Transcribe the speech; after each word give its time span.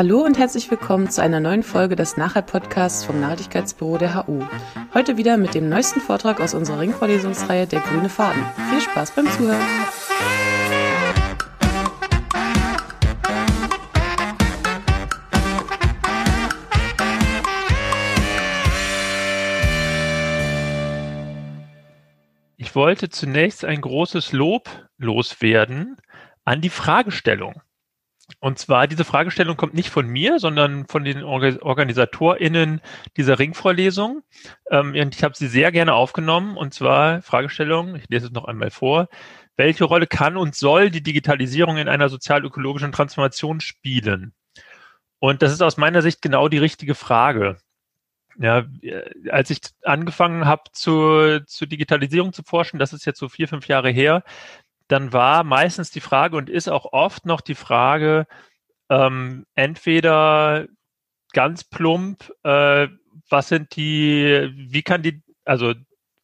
Hallo 0.00 0.20
und 0.20 0.38
herzlich 0.38 0.70
willkommen 0.70 1.10
zu 1.10 1.20
einer 1.20 1.40
neuen 1.40 1.62
Folge 1.62 1.94
des 1.94 2.16
Nachhalt-Podcasts 2.16 3.04
vom 3.04 3.20
Nachhaltigkeitsbüro 3.20 3.98
der 3.98 4.14
HU. 4.14 4.40
Heute 4.94 5.18
wieder 5.18 5.36
mit 5.36 5.52
dem 5.52 5.68
neuesten 5.68 6.00
Vortrag 6.00 6.40
aus 6.40 6.54
unserer 6.54 6.80
Ringvorlesungsreihe 6.80 7.66
Der 7.66 7.80
grüne 7.80 8.08
Faden. 8.08 8.42
Viel 8.70 8.80
Spaß 8.80 9.10
beim 9.10 9.26
Zuhören! 9.26 9.60
Ich 22.56 22.74
wollte 22.74 23.10
zunächst 23.10 23.66
ein 23.66 23.82
großes 23.82 24.32
Lob 24.32 24.70
loswerden 24.96 25.98
an 26.46 26.62
die 26.62 26.70
Fragestellung. 26.70 27.60
Und 28.38 28.58
zwar, 28.58 28.86
diese 28.86 29.04
Fragestellung 29.04 29.56
kommt 29.56 29.74
nicht 29.74 29.90
von 29.90 30.06
mir, 30.06 30.38
sondern 30.38 30.86
von 30.86 31.04
den 31.04 31.22
OrganisatorInnen 31.24 32.80
dieser 33.16 33.38
Ringvorlesung. 33.38 34.22
Ähm, 34.70 34.94
und 34.94 35.14
ich 35.14 35.24
habe 35.24 35.36
sie 35.36 35.48
sehr 35.48 35.72
gerne 35.72 35.94
aufgenommen. 35.94 36.56
Und 36.56 36.72
zwar 36.72 37.22
Fragestellung, 37.22 37.96
ich 37.96 38.08
lese 38.08 38.26
es 38.26 38.32
noch 38.32 38.44
einmal 38.44 38.70
vor. 38.70 39.08
Welche 39.56 39.84
Rolle 39.84 40.06
kann 40.06 40.36
und 40.36 40.54
soll 40.54 40.90
die 40.90 41.02
Digitalisierung 41.02 41.76
in 41.76 41.88
einer 41.88 42.08
sozial-ökologischen 42.08 42.92
Transformation 42.92 43.60
spielen? 43.60 44.32
Und 45.18 45.42
das 45.42 45.52
ist 45.52 45.62
aus 45.62 45.76
meiner 45.76 46.02
Sicht 46.02 46.22
genau 46.22 46.48
die 46.48 46.58
richtige 46.58 46.94
Frage. 46.94 47.58
Ja, 48.38 48.64
als 49.28 49.50
ich 49.50 49.60
angefangen 49.82 50.46
habe, 50.46 50.62
zu, 50.72 51.44
zur 51.44 51.68
Digitalisierung 51.68 52.32
zu 52.32 52.42
forschen, 52.42 52.78
das 52.78 52.94
ist 52.94 53.04
jetzt 53.04 53.18
so 53.18 53.28
vier, 53.28 53.48
fünf 53.48 53.68
Jahre 53.68 53.90
her, 53.90 54.22
dann 54.90 55.12
war 55.12 55.44
meistens 55.44 55.90
die 55.90 56.00
Frage 56.00 56.36
und 56.36 56.50
ist 56.50 56.68
auch 56.68 56.92
oft 56.92 57.26
noch 57.26 57.40
die 57.40 57.54
Frage, 57.54 58.26
ähm, 58.88 59.46
entweder 59.54 60.66
ganz 61.32 61.64
plump, 61.64 62.32
äh, 62.42 62.88
was 63.28 63.48
sind 63.48 63.76
die, 63.76 64.50
wie 64.54 64.82
kann 64.82 65.02
die, 65.02 65.22
also 65.44 65.74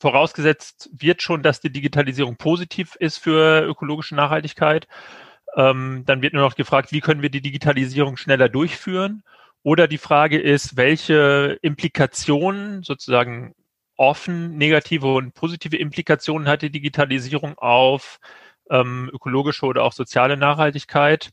vorausgesetzt 0.00 0.90
wird 0.92 1.22
schon, 1.22 1.42
dass 1.42 1.60
die 1.60 1.72
Digitalisierung 1.72 2.36
positiv 2.36 2.96
ist 2.96 3.18
für 3.18 3.64
ökologische 3.64 4.14
Nachhaltigkeit. 4.14 4.88
Ähm, 5.56 6.02
dann 6.06 6.22
wird 6.22 6.34
nur 6.34 6.42
noch 6.42 6.56
gefragt, 6.56 6.92
wie 6.92 7.00
können 7.00 7.22
wir 7.22 7.30
die 7.30 7.40
Digitalisierung 7.40 8.16
schneller 8.16 8.48
durchführen? 8.48 9.22
Oder 9.62 9.88
die 9.88 9.98
Frage 9.98 10.38
ist, 10.38 10.76
welche 10.76 11.58
Implikationen 11.62 12.82
sozusagen 12.82 13.54
offen 13.96 14.56
negative 14.56 15.14
und 15.14 15.34
positive 15.34 15.76
Implikationen 15.76 16.48
hat 16.48 16.62
die 16.62 16.70
Digitalisierung 16.70 17.56
auf 17.58 18.18
ähm, 18.70 19.10
ökologische 19.12 19.66
oder 19.66 19.84
auch 19.84 19.92
soziale 19.92 20.36
Nachhaltigkeit. 20.36 21.30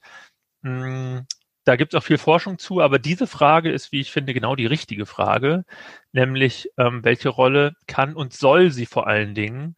Hm, 0.63 1.25
da 1.65 1.75
gibt 1.77 1.93
es 1.93 1.97
auch 1.97 2.03
viel 2.03 2.17
Forschung 2.17 2.57
zu, 2.59 2.81
aber 2.81 2.99
diese 2.99 3.27
Frage 3.27 3.71
ist, 3.71 3.91
wie 3.91 4.01
ich 4.01 4.11
finde, 4.11 4.33
genau 4.33 4.55
die 4.55 4.65
richtige 4.65 5.05
Frage, 5.05 5.63
nämlich 6.11 6.69
ähm, 6.77 7.03
welche 7.03 7.29
Rolle 7.29 7.73
kann 7.87 8.15
und 8.15 8.33
soll 8.33 8.71
sie 8.71 8.85
vor 8.85 9.07
allen 9.07 9.33
Dingen 9.33 9.75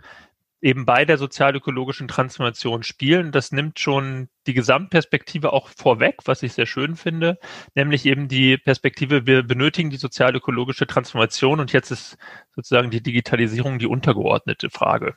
eben 0.61 0.85
bei 0.85 1.05
der 1.05 1.19
sozial-ökologischen 1.19 2.07
Transformation 2.07 2.81
spielen. 2.81 3.31
Das 3.31 3.51
nimmt 3.51 3.79
schon 3.79 4.29
die 4.47 4.55
Gesamtperspektive 4.55 5.53
auch 5.53 5.69
vorweg, 5.69 6.17
was 6.25 6.41
ich 6.41 6.53
sehr 6.53 6.65
schön 6.65 6.95
finde, 6.95 7.37
nämlich 7.75 8.05
eben 8.05 8.27
die 8.27 8.57
Perspektive, 8.57 9.27
wir 9.27 9.43
benötigen 9.43 9.91
die 9.91 9.97
sozial-ökologische 9.97 10.87
Transformation 10.87 11.59
und 11.59 11.71
jetzt 11.71 11.91
ist 11.91 12.17
sozusagen 12.55 12.89
die 12.89 13.03
Digitalisierung 13.03 13.77
die 13.77 13.85
untergeordnete 13.85 14.71
Frage. 14.71 15.15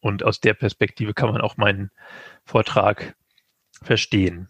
Und 0.00 0.22
aus 0.22 0.40
der 0.40 0.54
Perspektive 0.54 1.14
kann 1.14 1.30
man 1.30 1.40
auch 1.40 1.56
meinen 1.56 1.90
Vortrag 2.44 3.16
verstehen. 3.82 4.48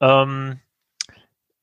Ähm, 0.00 0.60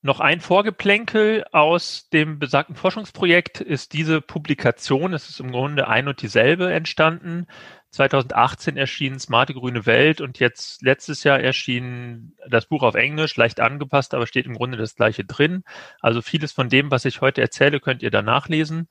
noch 0.05 0.19
ein 0.19 0.39
Vorgeplänkel 0.39 1.45
aus 1.51 2.09
dem 2.09 2.37
besagten 2.37 2.75
Forschungsprojekt 2.75 3.59
ist 3.59 3.93
diese 3.93 4.21
Publikation. 4.21 5.13
Es 5.13 5.29
ist 5.29 5.39
im 5.39 5.51
Grunde 5.51 5.87
ein 5.87 6.07
und 6.07 6.21
dieselbe 6.21 6.71
entstanden. 6.71 7.47
2018 7.89 8.77
erschien 8.77 9.17
Smarte 9.19 9.55
grüne 9.55 9.87
Welt 9.87 10.21
und 10.21 10.37
jetzt 10.37 10.83
letztes 10.83 11.23
Jahr 11.23 11.39
erschien 11.39 12.37
das 12.47 12.67
Buch 12.67 12.83
auf 12.83 12.93
Englisch, 12.93 13.35
leicht 13.35 13.59
angepasst, 13.59 14.13
aber 14.13 14.27
steht 14.27 14.45
im 14.45 14.53
Grunde 14.53 14.77
das 14.77 14.95
gleiche 14.95 15.25
drin. 15.25 15.63
Also 16.01 16.21
vieles 16.21 16.51
von 16.51 16.69
dem, 16.69 16.91
was 16.91 17.05
ich 17.05 17.21
heute 17.21 17.41
erzähle, 17.41 17.79
könnt 17.79 18.03
ihr 18.03 18.11
da 18.11 18.21
nachlesen. 18.21 18.89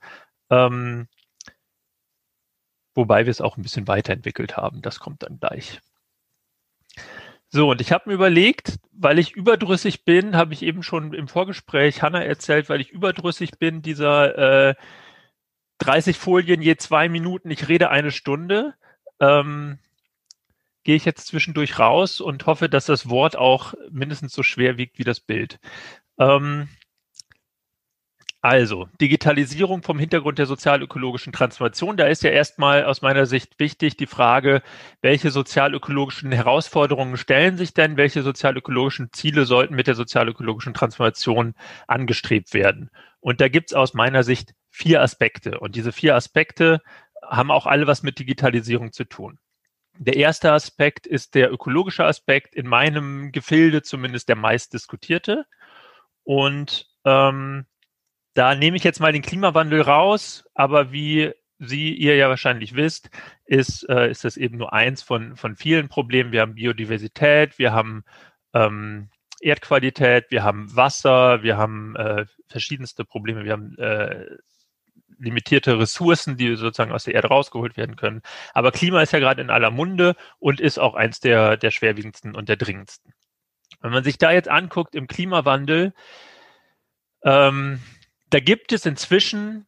Ähm, 0.49 1.07
wobei 2.95 3.25
wir 3.25 3.31
es 3.31 3.41
auch 3.41 3.57
ein 3.57 3.61
bisschen 3.63 3.87
weiterentwickelt 3.87 4.57
haben. 4.57 4.81
Das 4.81 4.99
kommt 4.99 5.23
dann 5.23 5.39
gleich. 5.39 5.81
So, 7.49 7.69
und 7.69 7.79
ich 7.79 7.91
habe 7.91 8.09
mir 8.09 8.15
überlegt, 8.15 8.79
weil 8.91 9.19
ich 9.19 9.33
überdrüssig 9.33 10.03
bin, 10.03 10.35
habe 10.35 10.53
ich 10.53 10.61
eben 10.63 10.83
schon 10.83 11.13
im 11.13 11.27
Vorgespräch 11.27 12.01
Hanna 12.01 12.23
erzählt, 12.23 12.69
weil 12.69 12.81
ich 12.81 12.89
überdrüssig 12.91 13.59
bin, 13.59 13.81
dieser 13.81 14.69
äh, 14.69 14.75
30 15.79 16.17
Folien 16.17 16.61
je 16.61 16.77
zwei 16.77 17.09
Minuten, 17.09 17.51
ich 17.51 17.67
rede 17.67 17.89
eine 17.89 18.11
Stunde, 18.11 18.73
ähm, 19.19 19.79
gehe 20.83 20.95
ich 20.95 21.05
jetzt 21.05 21.27
zwischendurch 21.27 21.79
raus 21.79 22.21
und 22.21 22.45
hoffe, 22.45 22.69
dass 22.69 22.85
das 22.85 23.09
Wort 23.09 23.35
auch 23.35 23.73
mindestens 23.89 24.33
so 24.33 24.43
schwer 24.43 24.77
wiegt 24.77 24.99
wie 24.99 25.03
das 25.03 25.19
Bild. 25.19 25.59
Ähm, 26.19 26.69
also, 28.45 28.87
Digitalisierung 29.01 29.81
vom 29.81 29.97
Hintergrund 29.97 30.37
der 30.37 30.45
sozial-ökologischen 30.45 31.33
Transformation. 31.33 31.97
Da 31.97 32.05
ist 32.05 32.21
ja 32.21 32.29
erstmal 32.29 32.85
aus 32.85 33.01
meiner 33.01 33.25
Sicht 33.25 33.59
wichtig 33.59 33.97
die 33.97 34.05
Frage, 34.05 34.61
welche 35.01 35.31
sozial-ökologischen 35.31 36.31
Herausforderungen 36.31 37.17
stellen 37.17 37.57
sich 37.57 37.73
denn, 37.73 37.97
welche 37.97 38.21
sozial-ökologischen 38.21 39.11
Ziele 39.11 39.45
sollten 39.45 39.73
mit 39.73 39.87
der 39.87 39.95
sozial-ökologischen 39.95 40.75
Transformation 40.75 41.55
angestrebt 41.87 42.53
werden. 42.53 42.91
Und 43.19 43.41
da 43.41 43.47
gibt's 43.47 43.73
aus 43.73 43.95
meiner 43.95 44.21
Sicht 44.21 44.53
vier 44.69 45.01
Aspekte. 45.01 45.59
Und 45.59 45.75
diese 45.75 45.91
vier 45.91 46.13
Aspekte 46.13 46.83
haben 47.23 47.49
auch 47.49 47.65
alle 47.65 47.87
was 47.87 48.03
mit 48.03 48.19
Digitalisierung 48.19 48.91
zu 48.91 49.05
tun. 49.05 49.39
Der 49.97 50.17
erste 50.17 50.51
Aspekt 50.51 51.07
ist 51.07 51.33
der 51.33 51.51
ökologische 51.51 52.05
Aspekt, 52.05 52.53
in 52.53 52.67
meinem 52.67 53.31
Gefilde 53.31 53.81
zumindest 53.81 54.29
der 54.29 54.35
meist 54.35 54.71
diskutierte. 54.73 55.47
Und 56.23 56.85
ähm, 57.05 57.65
da 58.35 58.53
nehme 58.53 58.77
ich 58.77 58.83
jetzt 58.83 58.99
mal 58.99 59.13
den 59.13 59.21
Klimawandel 59.21 59.81
raus, 59.81 60.45
aber 60.53 60.91
wie 60.91 61.31
Sie, 61.57 61.93
ihr 61.93 62.17
ja 62.17 62.27
wahrscheinlich 62.27 62.75
wisst, 62.75 63.09
ist, 63.45 63.87
äh, 63.89 64.11
ist 64.11 64.25
das 64.25 64.35
eben 64.35 64.57
nur 64.57 64.73
eins 64.73 65.01
von, 65.01 65.37
von 65.37 65.55
vielen 65.55 65.87
Problemen. 65.87 66.33
Wir 66.33 66.41
haben 66.41 66.55
Biodiversität, 66.55 67.57
wir 67.57 67.71
haben 67.71 68.03
ähm, 68.53 69.09
Erdqualität, 69.39 70.25
wir 70.31 70.43
haben 70.43 70.75
Wasser, 70.75 71.43
wir 71.43 71.55
haben 71.57 71.95
äh, 71.95 72.25
verschiedenste 72.49 73.05
Probleme, 73.05 73.45
wir 73.45 73.53
haben 73.53 73.77
äh, 73.77 74.25
limitierte 75.17 75.79
Ressourcen, 75.79 76.35
die 76.35 76.57
sozusagen 76.57 76.91
aus 76.91 77.05
der 77.05 77.13
Erde 77.13 77.29
rausgeholt 77.29 77.77
werden 77.77 77.95
können. 77.95 78.21
Aber 78.53 78.73
Klima 78.73 79.01
ist 79.01 79.13
ja 79.13 79.19
gerade 79.19 79.41
in 79.41 79.49
aller 79.49 79.71
Munde 79.71 80.17
und 80.39 80.59
ist 80.59 80.77
auch 80.77 80.93
eins 80.93 81.21
der, 81.21 81.55
der 81.55 81.71
schwerwiegendsten 81.71 82.35
und 82.35 82.49
der 82.49 82.57
dringendsten. 82.57 83.13
Wenn 83.79 83.91
man 83.91 84.03
sich 84.03 84.17
da 84.17 84.31
jetzt 84.31 84.49
anguckt 84.49 84.93
im 84.93 85.07
Klimawandel, 85.07 85.93
ähm, 87.23 87.79
da 88.35 88.41
gibt 88.41 88.73
es 88.73 88.85
inzwischen 88.85 89.65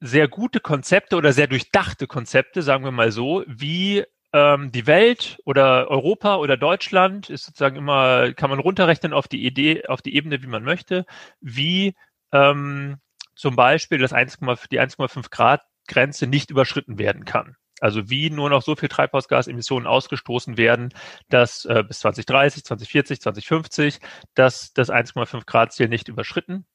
sehr 0.00 0.26
gute 0.26 0.58
Konzepte 0.58 1.14
oder 1.14 1.32
sehr 1.32 1.46
durchdachte 1.46 2.08
Konzepte, 2.08 2.60
sagen 2.60 2.82
wir 2.82 2.90
mal 2.90 3.12
so, 3.12 3.44
wie 3.46 4.04
ähm, 4.32 4.72
die 4.72 4.88
Welt 4.88 5.38
oder 5.44 5.88
Europa 5.88 6.38
oder 6.38 6.56
Deutschland 6.56 7.30
ist 7.30 7.44
sozusagen 7.44 7.76
immer, 7.76 8.32
kann 8.32 8.50
man 8.50 8.58
runterrechnen 8.58 9.12
auf 9.12 9.28
die 9.28 9.46
Idee, 9.46 9.86
auf 9.86 10.02
die 10.02 10.16
Ebene, 10.16 10.42
wie 10.42 10.48
man 10.48 10.64
möchte, 10.64 11.06
wie 11.40 11.94
ähm, 12.32 12.98
zum 13.36 13.54
Beispiel 13.54 13.98
das 13.98 14.12
1, 14.12 14.38
die 14.72 14.80
1,5 14.80 15.30
Grad 15.30 15.62
Grenze 15.86 16.26
nicht 16.26 16.50
überschritten 16.50 16.98
werden 16.98 17.24
kann. 17.24 17.54
Also 17.78 18.10
wie 18.10 18.28
nur 18.28 18.50
noch 18.50 18.62
so 18.62 18.74
viel 18.74 18.88
Treibhausgasemissionen 18.88 19.86
ausgestoßen 19.86 20.56
werden, 20.56 20.92
dass 21.28 21.64
äh, 21.66 21.84
bis 21.86 22.00
2030, 22.00 22.64
2040, 22.64 23.20
2050 23.20 24.00
dass 24.34 24.72
das 24.72 24.90
1,5 24.90 25.46
Grad 25.46 25.72
Ziel 25.72 25.86
nicht 25.86 26.08
überschritten 26.08 26.66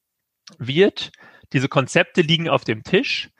wird. 0.58 1.12
Diese 1.52 1.68
Konzepte 1.68 2.22
liegen 2.22 2.48
auf 2.48 2.64
dem 2.64 2.82
Tisch. 2.82 3.30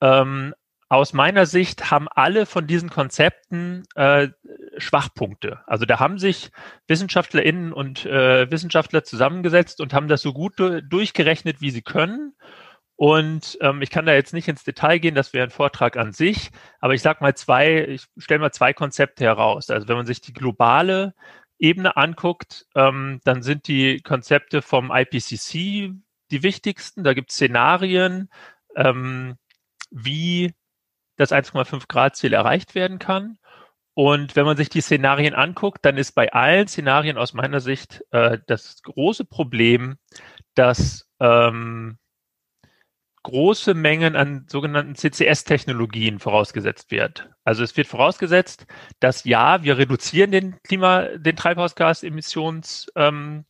Ähm, 0.00 0.54
aus 0.88 1.12
meiner 1.12 1.46
Sicht 1.46 1.92
haben 1.92 2.08
alle 2.08 2.46
von 2.46 2.66
diesen 2.66 2.90
Konzepten 2.90 3.84
äh, 3.94 4.28
Schwachpunkte. 4.76 5.60
Also 5.66 5.84
da 5.86 6.00
haben 6.00 6.18
sich 6.18 6.50
WissenschaftlerInnen 6.88 7.72
und 7.72 8.04
äh, 8.06 8.50
Wissenschaftler 8.50 9.04
zusammengesetzt 9.04 9.80
und 9.80 9.94
haben 9.94 10.08
das 10.08 10.20
so 10.20 10.32
gut 10.32 10.54
durchgerechnet, 10.58 11.60
wie 11.60 11.70
sie 11.70 11.82
können. 11.82 12.34
Und 12.96 13.56
ähm, 13.60 13.80
ich 13.82 13.90
kann 13.90 14.04
da 14.04 14.12
jetzt 14.12 14.34
nicht 14.34 14.48
ins 14.48 14.64
Detail 14.64 14.98
gehen, 14.98 15.14
das 15.14 15.32
wäre 15.32 15.46
ein 15.46 15.50
Vortrag 15.50 15.96
an 15.96 16.12
sich, 16.12 16.50
aber 16.80 16.92
ich 16.92 17.00
sage 17.00 17.22
mal 17.22 17.34
zwei, 17.34 17.86
ich 17.86 18.04
stelle 18.18 18.40
mal 18.40 18.52
zwei 18.52 18.74
Konzepte 18.74 19.24
heraus. 19.24 19.70
Also 19.70 19.88
wenn 19.88 19.96
man 19.96 20.04
sich 20.04 20.20
die 20.20 20.34
globale 20.34 21.14
Ebene 21.58 21.96
anguckt, 21.96 22.66
ähm, 22.74 23.20
dann 23.24 23.42
sind 23.42 23.68
die 23.68 24.02
Konzepte 24.02 24.60
vom 24.60 24.90
IPCC, 24.92 25.94
die 26.30 26.42
wichtigsten. 26.42 27.04
Da 27.04 27.14
gibt 27.14 27.30
es 27.30 27.36
Szenarien, 27.36 28.30
ähm, 28.76 29.36
wie 29.90 30.54
das 31.16 31.32
1,5 31.32 31.88
Grad 31.88 32.16
Ziel 32.16 32.32
erreicht 32.32 32.74
werden 32.74 32.98
kann. 32.98 33.38
Und 33.94 34.36
wenn 34.36 34.46
man 34.46 34.56
sich 34.56 34.68
die 34.68 34.80
Szenarien 34.80 35.34
anguckt, 35.34 35.84
dann 35.84 35.98
ist 35.98 36.12
bei 36.12 36.32
allen 36.32 36.68
Szenarien 36.68 37.18
aus 37.18 37.34
meiner 37.34 37.60
Sicht 37.60 38.02
äh, 38.12 38.38
das 38.46 38.82
große 38.82 39.24
Problem, 39.24 39.98
dass 40.54 41.06
ähm, 41.20 41.98
große 43.22 43.74
Mengen 43.74 44.16
an 44.16 44.46
sogenannten 44.48 44.94
CCS-Technologien 44.94 46.18
vorausgesetzt 46.18 46.90
wird. 46.90 47.28
Also 47.44 47.62
es 47.62 47.76
wird 47.76 47.86
vorausgesetzt, 47.88 48.66
dass 49.00 49.24
ja, 49.24 49.62
wir 49.62 49.76
reduzieren 49.76 50.30
den 50.30 50.56
Klima, 50.62 51.02
den 51.16 51.36
Treibhausgasemissionsausstoß, 51.36 52.92
ähm, 52.96 53.44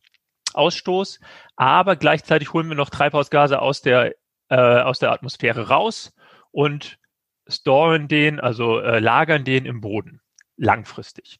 Ausstoß, 0.55 1.19
aber 1.55 1.95
gleichzeitig 1.95 2.53
holen 2.53 2.69
wir 2.69 2.75
noch 2.75 2.89
Treibhausgase 2.89 3.61
aus 3.61 3.81
der, 3.81 4.15
äh, 4.49 4.55
aus 4.55 4.99
der 4.99 5.11
Atmosphäre 5.11 5.67
raus 5.67 6.13
und 6.51 6.99
storen 7.47 8.07
den, 8.07 8.39
also 8.39 8.79
äh, 8.79 8.99
lagern 8.99 9.43
den 9.43 9.65
im 9.65 9.81
Boden 9.81 10.21
langfristig. 10.57 11.39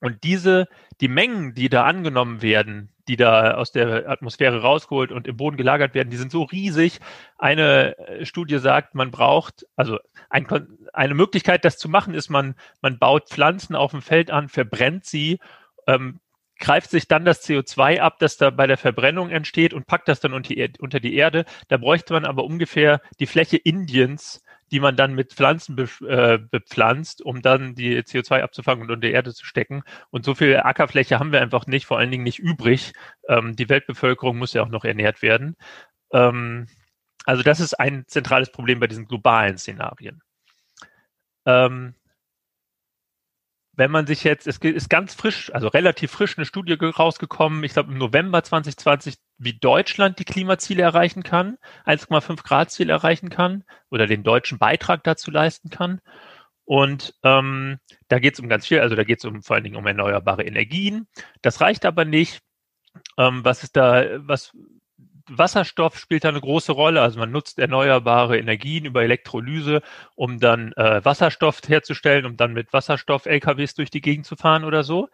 Und 0.00 0.22
diese, 0.22 0.68
die 1.00 1.08
Mengen, 1.08 1.54
die 1.54 1.68
da 1.68 1.84
angenommen 1.84 2.40
werden, 2.40 2.92
die 3.08 3.16
da 3.16 3.54
aus 3.54 3.72
der 3.72 4.08
Atmosphäre 4.08 4.60
rausgeholt 4.60 5.10
und 5.10 5.26
im 5.26 5.36
Boden 5.36 5.56
gelagert 5.56 5.94
werden, 5.94 6.10
die 6.10 6.16
sind 6.16 6.30
so 6.30 6.42
riesig. 6.42 7.00
Eine 7.36 7.98
äh, 7.98 8.24
Studie 8.24 8.58
sagt, 8.58 8.94
man 8.94 9.10
braucht, 9.10 9.66
also 9.74 9.98
ein, 10.30 10.46
eine 10.92 11.14
Möglichkeit, 11.14 11.64
das 11.64 11.78
zu 11.78 11.88
machen, 11.88 12.14
ist, 12.14 12.28
man, 12.28 12.54
man 12.80 12.98
baut 12.98 13.28
Pflanzen 13.28 13.74
auf 13.74 13.90
dem 13.90 14.02
Feld 14.02 14.30
an, 14.30 14.48
verbrennt 14.48 15.04
sie, 15.04 15.40
ähm, 15.86 16.20
greift 16.58 16.90
sich 16.90 17.08
dann 17.08 17.24
das 17.24 17.46
CO2 17.46 18.00
ab, 18.00 18.18
das 18.18 18.36
da 18.36 18.50
bei 18.50 18.66
der 18.66 18.76
Verbrennung 18.76 19.30
entsteht 19.30 19.72
und 19.72 19.86
packt 19.86 20.08
das 20.08 20.20
dann 20.20 20.32
unter 20.32 21.00
die, 21.00 21.14
Erde. 21.14 21.44
Da 21.68 21.76
bräuchte 21.76 22.12
man 22.12 22.24
aber 22.24 22.44
ungefähr 22.44 23.00
die 23.20 23.26
Fläche 23.26 23.56
Indiens, 23.56 24.42
die 24.70 24.80
man 24.80 24.96
dann 24.96 25.14
mit 25.14 25.32
Pflanzen 25.32 25.76
be, 25.76 25.88
äh, 26.06 26.38
bepflanzt, 26.38 27.22
um 27.22 27.40
dann 27.42 27.74
die 27.74 27.98
CO2 27.98 28.42
abzufangen 28.42 28.82
und 28.82 28.90
unter 28.90 29.06
die 29.06 29.14
Erde 29.14 29.32
zu 29.32 29.46
stecken. 29.46 29.82
Und 30.10 30.24
so 30.24 30.34
viel 30.34 30.56
Ackerfläche 30.58 31.18
haben 31.18 31.32
wir 31.32 31.40
einfach 31.40 31.66
nicht, 31.66 31.86
vor 31.86 31.98
allen 31.98 32.10
Dingen 32.10 32.24
nicht 32.24 32.38
übrig. 32.38 32.92
Ähm, 33.28 33.56
die 33.56 33.68
Weltbevölkerung 33.68 34.36
muss 34.36 34.52
ja 34.52 34.62
auch 34.62 34.68
noch 34.68 34.84
ernährt 34.84 35.22
werden. 35.22 35.56
Ähm, 36.12 36.66
also 37.24 37.42
das 37.42 37.60
ist 37.60 37.74
ein 37.74 38.04
zentrales 38.06 38.50
Problem 38.50 38.80
bei 38.80 38.86
diesen 38.86 39.06
globalen 39.06 39.58
Szenarien. 39.58 40.22
Ähm, 41.46 41.94
wenn 43.78 43.92
man 43.92 44.08
sich 44.08 44.24
jetzt, 44.24 44.48
es 44.48 44.58
ist 44.58 44.90
ganz 44.90 45.14
frisch, 45.14 45.54
also 45.54 45.68
relativ 45.68 46.10
frisch 46.10 46.36
eine 46.36 46.44
Studie 46.44 46.76
rausgekommen, 46.80 47.62
ich 47.62 47.74
glaube 47.74 47.92
im 47.92 47.98
November 47.98 48.42
2020, 48.42 49.18
wie 49.38 49.52
Deutschland 49.52 50.18
die 50.18 50.24
Klimaziele 50.24 50.82
erreichen 50.82 51.22
kann, 51.22 51.58
1,5 51.86 52.42
Grad 52.42 52.72
Ziel 52.72 52.90
erreichen 52.90 53.30
kann 53.30 53.62
oder 53.88 54.08
den 54.08 54.24
deutschen 54.24 54.58
Beitrag 54.58 55.04
dazu 55.04 55.30
leisten 55.30 55.70
kann. 55.70 56.00
Und 56.64 57.14
ähm, 57.22 57.78
da 58.08 58.18
geht 58.18 58.34
es 58.34 58.40
um 58.40 58.48
ganz 58.48 58.66
viel, 58.66 58.80
also 58.80 58.96
da 58.96 59.04
geht 59.04 59.20
es 59.20 59.24
um 59.24 59.42
vor 59.42 59.54
allen 59.54 59.64
Dingen 59.64 59.76
um 59.76 59.86
erneuerbare 59.86 60.42
Energien. 60.42 61.06
Das 61.40 61.60
reicht 61.60 61.86
aber 61.86 62.04
nicht. 62.04 62.40
Ähm, 63.16 63.44
was 63.44 63.62
ist 63.62 63.76
da, 63.76 64.04
was 64.26 64.56
Wasserstoff 65.28 65.98
spielt 65.98 66.24
da 66.24 66.28
eine 66.28 66.40
große 66.40 66.72
Rolle. 66.72 67.00
Also 67.00 67.18
man 67.18 67.30
nutzt 67.30 67.58
erneuerbare 67.58 68.38
Energien 68.38 68.84
über 68.84 69.02
Elektrolyse, 69.02 69.82
um 70.14 70.38
dann 70.40 70.72
äh, 70.72 71.04
Wasserstoff 71.04 71.60
herzustellen, 71.66 72.26
um 72.26 72.36
dann 72.36 72.52
mit 72.52 72.72
Wasserstoff-LKWs 72.72 73.74
durch 73.74 73.90
die 73.90 74.00
Gegend 74.00 74.26
zu 74.26 74.36
fahren 74.36 74.64
oder 74.64 74.82
so. 74.82 75.08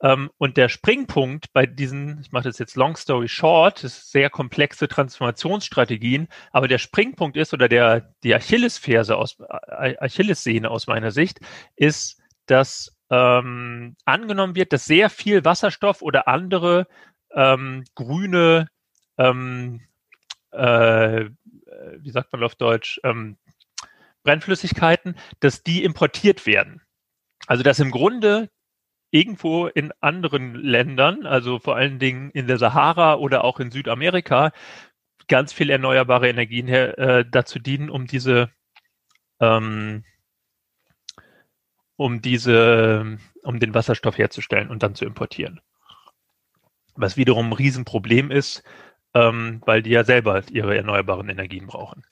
Ähm, 0.00 0.30
und 0.38 0.56
der 0.56 0.68
Springpunkt 0.68 1.52
bei 1.52 1.66
diesen, 1.66 2.20
ich 2.20 2.30
mache 2.30 2.44
das 2.44 2.58
jetzt 2.58 2.76
long 2.76 2.96
story 2.96 3.28
short, 3.28 3.82
ist 3.82 4.12
sehr 4.12 4.30
komplexe 4.30 4.86
Transformationsstrategien, 4.86 6.28
aber 6.52 6.68
der 6.68 6.78
Springpunkt 6.78 7.36
ist 7.36 7.52
oder 7.52 7.68
der 7.68 8.14
die 8.22 8.34
Achillesferse 8.34 9.16
aus 9.16 9.36
Achillessehne 9.40 10.70
aus 10.70 10.86
meiner 10.86 11.10
Sicht 11.10 11.40
ist, 11.76 12.20
dass 12.46 12.96
ähm, 13.10 13.96
angenommen 14.04 14.54
wird, 14.54 14.72
dass 14.72 14.84
sehr 14.84 15.10
viel 15.10 15.44
Wasserstoff 15.44 16.02
oder 16.02 16.28
andere 16.28 16.86
ähm, 17.34 17.84
grüne 17.94 18.68
ähm, 19.18 19.80
äh, 20.52 21.26
wie 21.98 22.10
sagt 22.10 22.32
man 22.32 22.42
auf 22.42 22.54
Deutsch, 22.54 23.00
ähm, 23.04 23.36
Brennflüssigkeiten, 24.22 25.16
dass 25.40 25.62
die 25.62 25.84
importiert 25.84 26.46
werden. 26.46 26.82
Also 27.46 27.62
dass 27.62 27.78
im 27.78 27.90
Grunde 27.90 28.50
irgendwo 29.10 29.66
in 29.66 29.92
anderen 30.00 30.54
Ländern, 30.54 31.26
also 31.26 31.58
vor 31.58 31.76
allen 31.76 31.98
Dingen 31.98 32.30
in 32.32 32.46
der 32.46 32.58
Sahara 32.58 33.14
oder 33.14 33.44
auch 33.44 33.60
in 33.60 33.70
Südamerika, 33.70 34.52
ganz 35.28 35.52
viel 35.52 35.70
erneuerbare 35.70 36.28
Energien 36.28 36.68
äh, 36.68 37.24
dazu 37.30 37.58
dienen, 37.58 37.90
um 37.90 38.06
diese 38.06 38.50
ähm, 39.40 40.04
um 41.98 42.22
diese, 42.22 43.18
um 43.42 43.58
den 43.58 43.74
Wasserstoff 43.74 44.16
herzustellen 44.18 44.70
und 44.70 44.84
dann 44.84 44.94
zu 44.94 45.04
importieren. 45.04 45.60
Was 46.94 47.16
wiederum 47.16 47.48
ein 47.50 47.52
Riesenproblem 47.52 48.30
ist, 48.30 48.62
ähm, 49.14 49.62
weil 49.64 49.82
die 49.82 49.90
ja 49.90 50.04
selber 50.04 50.42
ihre 50.50 50.76
erneuerbaren 50.76 51.28
Energien 51.28 51.66
brauchen. 51.66 52.04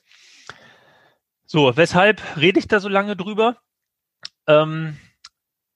So, 1.45 1.77
weshalb 1.77 2.21
rede 2.37 2.59
ich 2.59 2.69
da 2.69 2.81
so 2.81 2.89
lange 2.89 3.17
drüber? 3.17 3.57
Ähm, 4.47 4.97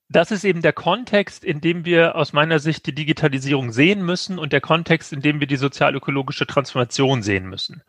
das 0.09 0.33
ist 0.33 0.43
eben 0.45 0.61
der 0.61 0.73
Kontext, 0.73 1.45
in 1.45 1.61
dem 1.61 1.85
wir 1.85 2.17
aus 2.17 2.33
meiner 2.33 2.59
Sicht 2.59 2.87
die 2.87 2.95
Digitalisierung 2.95 3.71
sehen 3.71 4.05
müssen 4.05 4.41
und 4.41 4.53
der 4.53 4.61
Kontext, 4.61 5.13
in 5.13 5.21
dem 5.21 5.39
wir 5.39 5.47
die 5.47 5.57
sozialökologische 5.57 6.49
Transformation 6.49 7.23
sehen 7.23 7.49
müssen. 7.49 7.83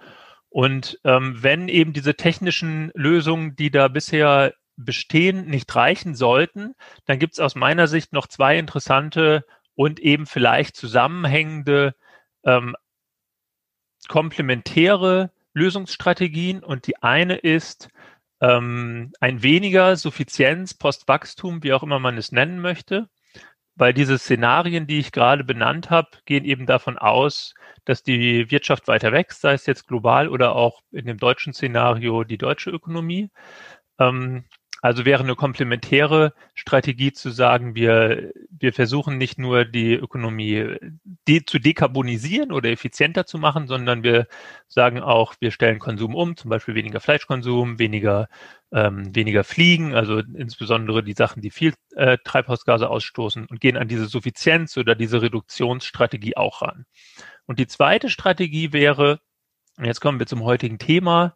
Und 0.50 1.00
ähm, 1.04 1.38
wenn 1.42 1.68
eben 1.68 1.94
diese 1.94 2.14
technischen 2.14 2.92
Lösungen, 2.94 3.56
die 3.56 3.72
da 3.72 3.88
bisher 3.88 4.54
bestehen, 4.76 5.48
nicht 5.48 5.74
reichen 5.76 6.14
sollten, 6.14 6.76
dann 7.06 7.18
gibt 7.18 7.34
es 7.34 7.40
aus 7.40 7.56
meiner 7.56 7.88
Sicht 7.88 8.14
noch 8.14 8.28
zwei 8.28 8.60
interessante 8.60 9.44
und 9.74 10.00
eben 10.00 10.28
vielleicht 10.28 10.76
zusammenhängende 10.76 11.96
ähm, 12.44 12.76
komplementäre 14.08 15.32
Lösungsstrategien 15.54 16.64
und 16.64 16.88
die 16.88 17.02
eine 17.02 17.36
ist 17.36 17.90
ähm, 18.42 19.12
ein 19.20 19.44
weniger 19.44 19.96
Suffizienz, 19.96 20.74
Postwachstum, 20.74 21.64
wie 21.64 21.74
auch 21.74 21.84
immer 21.84 22.00
man 22.00 22.18
es 22.18 22.32
nennen 22.32 22.60
möchte, 22.60 23.10
weil 23.76 23.94
diese 23.94 24.18
Szenarien, 24.18 24.88
die 24.88 25.00
ich 25.00 25.12
gerade 25.12 25.44
benannt 25.44 25.90
habe, 25.90 26.10
gehen 26.26 26.46
eben 26.46 26.66
davon 26.66 26.98
aus, 26.98 27.54
dass 27.86 28.04
die 28.04 28.50
Wirtschaft 28.52 28.88
weiter 28.88 29.12
wächst, 29.12 29.42
sei 29.42 29.54
es 29.54 29.66
jetzt 29.66 29.88
global 29.88 30.30
oder 30.30 30.56
auch 30.56 30.82
in 30.92 31.06
dem 31.06 31.18
deutschen 31.18 31.54
Szenario 31.54 32.24
die 32.24 32.38
deutsche 32.38 32.70
Ökonomie. 32.70 33.30
Ähm, 34.00 34.46
also 34.82 35.06
wäre 35.06 35.24
eine 35.24 35.36
komplementäre 35.36 36.34
Strategie 36.56 37.12
zu 37.12 37.30
sagen, 37.30 37.76
wir, 37.76 38.32
wir 38.50 38.74
versuchen 38.74 39.18
nicht 39.20 39.38
nur 39.38 39.64
die 39.64 39.94
Ökonomie 39.94 40.76
de 41.28 41.46
zu 41.46 41.60
dekarbonisieren 41.60 42.52
oder 42.52 42.70
effizienter 42.70 43.26
zu 43.26 43.38
machen, 43.38 43.68
sondern 43.68 44.04
wir 44.04 44.28
sagen 44.68 45.00
auch, 45.00 45.36
wir 45.40 45.52
stellen 45.52 45.80
Konsum 45.80 46.16
um, 46.16 46.36
zum 46.36 46.50
Beispiel 46.50 46.76
weniger 46.76 47.00
Fleischkonsum, 47.00 47.78
weniger, 47.78 48.28
ähm, 48.72 49.16
weniger 49.16 49.44
Fliegen, 49.44 49.94
also 49.94 50.20
insbesondere 50.20 51.04
die 51.04 51.14
Sachen, 51.14 51.42
die 51.42 51.52
viel 51.52 51.74
äh, 51.96 52.18
Treibhausgase 52.24 52.90
ausstoßen 52.90 53.46
und 53.46 53.62
gehen 53.62 53.78
an 53.78 53.88
diese 53.88 54.06
Suffizienz 54.06 54.78
oder 54.78 54.96
diese 54.96 55.22
Reduktionsstrategie 55.22 56.38
auch 56.38 56.62
ran. 56.62 56.86
Und 57.46 57.60
die 57.60 57.68
zweite 57.68 58.10
Strategie 58.10 58.74
wäre, 58.74 59.20
jetzt 59.82 60.02
kommen 60.02 60.20
wir 60.20 60.28
zum 60.28 60.44
heutigen 60.44 60.80
Thema, 60.80 61.36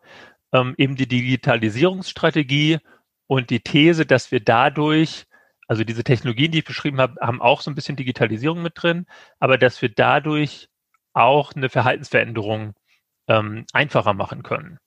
ähm, 0.51 0.73
eben 0.77 0.95
die 0.95 1.07
Digitalisierungsstrategie 1.07 2.79
und 3.27 3.49
die 3.49 3.59
These, 3.59 4.05
dass 4.05 4.31
wir 4.31 4.39
dadurch, 4.39 5.25
also 5.67 5.83
diese 5.83 6.03
Technologien, 6.03 6.51
die 6.51 6.59
ich 6.59 6.65
beschrieben 6.65 6.99
habe, 6.99 7.15
haben 7.21 7.41
auch 7.41 7.61
so 7.61 7.71
ein 7.71 7.75
bisschen 7.75 7.95
Digitalisierung 7.95 8.61
mit 8.61 8.73
drin, 8.75 9.05
aber 9.39 9.57
dass 9.57 9.81
wir 9.81 9.89
dadurch 9.89 10.69
auch 11.13 11.53
eine 11.53 11.69
Verhaltensveränderung 11.69 12.75
ähm, 13.27 13.65
einfacher 13.73 14.13
machen 14.13 14.43
können. 14.43 14.79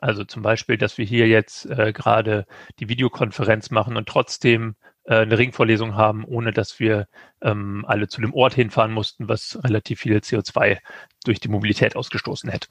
Also 0.00 0.24
zum 0.24 0.42
Beispiel, 0.42 0.76
dass 0.76 0.98
wir 0.98 1.04
hier 1.04 1.28
jetzt 1.28 1.66
äh, 1.66 1.92
gerade 1.92 2.46
die 2.78 2.88
Videokonferenz 2.88 3.70
machen 3.70 3.96
und 3.96 4.08
trotzdem 4.08 4.76
äh, 5.04 5.16
eine 5.20 5.38
Ringvorlesung 5.38 5.94
haben, 5.94 6.24
ohne 6.24 6.52
dass 6.52 6.80
wir 6.80 7.08
ähm, 7.42 7.84
alle 7.86 8.08
zu 8.08 8.20
dem 8.20 8.34
Ort 8.34 8.54
hinfahren 8.54 8.92
mussten, 8.92 9.28
was 9.28 9.58
relativ 9.62 10.00
viel 10.00 10.16
CO2 10.18 10.78
durch 11.24 11.40
die 11.40 11.48
Mobilität 11.48 11.96
ausgestoßen 11.96 12.50
hätte. 12.50 12.68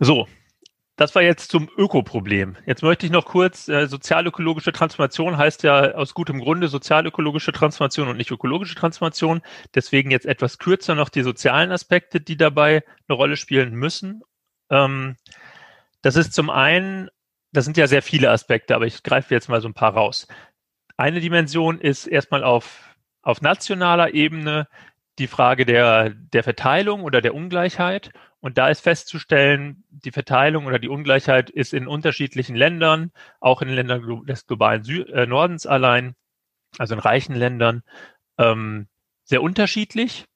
So, 0.00 0.28
das 0.98 1.14
war 1.14 1.22
jetzt 1.22 1.52
zum 1.52 1.70
Ökoproblem. 1.76 2.56
Jetzt 2.66 2.82
möchte 2.82 3.06
ich 3.06 3.12
noch 3.12 3.24
kurz, 3.24 3.68
äh, 3.68 3.86
sozialökologische 3.86 4.72
Transformation 4.72 5.38
heißt 5.38 5.62
ja 5.62 5.94
aus 5.94 6.12
gutem 6.12 6.40
Grunde 6.40 6.66
sozialökologische 6.66 7.52
Transformation 7.52 8.08
und 8.08 8.16
nicht 8.16 8.32
ökologische 8.32 8.74
Transformation. 8.74 9.40
Deswegen 9.76 10.10
jetzt 10.10 10.26
etwas 10.26 10.58
kürzer 10.58 10.96
noch 10.96 11.08
die 11.08 11.22
sozialen 11.22 11.70
Aspekte, 11.70 12.20
die 12.20 12.36
dabei 12.36 12.82
eine 13.08 13.16
Rolle 13.16 13.36
spielen 13.36 13.74
müssen. 13.74 14.22
Ähm, 14.70 15.14
das 16.02 16.16
ist 16.16 16.34
zum 16.34 16.50
einen, 16.50 17.08
das 17.52 17.64
sind 17.64 17.76
ja 17.76 17.86
sehr 17.86 18.02
viele 18.02 18.32
Aspekte, 18.32 18.74
aber 18.74 18.86
ich 18.86 19.04
greife 19.04 19.32
jetzt 19.32 19.48
mal 19.48 19.60
so 19.60 19.68
ein 19.68 19.74
paar 19.74 19.94
raus. 19.94 20.26
Eine 20.96 21.20
Dimension 21.20 21.80
ist 21.80 22.08
erstmal 22.08 22.42
auf, 22.42 22.96
auf 23.22 23.40
nationaler 23.40 24.14
Ebene 24.14 24.66
die 25.20 25.28
Frage 25.28 25.64
der, 25.64 26.10
der 26.10 26.42
Verteilung 26.42 27.04
oder 27.04 27.20
der 27.20 27.36
Ungleichheit 27.36 28.10
Und 28.40 28.56
da 28.56 28.68
ist 28.68 28.80
festzustellen, 28.80 29.84
die 29.90 30.12
Verteilung 30.12 30.66
oder 30.66 30.78
die 30.78 30.88
Ungleichheit 30.88 31.50
ist 31.50 31.74
in 31.74 31.88
unterschiedlichen 31.88 32.54
Ländern, 32.54 33.10
auch 33.40 33.62
in 33.62 33.68
Ländern 33.68 34.24
des 34.26 34.46
globalen 34.46 34.84
Sü 34.84 35.02
äh, 35.02 35.26
Nordens 35.26 35.66
allein, 35.66 36.14
also 36.78 36.94
in 36.94 37.00
reichen 37.00 37.34
Ländern, 37.34 37.82
ähm, 38.38 38.86
sehr 39.24 39.42
unterschiedlich. 39.42 40.26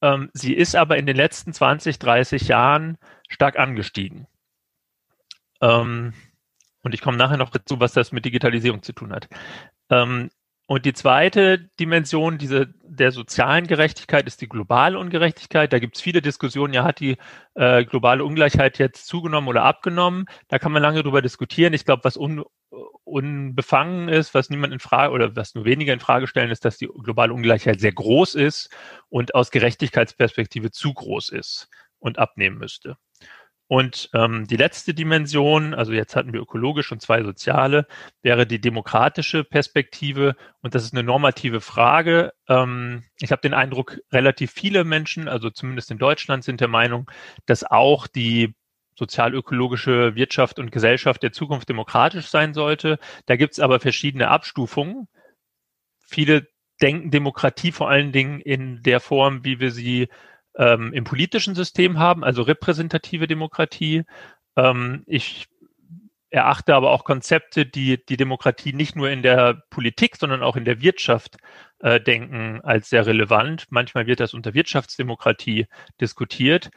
Ähm, 0.00 0.30
sie 0.32 0.54
ist 0.54 0.74
aber 0.74 0.96
in 0.96 1.04
den 1.04 1.16
letzten 1.16 1.52
20, 1.52 1.98
30 1.98 2.48
Jahren 2.48 2.96
stark 3.28 3.58
angestiegen. 3.58 4.26
Ähm, 5.60 6.14
und 6.82 6.94
ich 6.94 7.02
komme 7.02 7.18
nachher 7.18 7.36
noch 7.36 7.50
dazu, 7.50 7.78
was 7.78 7.92
das 7.92 8.10
mit 8.12 8.24
Digitalisierung 8.24 8.82
zu 8.82 8.94
tun 8.94 9.12
hat. 9.12 9.28
Ähm, 9.90 10.30
und 10.70 10.84
die 10.84 10.92
zweite 10.92 11.58
Dimension 11.80 12.38
diese, 12.38 12.72
der 12.84 13.10
sozialen 13.10 13.66
Gerechtigkeit 13.66 14.28
ist 14.28 14.40
die 14.40 14.48
globale 14.48 15.00
Ungerechtigkeit. 15.00 15.72
Da 15.72 15.80
gibt 15.80 15.96
es 15.96 16.00
viele 16.00 16.22
Diskussionen, 16.22 16.72
ja, 16.72 16.84
hat 16.84 17.00
die 17.00 17.16
äh, 17.56 17.84
globale 17.84 18.24
Ungleichheit 18.24 18.78
jetzt 18.78 19.08
zugenommen 19.08 19.48
oder 19.48 19.64
abgenommen? 19.64 20.26
Da 20.46 20.60
kann 20.60 20.70
man 20.70 20.80
lange 20.80 21.02
drüber 21.02 21.22
diskutieren. 21.22 21.72
Ich 21.72 21.84
glaube, 21.84 22.04
was 22.04 22.16
un, 22.16 22.44
unbefangen 23.02 24.08
ist, 24.08 24.32
was 24.32 24.48
niemand 24.48 24.72
in 24.72 24.78
Frage 24.78 25.12
oder 25.12 25.34
was 25.34 25.56
nur 25.56 25.64
weniger 25.64 25.92
in 25.92 25.98
Frage 25.98 26.28
stellen, 26.28 26.52
ist, 26.52 26.64
dass 26.64 26.78
die 26.78 26.86
globale 26.86 27.34
Ungleichheit 27.34 27.80
sehr 27.80 27.92
groß 27.92 28.36
ist 28.36 28.70
und 29.08 29.34
aus 29.34 29.50
Gerechtigkeitsperspektive 29.50 30.70
zu 30.70 30.94
groß 30.94 31.30
ist 31.30 31.68
und 31.98 32.20
abnehmen 32.20 32.58
müsste. 32.58 32.96
Und 33.70 34.10
ähm, 34.14 34.48
die 34.48 34.56
letzte 34.56 34.94
Dimension, 34.94 35.74
also 35.74 35.92
jetzt 35.92 36.16
hatten 36.16 36.32
wir 36.32 36.40
ökologisch 36.40 36.90
und 36.90 37.00
zwei 37.00 37.22
soziale, 37.22 37.86
wäre 38.20 38.44
die 38.44 38.60
demokratische 38.60 39.44
Perspektive. 39.44 40.34
Und 40.60 40.74
das 40.74 40.82
ist 40.82 40.92
eine 40.92 41.04
normative 41.04 41.60
Frage. 41.60 42.32
Ähm, 42.48 43.04
ich 43.20 43.30
habe 43.30 43.42
den 43.42 43.54
Eindruck, 43.54 44.00
relativ 44.10 44.50
viele 44.50 44.82
Menschen, 44.82 45.28
also 45.28 45.50
zumindest 45.50 45.92
in 45.92 45.98
Deutschland, 45.98 46.42
sind 46.42 46.60
der 46.60 46.66
Meinung, 46.66 47.08
dass 47.46 47.62
auch 47.62 48.08
die 48.08 48.56
sozialökologische 48.96 50.16
Wirtschaft 50.16 50.58
und 50.58 50.72
Gesellschaft 50.72 51.22
der 51.22 51.30
Zukunft 51.30 51.68
demokratisch 51.68 52.26
sein 52.26 52.54
sollte. 52.54 52.98
Da 53.26 53.36
gibt 53.36 53.52
es 53.52 53.60
aber 53.60 53.78
verschiedene 53.78 54.30
Abstufungen. 54.30 55.06
Viele 56.00 56.48
denken 56.82 57.12
Demokratie 57.12 57.70
vor 57.70 57.88
allen 57.88 58.10
Dingen 58.10 58.40
in 58.40 58.82
der 58.82 58.98
Form, 58.98 59.44
wie 59.44 59.60
wir 59.60 59.70
sie 59.70 60.08
ähm, 60.60 60.92
im 60.92 61.04
politischen 61.04 61.54
System 61.54 61.98
haben, 61.98 62.22
also 62.22 62.42
repräsentative 62.42 63.26
Demokratie. 63.26 64.04
Ähm, 64.56 65.04
ich 65.06 65.48
erachte 66.28 66.74
aber 66.74 66.90
auch 66.90 67.04
Konzepte, 67.04 67.64
die 67.64 68.04
die 68.04 68.18
Demokratie 68.18 68.74
nicht 68.74 68.94
nur 68.94 69.10
in 69.10 69.22
der 69.22 69.62
Politik, 69.70 70.16
sondern 70.16 70.42
auch 70.42 70.56
in 70.56 70.66
der 70.66 70.82
Wirtschaft 70.82 71.38
äh, 71.80 71.98
denken, 71.98 72.60
als 72.62 72.90
sehr 72.90 73.06
relevant. 73.06 73.66
Manchmal 73.70 74.06
wird 74.06 74.20
das 74.20 74.34
unter 74.34 74.52
Wirtschaftsdemokratie 74.52 75.66
diskutiert. 76.00 76.70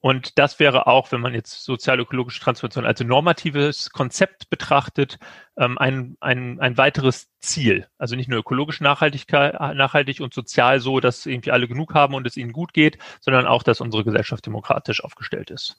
Und 0.00 0.38
das 0.38 0.58
wäre 0.58 0.86
auch, 0.86 1.12
wenn 1.12 1.20
man 1.20 1.34
jetzt 1.34 1.62
sozial-ökologische 1.64 2.40
Transformation 2.40 2.86
als 2.86 3.00
normatives 3.00 3.90
Konzept 3.90 4.48
betrachtet, 4.48 5.18
ähm, 5.58 5.76
ein, 5.76 6.16
ein, 6.20 6.58
ein 6.58 6.78
weiteres 6.78 7.28
Ziel. 7.38 7.86
Also 7.98 8.16
nicht 8.16 8.28
nur 8.28 8.38
ökologisch 8.38 8.80
nachhaltig 8.80 10.20
und 10.20 10.32
sozial 10.32 10.80
so, 10.80 11.00
dass 11.00 11.26
irgendwie 11.26 11.50
alle 11.50 11.68
genug 11.68 11.92
haben 11.92 12.14
und 12.14 12.26
es 12.26 12.38
ihnen 12.38 12.52
gut 12.52 12.72
geht, 12.72 12.96
sondern 13.20 13.46
auch, 13.46 13.62
dass 13.62 13.82
unsere 13.82 14.02
Gesellschaft 14.02 14.46
demokratisch 14.46 15.04
aufgestellt 15.04 15.50
ist. 15.50 15.76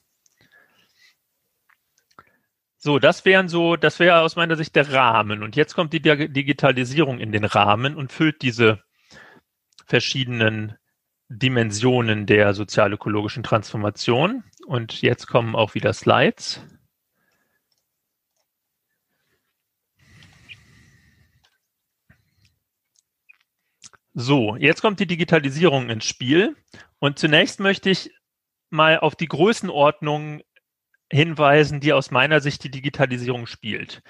So, 2.78 3.00
das 3.00 3.25
wären 3.25 3.48
so, 3.48 3.75
das 3.75 4.00
wäre 4.00 4.22
aus 4.22 4.36
meiner 4.36 4.56
Sicht 4.56 4.75
der 4.75 4.92
Rahmen. 4.92 5.42
Und 5.42 5.56
jetzt 5.56 5.74
kommt 5.74 5.94
die 5.94 6.01
Digitalisierung 6.01 7.20
in 7.20 7.32
den 7.32 7.46
Rahmen 7.46 7.96
und 7.96 8.12
füllt 8.12 8.42
diese 8.44 8.84
verschiedenen 9.86 10.78
Dimensionen 11.32 12.26
der 12.26 12.54
sozial-ökologischen 12.54 13.44
Transformation. 13.44 14.44
Und 14.66 15.02
jetzt 15.02 15.28
kommen 15.28 15.56
auch 15.56 15.76
wieder 15.76 15.94
Slides. 15.94 16.62
So, 24.14 24.58
jetzt 24.58 24.82
kommt 24.82 25.00
die 25.00 25.08
Digitalisierung 25.08 25.90
ins 25.90 26.06
Spiel. 26.06 26.58
Und 27.00 27.18
zunächst 27.18 27.62
möchte 27.62 27.90
ich 27.90 28.12
mal 28.70 29.00
auf 29.00 29.16
die 29.16 29.28
Größenordnung 29.28 30.42
hinweisen, 31.10 31.80
die 31.80 31.94
aus 31.94 32.12
meiner 32.12 32.42
Sicht 32.42 32.64
die 32.66 32.72
Digitalisierung 32.72 33.48
spielt. 33.48 34.04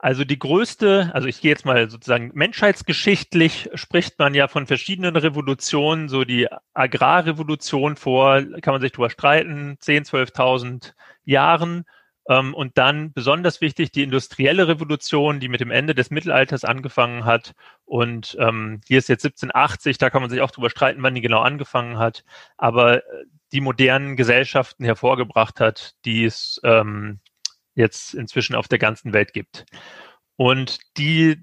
Also 0.00 0.24
die 0.24 0.38
größte, 0.38 1.10
also 1.12 1.26
ich 1.26 1.40
gehe 1.40 1.50
jetzt 1.50 1.64
mal 1.64 1.90
sozusagen 1.90 2.30
menschheitsgeschichtlich 2.32 3.68
spricht 3.74 4.16
man 4.20 4.32
ja 4.32 4.46
von 4.46 4.68
verschiedenen 4.68 5.16
Revolutionen, 5.16 6.08
so 6.08 6.24
die 6.24 6.46
Agrarrevolution 6.72 7.96
vor, 7.96 8.40
kann 8.62 8.74
man 8.74 8.80
sich 8.80 8.92
drüber 8.92 9.10
streiten, 9.10 9.76
10, 9.80 10.04
12.000 10.04 10.92
Jahren. 11.24 11.84
Ähm, 12.28 12.54
und 12.54 12.78
dann 12.78 13.12
besonders 13.12 13.60
wichtig 13.60 13.90
die 13.90 14.02
industrielle 14.04 14.68
Revolution, 14.68 15.40
die 15.40 15.48
mit 15.48 15.60
dem 15.60 15.72
Ende 15.72 15.94
des 15.96 16.10
Mittelalters 16.10 16.64
angefangen 16.64 17.24
hat. 17.24 17.54
Und 17.84 18.36
ähm, 18.38 18.80
hier 18.86 18.98
ist 18.98 19.08
jetzt 19.08 19.24
1780, 19.24 19.98
da 19.98 20.10
kann 20.10 20.20
man 20.22 20.30
sich 20.30 20.42
auch 20.42 20.50
drüber 20.52 20.70
streiten, 20.70 21.02
wann 21.02 21.14
die 21.14 21.22
genau 21.22 21.40
angefangen 21.40 21.98
hat. 21.98 22.24
Aber 22.56 22.98
äh, 22.98 23.24
die 23.52 23.60
modernen 23.60 24.14
Gesellschaften 24.14 24.84
hervorgebracht 24.84 25.58
hat, 25.58 25.94
die 26.04 26.24
es 26.24 26.60
ähm, 26.64 27.18
jetzt 27.78 28.14
inzwischen 28.14 28.54
auf 28.54 28.68
der 28.68 28.78
ganzen 28.78 29.12
Welt 29.12 29.32
gibt. 29.32 29.64
Und 30.36 30.78
die 30.98 31.36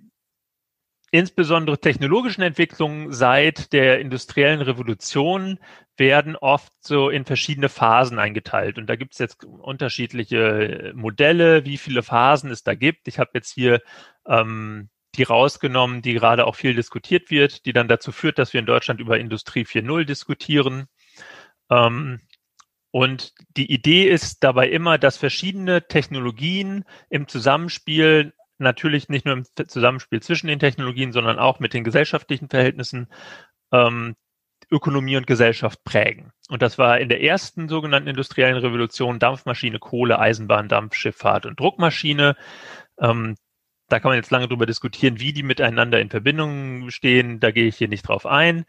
insbesondere 1.11 1.79
technologischen 1.79 2.41
Entwicklungen 2.41 3.13
seit 3.13 3.71
der 3.71 3.99
industriellen 3.99 4.61
Revolution 4.61 5.59
werden 5.95 6.35
oft 6.35 6.73
so 6.81 7.09
in 7.09 7.23
verschiedene 7.23 7.69
Phasen 7.69 8.19
eingeteilt. 8.19 8.77
Und 8.77 8.87
da 8.87 8.97
gibt 8.97 9.13
es 9.13 9.19
jetzt 9.19 9.45
unterschiedliche 9.45 10.91
Modelle, 10.93 11.63
wie 11.63 11.77
viele 11.77 12.03
Phasen 12.03 12.51
es 12.51 12.63
da 12.63 12.75
gibt. 12.75 13.07
Ich 13.07 13.17
habe 13.17 13.31
jetzt 13.33 13.53
hier 13.53 13.81
ähm, 14.27 14.89
die 15.15 15.23
rausgenommen, 15.23 16.01
die 16.01 16.13
gerade 16.13 16.45
auch 16.45 16.55
viel 16.55 16.75
diskutiert 16.75 17.31
wird, 17.31 17.65
die 17.65 17.71
dann 17.71 17.87
dazu 17.87 18.11
führt, 18.11 18.37
dass 18.37 18.51
wir 18.51 18.59
in 18.59 18.65
Deutschland 18.65 18.99
über 18.99 19.17
Industrie 19.17 19.63
4.0 19.63 20.03
diskutieren. 20.03 20.87
Ähm, 21.69 22.19
und 22.95 23.33
die 23.57 23.73
Idee 23.73 24.07
ist 24.07 24.41
dabei 24.41 24.69
immer, 24.69 24.97
dass 24.97 25.17
verschiedene 25.17 25.85
Technologien 25.85 26.85
im 27.09 27.27
Zusammenspiel, 27.27 28.31
natürlich 28.57 29.09
nicht 29.09 29.25
nur 29.25 29.35
im 29.35 29.43
Zusammenspiel 29.67 30.21
zwischen 30.21 30.47
den 30.47 30.59
Technologien, 30.59 31.11
sondern 31.11 31.37
auch 31.37 31.59
mit 31.59 31.73
den 31.73 31.83
gesellschaftlichen 31.83 32.47
Verhältnissen, 32.47 33.09
ähm, 33.73 34.15
Ökonomie 34.71 35.17
und 35.17 35.27
Gesellschaft 35.27 35.83
prägen. 35.83 36.31
Und 36.47 36.61
das 36.61 36.77
war 36.77 36.97
in 37.01 37.09
der 37.09 37.21
ersten 37.21 37.67
sogenannten 37.67 38.07
industriellen 38.07 38.55
Revolution 38.55 39.19
Dampfmaschine, 39.19 39.79
Kohle, 39.79 40.17
Eisenbahn, 40.17 40.69
Dampfschifffahrt 40.69 41.45
und 41.45 41.59
Druckmaschine. 41.59 42.37
Ähm, 43.01 43.35
da 43.89 43.99
kann 43.99 44.11
man 44.11 44.19
jetzt 44.19 44.31
lange 44.31 44.47
drüber 44.47 44.67
diskutieren, 44.67 45.19
wie 45.19 45.33
die 45.33 45.43
miteinander 45.43 45.99
in 45.99 46.09
Verbindung 46.09 46.89
stehen. 46.91 47.41
Da 47.41 47.51
gehe 47.51 47.67
ich 47.67 47.75
hier 47.75 47.89
nicht 47.89 48.07
drauf 48.07 48.25
ein. 48.25 48.63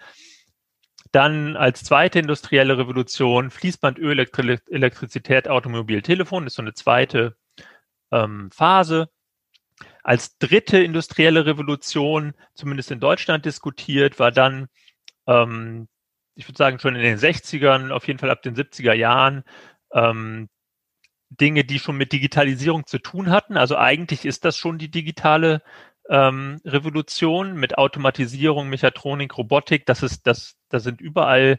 Dann 1.16 1.56
als 1.56 1.82
zweite 1.82 2.18
industrielle 2.18 2.76
Revolution 2.76 3.50
Fließbandöl, 3.50 4.18
Elektri 4.18 4.58
Elektrizität, 4.68 5.48
Automobil, 5.48 6.02
Telefon 6.02 6.46
ist 6.46 6.56
so 6.56 6.60
eine 6.60 6.74
zweite 6.74 7.38
ähm, 8.12 8.50
Phase. 8.50 9.08
Als 10.02 10.36
dritte 10.36 10.78
industrielle 10.78 11.46
Revolution, 11.46 12.34
zumindest 12.52 12.90
in 12.90 13.00
Deutschland 13.00 13.46
diskutiert, 13.46 14.18
war 14.18 14.30
dann, 14.30 14.68
ähm, 15.26 15.88
ich 16.34 16.46
würde 16.46 16.58
sagen, 16.58 16.78
schon 16.80 16.96
in 16.96 17.00
den 17.00 17.16
60ern, 17.16 17.92
auf 17.92 18.06
jeden 18.06 18.18
Fall 18.18 18.30
ab 18.30 18.42
den 18.42 18.54
70er 18.54 18.92
Jahren, 18.92 19.42
ähm, 19.94 20.50
Dinge, 21.30 21.64
die 21.64 21.78
schon 21.78 21.96
mit 21.96 22.12
Digitalisierung 22.12 22.84
zu 22.84 22.98
tun 22.98 23.30
hatten. 23.30 23.56
Also 23.56 23.78
eigentlich 23.78 24.26
ist 24.26 24.44
das 24.44 24.58
schon 24.58 24.76
die 24.76 24.90
digitale 24.90 25.62
ähm, 26.08 26.60
Revolution 26.64 27.54
mit 27.56 27.78
Automatisierung, 27.78 28.68
Mechatronik, 28.68 29.36
Robotik. 29.36 29.86
Das 29.86 30.02
ist, 30.02 30.26
das, 30.26 30.56
da 30.68 30.80
sind 30.80 31.00
überall 31.00 31.58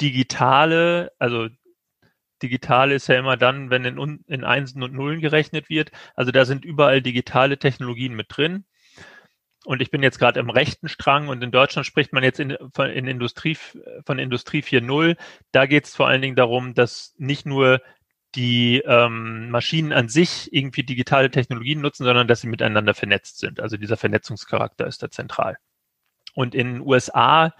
digitale, 0.00 1.12
also 1.18 1.48
digital 2.42 2.92
ist 2.92 3.08
ja 3.08 3.18
immer 3.18 3.36
dann, 3.36 3.70
wenn 3.70 3.84
in, 3.84 4.24
in 4.26 4.44
Einsen 4.44 4.82
und 4.82 4.92
Nullen 4.92 5.20
gerechnet 5.20 5.68
wird. 5.68 5.90
Also 6.14 6.32
da 6.32 6.44
sind 6.44 6.64
überall 6.64 7.02
digitale 7.02 7.58
Technologien 7.58 8.14
mit 8.14 8.26
drin. 8.30 8.64
Und 9.64 9.82
ich 9.82 9.90
bin 9.90 10.02
jetzt 10.02 10.20
gerade 10.20 10.38
im 10.38 10.48
rechten 10.48 10.88
Strang 10.88 11.28
und 11.28 11.42
in 11.42 11.50
Deutschland 11.50 11.86
spricht 11.86 12.12
man 12.12 12.22
jetzt 12.22 12.38
in, 12.38 12.56
von, 12.72 12.88
in 12.88 13.08
Industrie, 13.08 13.58
von 14.04 14.18
Industrie 14.20 14.62
4.0. 14.62 15.16
Da 15.50 15.66
geht 15.66 15.86
es 15.86 15.96
vor 15.96 16.06
allen 16.06 16.22
Dingen 16.22 16.36
darum, 16.36 16.74
dass 16.74 17.14
nicht 17.18 17.46
nur 17.46 17.80
die 18.36 18.82
ähm, 18.86 19.50
Maschinen 19.50 19.92
an 19.92 20.08
sich 20.08 20.52
irgendwie 20.52 20.82
digitale 20.82 21.30
Technologien 21.30 21.80
nutzen, 21.80 22.04
sondern 22.04 22.28
dass 22.28 22.42
sie 22.42 22.48
miteinander 22.48 22.94
vernetzt 22.94 23.38
sind. 23.38 23.60
Also 23.60 23.76
dieser 23.76 23.96
Vernetzungscharakter 23.96 24.86
ist 24.86 25.02
da 25.02 25.10
zentral. 25.10 25.56
Und 26.34 26.54
in 26.54 26.74
den 26.74 26.80
USA 26.82 27.54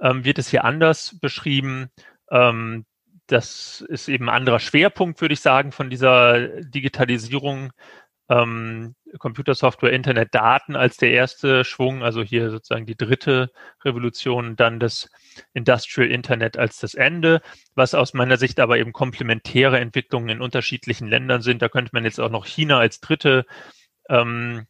ähm, 0.00 0.24
wird 0.24 0.38
es 0.38 0.48
hier 0.48 0.64
anders 0.64 1.18
beschrieben. 1.20 1.90
Ähm, 2.30 2.86
das 3.26 3.84
ist 3.88 4.08
eben 4.08 4.28
ein 4.28 4.36
anderer 4.36 4.60
Schwerpunkt, 4.60 5.20
würde 5.20 5.34
ich 5.34 5.40
sagen, 5.40 5.72
von 5.72 5.90
dieser 5.90 6.62
Digitalisierung. 6.62 7.72
Ähm, 8.28 8.94
Computersoftware, 9.18 9.92
Internet, 9.92 10.34
Daten 10.34 10.76
als 10.76 10.96
der 10.96 11.10
erste 11.10 11.64
Schwung, 11.64 12.02
also 12.02 12.22
hier 12.22 12.50
sozusagen 12.50 12.86
die 12.86 12.96
dritte 12.96 13.50
Revolution, 13.84 14.56
dann 14.56 14.78
das 14.80 15.08
Industrial 15.52 16.08
Internet 16.08 16.56
als 16.56 16.78
das 16.78 16.94
Ende, 16.94 17.40
was 17.74 17.94
aus 17.94 18.14
meiner 18.14 18.36
Sicht 18.36 18.60
aber 18.60 18.78
eben 18.78 18.92
komplementäre 18.92 19.80
Entwicklungen 19.80 20.28
in 20.28 20.40
unterschiedlichen 20.40 21.08
Ländern 21.08 21.42
sind. 21.42 21.62
Da 21.62 21.68
könnte 21.68 21.90
man 21.92 22.04
jetzt 22.04 22.20
auch 22.20 22.30
noch 22.30 22.46
China 22.46 22.78
als 22.78 23.00
dritte 23.00 23.46
ähm, 24.08 24.66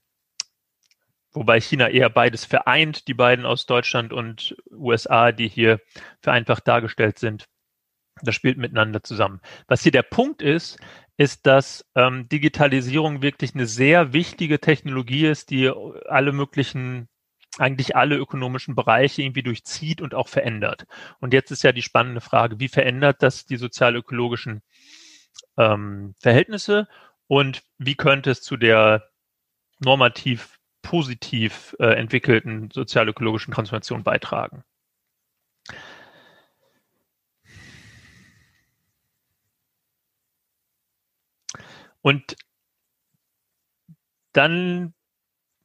wobei 1.32 1.61
China 1.61 1.88
eher 1.88 2.11
beides 2.11 2.44
vereint, 2.44 3.09
die 3.09 3.14
beiden 3.14 3.47
aus 3.47 3.66
Deutschland 3.66 4.12
und 4.12 4.56
USA, 4.70 5.32
die 5.32 5.49
hier 5.49 5.80
vereinfacht 6.20 6.66
dargestellt 6.66 7.18
sind. 7.18 7.47
Das 8.23 8.35
spielt 8.35 8.59
miteinander 8.59 9.02
zusammen. 9.02 9.40
Was 9.66 9.82
hier 9.82 9.92
der 9.92 10.02
Punkt 10.02 10.42
ist, 10.42 10.78
ist, 11.21 11.45
dass 11.45 11.85
ähm, 11.95 12.31
Digitalisierung 12.31 13.21
wirklich 13.21 13.55
eine 13.55 13.67
sehr 13.67 14.15
wichtige 14.15 14.59
Technologie 14.59 15.27
ist, 15.27 15.50
die 15.50 15.71
alle 16.09 16.33
möglichen, 16.33 17.11
eigentlich 17.59 17.95
alle 17.95 18.17
ökonomischen 18.17 18.75
Bereiche 18.75 19.21
irgendwie 19.21 19.43
durchzieht 19.43 20.00
und 20.00 20.15
auch 20.15 20.29
verändert. 20.29 20.87
Und 21.21 21.35
jetzt 21.35 21.50
ist 21.50 21.62
ja 21.62 21.73
die 21.73 21.83
spannende 21.83 22.23
Frage, 22.23 22.59
wie 22.59 22.69
verändert 22.69 23.23
das 23.23 23.45
die 23.45 23.59
sozialökologischen 23.59 24.62
ähm, 25.59 26.15
Verhältnisse 26.19 26.89
und 27.27 27.65
wie 27.77 27.97
könnte 27.97 28.31
es 28.31 28.41
zu 28.41 28.57
der 28.57 29.11
normativ 29.79 30.59
positiv 30.81 31.77
äh, 31.81 31.97
entwickelten 31.99 32.71
sozialökologischen 32.73 33.53
Transformation 33.53 34.05
beitragen. 34.05 34.65
Und 42.02 42.37
dann 44.33 44.95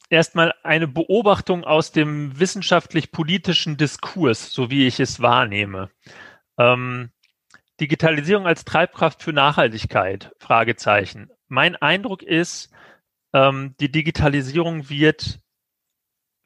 erstmal 0.09 0.53
eine 0.63 0.87
Beobachtung 0.87 1.63
aus 1.63 1.91
dem 1.91 2.39
wissenschaftlich-politischen 2.39 3.77
Diskurs, 3.77 4.51
so 4.51 4.69
wie 4.69 4.87
ich 4.87 4.99
es 4.99 5.21
wahrnehme. 5.21 5.89
Ähm, 6.57 7.11
Digitalisierung 7.79 8.47
als 8.47 8.63
Treibkraft 8.63 9.21
für 9.21 9.33
Nachhaltigkeit? 9.33 10.31
Fragezeichen. 10.39 11.29
Mein 11.47 11.75
Eindruck 11.75 12.23
ist, 12.23 12.71
ähm, 13.33 13.75
die 13.79 13.91
Digitalisierung 13.91 14.89
wird 14.89 15.39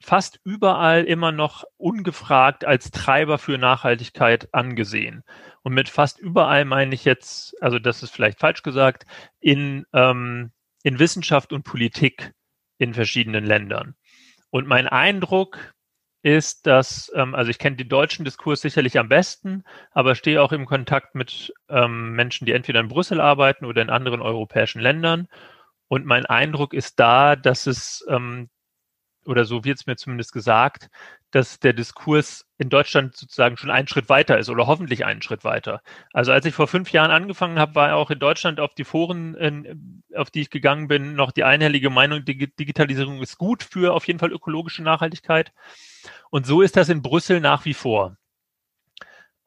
fast 0.02 0.40
überall 0.44 1.04
immer 1.04 1.32
noch 1.32 1.66
ungefragt 1.78 2.66
als 2.66 2.90
Treiber 2.92 3.38
für 3.38 3.58
Nachhaltigkeit 3.58 4.54
angesehen. 4.54 5.24
Und 5.64 5.74
mit 5.74 5.90
fast 5.90 6.20
überall 6.20 6.66
meine 6.66 6.96
ich 6.96 7.06
jetzt, 7.06 7.62
also 7.62 7.80
das 7.80 8.04
ist 8.04 8.12
vielleicht 8.12 8.40
falsch 8.40 8.64
gesagt, 8.64 9.06
in, 9.40 9.86
ähm, 9.94 10.52
in 10.84 11.00
Wissenschaft 11.00 11.54
und 11.54 11.64
Politik 11.64 12.34
in 12.78 12.94
verschiedenen 12.94 13.46
Ländern. 13.46 13.96
Und 14.50 14.68
mein 14.68 14.88
Eindruck 14.88 15.76
ist, 16.22 16.68
dass, 16.68 17.12
ähm, 17.16 17.34
also 17.36 17.50
ich 17.50 17.60
kenne 17.60 17.78
den 17.78 17.90
deutschen 17.90 18.26
Diskurs 18.26 18.62
sicherlich 18.62 18.98
am 19.00 19.08
besten, 19.08 19.64
aber 19.92 20.16
stehe 20.16 20.42
auch 20.42 20.52
im 20.52 20.66
Kontakt 20.66 21.16
mit 21.16 21.54
ähm, 21.70 22.14
Menschen, 22.14 22.46
die 22.46 22.52
entweder 22.52 22.80
in 22.82 22.90
Brüssel 22.90 23.22
arbeiten 23.22 23.66
oder 23.66 23.82
in 23.82 23.90
anderen 23.90 24.22
europäischen 24.22 24.82
Ländern. 24.82 25.28
Und 25.88 26.06
mein 26.06 26.26
Eindruck 26.26 26.74
ist 26.74 27.00
da, 27.00 27.36
dass 27.36 27.68
es, 27.68 28.06
ähm, 28.10 28.50
oder 29.26 29.46
so 29.46 29.64
wird 29.64 29.80
es 29.80 29.88
mir 29.88 29.96
zumindest 29.96 30.34
gesagt, 30.34 30.90
dass 31.32 31.60
der 31.60 31.74
Diskurs 31.74 32.46
in 32.58 32.70
Deutschland 32.70 33.16
sozusagen 33.16 33.58
schon 33.58 33.70
einen 33.70 33.88
Schritt 33.88 34.10
weiter 34.10 34.38
ist 34.38 34.50
oder 34.50 34.68
hoffentlich 34.68 35.06
einen 35.06 35.22
Schritt 35.22 35.44
weiter. 35.44 35.82
Also 36.12 36.32
als 36.32 36.46
ich 36.46 36.54
vor 36.54 36.68
fünf 36.68 36.92
Jahren 36.92 37.12
angefangen 37.12 37.60
habe, 37.60 37.76
war 37.76 37.96
auch 37.96 38.10
in 38.10 38.20
Deutschland 38.20 38.60
auf 38.60 38.74
die 38.74 38.84
Foren, 38.84 39.36
in, 39.36 40.04
auf 40.16 40.32
die 40.32 40.42
ich 40.42 40.50
gegangen 40.50 40.88
bin, 40.88 41.14
noch 41.14 41.32
die 41.32 41.44
einhellige 41.44 41.90
Meinung, 41.90 42.26
Digitalisierung 42.26 43.22
ist 43.22 43.38
gut 43.38 43.64
für 43.64 43.94
auf 43.94 44.08
jeden 44.08 44.20
Fall 44.20 44.32
ökologische 44.32 44.84
Nachhaltigkeit. 44.84 45.54
Und 46.32 46.46
so 46.46 46.62
ist 46.62 46.78
das 46.78 46.90
in 46.90 47.02
Brüssel 47.02 47.40
nach 47.40 47.66
wie 47.66 47.74
vor. 47.74 48.18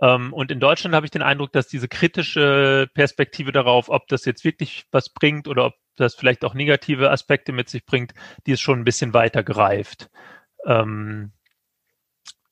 Ähm, 0.01 0.33
und 0.33 0.51
in 0.51 0.61
Deutschland 0.61 0.95
habe 0.95 1.07
ich 1.07 1.11
den 1.11 1.23
Eindruck, 1.23 1.53
dass 1.53 1.69
diese 1.69 1.89
kritische 1.89 2.89
Perspektive 2.93 3.53
darauf, 3.53 3.89
ob 3.89 4.09
das 4.09 4.25
jetzt 4.25 4.45
wirklich 4.45 4.85
was 4.91 5.09
bringt 5.09 5.49
oder 5.49 5.67
ob 5.67 5.75
das 5.97 6.15
vielleicht 6.15 6.45
auch 6.45 6.55
negative 6.55 7.11
Aspekte 7.11 7.53
mit 7.53 7.69
sich 7.69 7.85
bringt, 7.87 8.13
die 8.47 8.53
ist 8.53 8.61
schon 8.61 8.81
ein 8.81 8.85
bisschen 8.85 9.15
weiter 9.15 9.43
greift. 9.43 10.11
Ähm, 10.67 11.33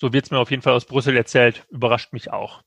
so 0.00 0.12
wird 0.12 0.24
es 0.24 0.30
mir 0.30 0.38
auf 0.38 0.50
jeden 0.50 0.62
Fall 0.62 0.72
aus 0.72 0.86
Brüssel 0.86 1.16
erzählt, 1.16 1.66
überrascht 1.70 2.12
mich 2.12 2.32
auch. 2.32 2.62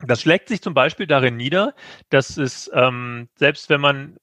Das 0.00 0.22
schlägt 0.22 0.48
sich 0.48 0.62
zum 0.62 0.74
Beispiel 0.74 1.08
darin 1.08 1.36
nieder, 1.36 1.74
dass 2.08 2.36
es, 2.36 2.70
ähm, 2.72 3.28
selbst 3.34 3.68
wenn 3.68 3.80
man 3.80 4.16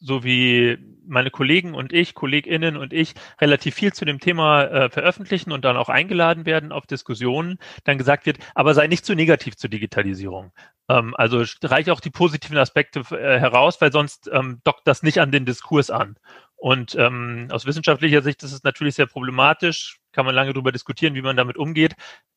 so 0.00 0.24
wie 0.24 0.78
meine 1.06 1.30
Kollegen 1.30 1.74
und 1.74 1.92
ich, 1.92 2.14
KollegInnen 2.14 2.76
und 2.76 2.92
ich 2.92 3.14
relativ 3.40 3.74
viel 3.74 3.92
zu 3.92 4.04
dem 4.04 4.18
Thema 4.18 4.64
äh, 4.64 4.90
veröffentlichen 4.90 5.52
und 5.52 5.64
dann 5.64 5.76
auch 5.76 5.90
eingeladen 5.90 6.46
werden 6.46 6.72
auf 6.72 6.86
Diskussionen, 6.86 7.58
dann 7.84 7.98
gesagt 7.98 8.24
wird, 8.26 8.38
aber 8.54 8.74
sei 8.74 8.86
nicht 8.86 9.04
zu 9.04 9.14
negativ 9.14 9.56
zur 9.56 9.68
Digitalisierung. 9.68 10.52
Ähm, 10.88 11.14
also 11.16 11.44
streich 11.44 11.90
auch 11.90 12.00
die 12.00 12.10
positiven 12.10 12.56
Aspekte 12.56 13.00
äh, 13.10 13.38
heraus, 13.38 13.80
weil 13.80 13.92
sonst 13.92 14.30
ähm, 14.32 14.60
dockt 14.64 14.88
das 14.88 15.02
nicht 15.02 15.20
an 15.20 15.32
den 15.32 15.44
Diskurs 15.44 15.90
an. 15.90 16.16
Und 16.56 16.94
ähm, 16.96 17.48
aus 17.50 17.66
wissenschaftlicher 17.66 18.22
Sicht 18.22 18.42
ist 18.42 18.52
es 18.52 18.64
natürlich 18.64 18.94
sehr 18.94 19.06
problematisch, 19.06 19.99
kann 20.12 20.26
man 20.26 20.34
lange 20.34 20.52
darüber 20.52 20.72
diskutieren, 20.72 21.14
wie 21.14 21.22
man 21.22 21.36
damit 21.36 21.56
umgeht. 21.56 21.94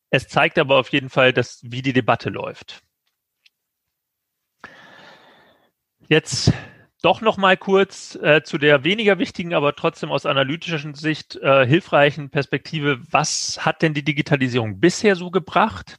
Es 0.10 0.28
zeigt 0.28 0.60
aber 0.60 0.78
auf 0.78 0.90
jeden 0.90 1.10
Fall, 1.10 1.34
dass, 1.34 1.60
wie 1.64 1.82
die 1.82 1.94
Debatte 1.94 2.30
läuft. 2.30 2.84
Jetzt 6.08 6.54
doch 7.02 7.22
noch 7.22 7.38
mal 7.38 7.58
kurz 7.58 8.16
äh, 8.16 8.44
zu 8.44 8.58
der 8.58 8.84
weniger 8.84 9.20
wichtigen, 9.20 9.54
aber 9.54 9.76
trotzdem 9.76 10.12
aus 10.12 10.26
analytischer 10.26 10.94
Sicht 10.96 11.36
äh, 11.36 11.66
hilfreichen 11.66 12.30
Perspektive. 12.30 13.00
Was 13.12 13.66
hat 13.66 13.82
denn 13.82 13.94
die 13.94 14.06
Digitalisierung 14.06 14.80
bisher 14.80 15.16
so 15.16 15.30
gebracht? 15.32 15.98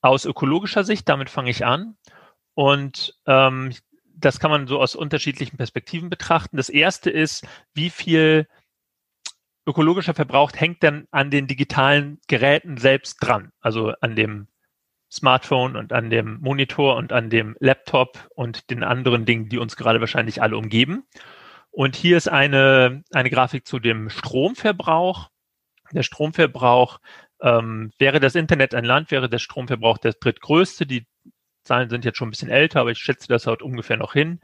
Aus 0.00 0.24
ökologischer 0.24 0.84
Sicht, 0.84 1.08
damit 1.08 1.28
fange 1.28 1.50
ich 1.50 1.64
an. 1.64 1.96
Und 2.54 3.14
ähm, 3.26 3.74
das 4.14 4.38
kann 4.38 4.50
man 4.50 4.66
so 4.66 4.80
aus 4.80 4.94
unterschiedlichen 4.94 5.56
Perspektiven 5.56 6.10
betrachten. 6.10 6.56
Das 6.56 6.68
erste 6.68 7.10
ist, 7.10 7.46
wie 7.74 7.90
viel 7.90 8.46
ökologischer 9.66 10.14
Verbrauch 10.14 10.52
hängt 10.54 10.82
denn 10.82 11.06
an 11.10 11.30
den 11.30 11.46
digitalen 11.46 12.20
Geräten 12.28 12.76
selbst 12.76 13.18
dran, 13.20 13.52
also 13.60 13.92
an 14.00 14.16
dem 14.16 14.48
Smartphone 15.12 15.76
und 15.76 15.92
an 15.92 16.08
dem 16.08 16.38
Monitor 16.40 16.96
und 16.96 17.12
an 17.12 17.30
dem 17.30 17.56
Laptop 17.58 18.28
und 18.34 18.70
den 18.70 18.84
anderen 18.84 19.24
Dingen, 19.24 19.48
die 19.48 19.58
uns 19.58 19.76
gerade 19.76 20.00
wahrscheinlich 20.00 20.40
alle 20.40 20.56
umgeben. 20.56 21.04
Und 21.72 21.96
hier 21.96 22.16
ist 22.16 22.28
eine, 22.28 23.02
eine 23.12 23.30
Grafik 23.30 23.66
zu 23.66 23.78
dem 23.78 24.08
Stromverbrauch. 24.10 25.30
Der 25.92 26.04
Stromverbrauch 26.04 27.00
ähm, 27.40 27.92
wäre 27.98 28.20
das 28.20 28.34
Internet 28.34 28.74
ein 28.74 28.84
Land, 28.84 29.10
wäre 29.10 29.28
der 29.28 29.38
Stromverbrauch 29.38 29.98
der 29.98 30.12
drittgrößte. 30.12 30.86
Die 30.86 31.06
Zahlen 31.64 31.90
sind 31.90 32.04
jetzt 32.04 32.18
schon 32.18 32.28
ein 32.28 32.32
bisschen 32.32 32.50
älter, 32.50 32.80
aber 32.80 32.90
ich 32.92 32.98
schätze 32.98 33.28
das 33.28 33.46
haut 33.46 33.62
ungefähr 33.62 33.96
noch 33.96 34.12
hin. 34.12 34.40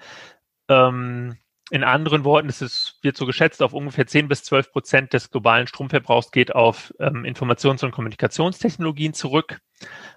Ähm, 0.69 1.37
in 1.71 1.83
anderen 1.83 2.25
Worten, 2.25 2.49
es 2.49 2.63
ist, 2.63 2.99
wird 3.03 3.17
so 3.17 3.27
geschätzt, 3.27 3.63
auf 3.63 3.73
ungefähr 3.73 4.07
10 4.07 4.29
bis 4.29 4.45
12 4.45 4.71
Prozent 4.71 5.13
des 5.13 5.31
globalen 5.31 5.67
Stromverbrauchs 5.67 6.31
geht 6.31 6.55
auf 6.55 6.95
ähm, 7.01 7.25
Informations- 7.25 7.85
und 7.85 7.91
Kommunikationstechnologien 7.91 9.15
zurück, 9.15 9.61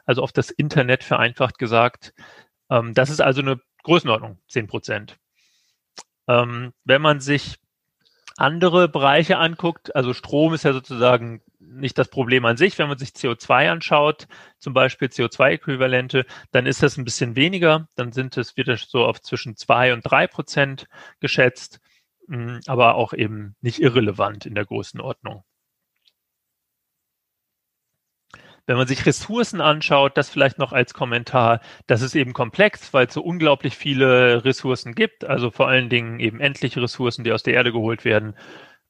also 0.06 0.22
auf 0.22 0.32
das 0.32 0.52
Internet 0.52 1.04
vereinfacht 1.04 1.58
gesagt. 1.58 2.14
Ähm, 2.70 2.94
das 2.94 3.10
ist 3.10 3.22
also 3.22 3.42
eine 3.42 3.60
Größenordnung, 3.84 4.38
10 4.48 4.68
Prozent. 4.68 5.18
Ähm, 6.28 6.74
wenn 6.84 7.02
man 7.02 7.20
sich 7.20 7.58
andere 8.40 8.88
Bereiche 8.90 9.38
anguckt, 9.38 9.96
also 9.96 10.14
Strom 10.14 10.54
ist 10.54 10.64
ja 10.64 10.74
sozusagen 10.74 11.42
nicht 11.60 11.98
das 11.98 12.10
Problem 12.10 12.46
an 12.46 12.58
sich. 12.58 12.78
Wenn 12.78 12.88
man 12.88 12.98
sich 12.98 13.10
CO2 13.10 13.70
anschaut, 13.70 14.28
zum 14.60 14.74
Beispiel 14.74 15.10
CO2-Äquivalente, 15.10 16.26
dann 16.52 16.66
ist 16.66 16.84
das 16.84 16.98
ein 16.98 17.06
bisschen 17.06 17.36
weniger. 17.36 17.88
Dann 17.96 18.12
sind 18.12 18.38
es, 18.38 18.58
wird 18.58 18.68
es 18.70 18.90
so 18.90 19.06
auf 19.06 19.22
zwischen 19.22 19.56
zwei 19.56 19.94
und 19.94 20.02
drei 20.02 20.28
Prozent 20.28 20.88
geschätzt, 21.20 21.80
mm, 22.28 22.60
aber 22.68 22.96
auch 22.96 23.14
eben 23.14 23.56
nicht 23.62 23.80
irrelevant 23.80 24.46
in 24.46 24.56
der 24.56 24.66
Größenordnung. 24.66 25.44
Wenn 28.70 28.78
man 28.78 28.86
sich 28.86 29.04
Ressourcen 29.08 29.62
anschaut, 29.62 30.16
das 30.16 30.30
vielleicht 30.30 30.60
noch 30.60 30.74
als 30.74 30.94
Kommentar, 30.94 31.60
das 31.88 32.04
ist 32.04 32.14
eben 32.14 32.34
komplex, 32.34 32.94
weil 32.94 33.08
es 33.08 33.16
so 33.16 33.24
unglaublich 33.24 33.76
viele 33.76 34.46
Ressourcen 34.46 34.94
gibt, 34.94 35.26
also 35.26 35.50
vor 35.50 35.68
allen 35.68 35.90
Dingen 35.90 36.20
eben 36.20 36.40
endliche 36.40 36.80
Ressourcen, 36.80 37.24
die 37.24 37.32
aus 37.32 37.42
der 37.42 37.56
Erde 37.56 37.72
geholt 37.72 38.06
werden. 38.06 38.36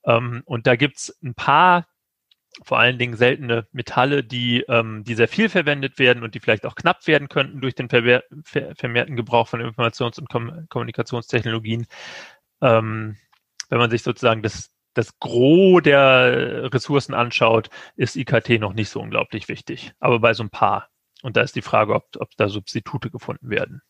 Ähm, 0.03 0.41
und 0.43 0.67
da 0.67 0.75
gibt 0.75 0.97
es 0.97 1.17
ein 1.23 1.33
paar 1.33 1.87
vor 2.61 2.77
allen 2.77 2.97
Dingen 2.97 3.15
seltene 3.15 3.69
Metalle, 3.71 4.21
die, 4.21 4.65
ähm, 4.67 5.05
die 5.05 5.15
sehr 5.15 5.29
viel 5.29 5.47
verwendet 5.47 5.97
werden 5.97 6.23
und 6.23 6.35
die 6.35 6.41
vielleicht 6.41 6.65
auch 6.65 6.75
knapp 6.75 7.07
werden 7.07 7.29
könnten 7.29 7.61
durch 7.61 7.75
den 7.75 7.87
vermehr 7.87 8.25
vermehrten 8.43 9.15
Gebrauch 9.15 9.47
von 9.47 9.61
Informations- 9.61 10.19
und 10.19 10.27
Kom 10.27 10.65
Kommunikationstechnologien. 10.67 11.87
Ähm, 12.61 13.15
wenn 13.69 13.77
man 13.77 13.89
sich 13.89 14.03
sozusagen 14.03 14.41
das, 14.41 14.71
das 14.93 15.19
Gros 15.19 15.81
der 15.83 16.73
Ressourcen 16.73 17.13
anschaut, 17.13 17.69
ist 17.95 18.15
IKT 18.15 18.59
noch 18.59 18.73
nicht 18.73 18.89
so 18.89 18.99
unglaublich 18.99 19.47
wichtig, 19.47 19.93
aber 19.99 20.19
bei 20.19 20.33
so 20.33 20.43
ein 20.43 20.49
paar. 20.49 20.89
Und 21.21 21.37
da 21.37 21.41
ist 21.41 21.55
die 21.55 21.61
Frage, 21.61 21.95
ob, 21.95 22.07
ob 22.17 22.29
da 22.37 22.47
Substitute 22.47 23.09
gefunden 23.09 23.49
werden. 23.49 23.81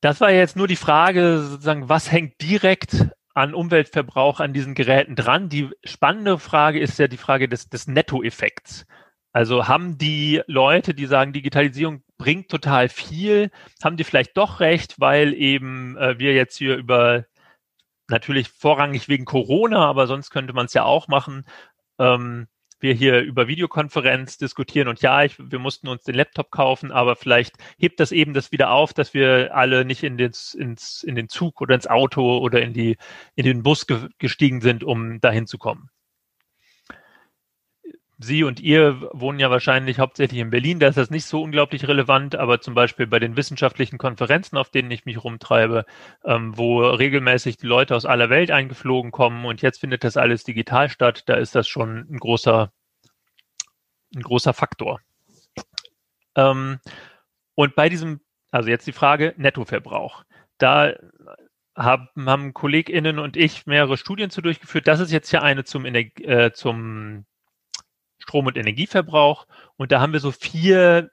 Das 0.00 0.20
war 0.20 0.30
jetzt 0.30 0.56
nur 0.56 0.68
die 0.68 0.76
Frage, 0.76 1.42
sozusagen, 1.42 1.88
was 1.88 2.12
hängt 2.12 2.40
direkt 2.40 3.08
an 3.34 3.54
Umweltverbrauch 3.54 4.40
an 4.40 4.52
diesen 4.52 4.74
Geräten 4.74 5.16
dran? 5.16 5.48
Die 5.48 5.70
spannende 5.84 6.38
Frage 6.38 6.78
ist 6.78 6.98
ja 6.98 7.08
die 7.08 7.16
Frage 7.16 7.48
des, 7.48 7.68
des 7.68 7.86
Nettoeffekts. 7.86 8.86
Also 9.32 9.68
haben 9.68 9.98
die 9.98 10.42
Leute, 10.46 10.94
die 10.94 11.06
sagen, 11.06 11.32
Digitalisierung 11.32 12.02
bringt 12.16 12.50
total 12.50 12.88
viel, 12.88 13.50
haben 13.82 13.96
die 13.96 14.04
vielleicht 14.04 14.36
doch 14.36 14.60
recht, 14.60 14.98
weil 14.98 15.34
eben 15.34 15.96
äh, 15.98 16.18
wir 16.18 16.34
jetzt 16.34 16.56
hier 16.56 16.76
über 16.76 17.26
natürlich 18.08 18.48
vorrangig 18.48 19.08
wegen 19.08 19.24
Corona, 19.24 19.86
aber 19.86 20.06
sonst 20.06 20.30
könnte 20.30 20.52
man 20.52 20.66
es 20.66 20.74
ja 20.74 20.84
auch 20.84 21.08
machen, 21.08 21.44
ähm, 21.98 22.48
wir 22.78 22.92
hier 22.92 23.20
über 23.20 23.48
Videokonferenz 23.48 24.36
diskutieren 24.38 24.88
und 24.88 25.00
ja, 25.00 25.24
ich, 25.24 25.38
wir 25.38 25.58
mussten 25.58 25.88
uns 25.88 26.02
den 26.04 26.14
Laptop 26.14 26.50
kaufen, 26.50 26.92
aber 26.92 27.16
vielleicht 27.16 27.56
hebt 27.78 28.00
das 28.00 28.12
eben 28.12 28.34
das 28.34 28.52
wieder 28.52 28.70
auf, 28.70 28.92
dass 28.92 29.14
wir 29.14 29.54
alle 29.54 29.84
nicht 29.84 30.02
in 30.02 30.18
den, 30.18 30.32
ins, 30.58 31.02
in 31.02 31.14
den 31.14 31.28
Zug 31.28 31.60
oder 31.60 31.74
ins 31.74 31.86
Auto 31.86 32.38
oder 32.38 32.60
in, 32.62 32.74
die, 32.74 32.98
in 33.34 33.44
den 33.44 33.62
Bus 33.62 33.86
ge 33.86 34.08
gestiegen 34.18 34.60
sind, 34.60 34.84
um 34.84 35.20
dahin 35.20 35.46
zu 35.46 35.58
kommen. 35.58 35.90
Sie 38.18 38.44
und 38.44 38.60
ihr 38.60 39.10
wohnen 39.12 39.38
ja 39.38 39.50
wahrscheinlich 39.50 39.98
hauptsächlich 39.98 40.40
in 40.40 40.48
Berlin, 40.48 40.80
da 40.80 40.88
ist 40.88 40.96
das 40.96 41.10
nicht 41.10 41.26
so 41.26 41.42
unglaublich 41.42 41.86
relevant, 41.86 42.34
aber 42.34 42.62
zum 42.62 42.74
Beispiel 42.74 43.06
bei 43.06 43.18
den 43.18 43.36
wissenschaftlichen 43.36 43.98
Konferenzen, 43.98 44.56
auf 44.56 44.70
denen 44.70 44.90
ich 44.90 45.04
mich 45.04 45.22
rumtreibe, 45.22 45.84
ähm, 46.24 46.56
wo 46.56 46.80
regelmäßig 46.80 47.58
die 47.58 47.66
Leute 47.66 47.94
aus 47.94 48.06
aller 48.06 48.30
Welt 48.30 48.50
eingeflogen 48.50 49.10
kommen 49.10 49.44
und 49.44 49.60
jetzt 49.60 49.80
findet 49.80 50.02
das 50.02 50.16
alles 50.16 50.44
digital 50.44 50.88
statt, 50.88 51.24
da 51.26 51.34
ist 51.34 51.54
das 51.54 51.68
schon 51.68 52.06
ein 52.10 52.18
großer, 52.18 52.72
ein 54.14 54.22
großer 54.22 54.54
Faktor. 54.54 55.00
Ähm, 56.36 56.78
und 57.54 57.74
bei 57.74 57.90
diesem, 57.90 58.20
also 58.50 58.70
jetzt 58.70 58.86
die 58.86 58.92
Frage 58.92 59.34
Nettoverbrauch. 59.36 60.24
Da 60.58 60.94
haben, 61.76 62.08
haben 62.16 62.54
KollegInnen 62.54 63.18
und 63.18 63.36
ich 63.36 63.66
mehrere 63.66 63.98
Studien 63.98 64.30
zu 64.30 64.40
durchgeführt. 64.40 64.88
Das 64.88 65.00
ist 65.00 65.12
jetzt 65.12 65.30
ja 65.32 65.42
eine 65.42 65.64
zum, 65.64 65.84
Energie, 65.84 66.24
äh, 66.24 66.52
zum 66.52 67.26
Strom- 68.26 68.46
und 68.46 68.56
Energieverbrauch. 68.56 69.46
Und 69.76 69.92
da 69.92 70.00
haben 70.00 70.12
wir 70.12 70.20
so 70.20 70.32
vier 70.32 71.10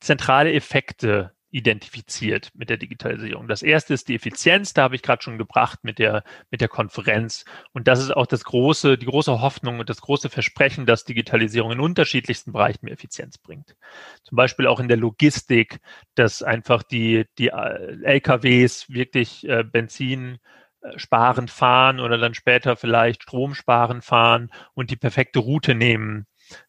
zentrale 0.00 0.52
Effekte 0.52 1.32
identifiziert 1.50 2.50
mit 2.54 2.70
der 2.70 2.78
Digitalisierung. 2.78 3.46
Das 3.46 3.62
erste 3.62 3.92
ist 3.92 4.08
die 4.08 4.14
Effizienz, 4.14 4.72
da 4.72 4.84
habe 4.84 4.94
ich 4.94 5.02
gerade 5.02 5.22
schon 5.22 5.36
gebracht 5.36 5.80
mit 5.82 5.98
der, 5.98 6.24
mit 6.50 6.62
der 6.62 6.68
Konferenz. 6.68 7.44
Und 7.72 7.88
das 7.88 8.00
ist 8.00 8.10
auch 8.10 8.26
das 8.26 8.44
große, 8.44 8.96
die 8.96 9.04
große 9.04 9.42
Hoffnung 9.42 9.78
und 9.78 9.90
das 9.90 10.00
große 10.00 10.30
Versprechen, 10.30 10.86
dass 10.86 11.04
Digitalisierung 11.04 11.72
in 11.72 11.80
unterschiedlichsten 11.80 12.52
Bereichen 12.52 12.86
mehr 12.86 12.94
Effizienz 12.94 13.36
bringt. 13.36 13.76
Zum 14.22 14.36
Beispiel 14.36 14.66
auch 14.66 14.80
in 14.80 14.88
der 14.88 14.96
Logistik, 14.96 15.80
dass 16.14 16.42
einfach 16.42 16.82
die, 16.82 17.26
die 17.36 17.48
äh, 17.48 18.02
LKWs 18.02 18.88
wirklich 18.88 19.46
äh, 19.46 19.62
Benzin 19.62 20.38
äh, 20.82 20.98
sparend 20.98 21.50
fahren 21.50 22.00
oder 22.00 22.18
dann 22.18 22.34
später 22.34 22.76
vielleicht 22.76 23.22
stromsparend 23.24 24.04
fahren 24.04 24.50
und 24.74 24.90
die 24.90 24.96
perfekte 24.96 25.38
Route 25.38 25.74
nehmen, 25.74 26.26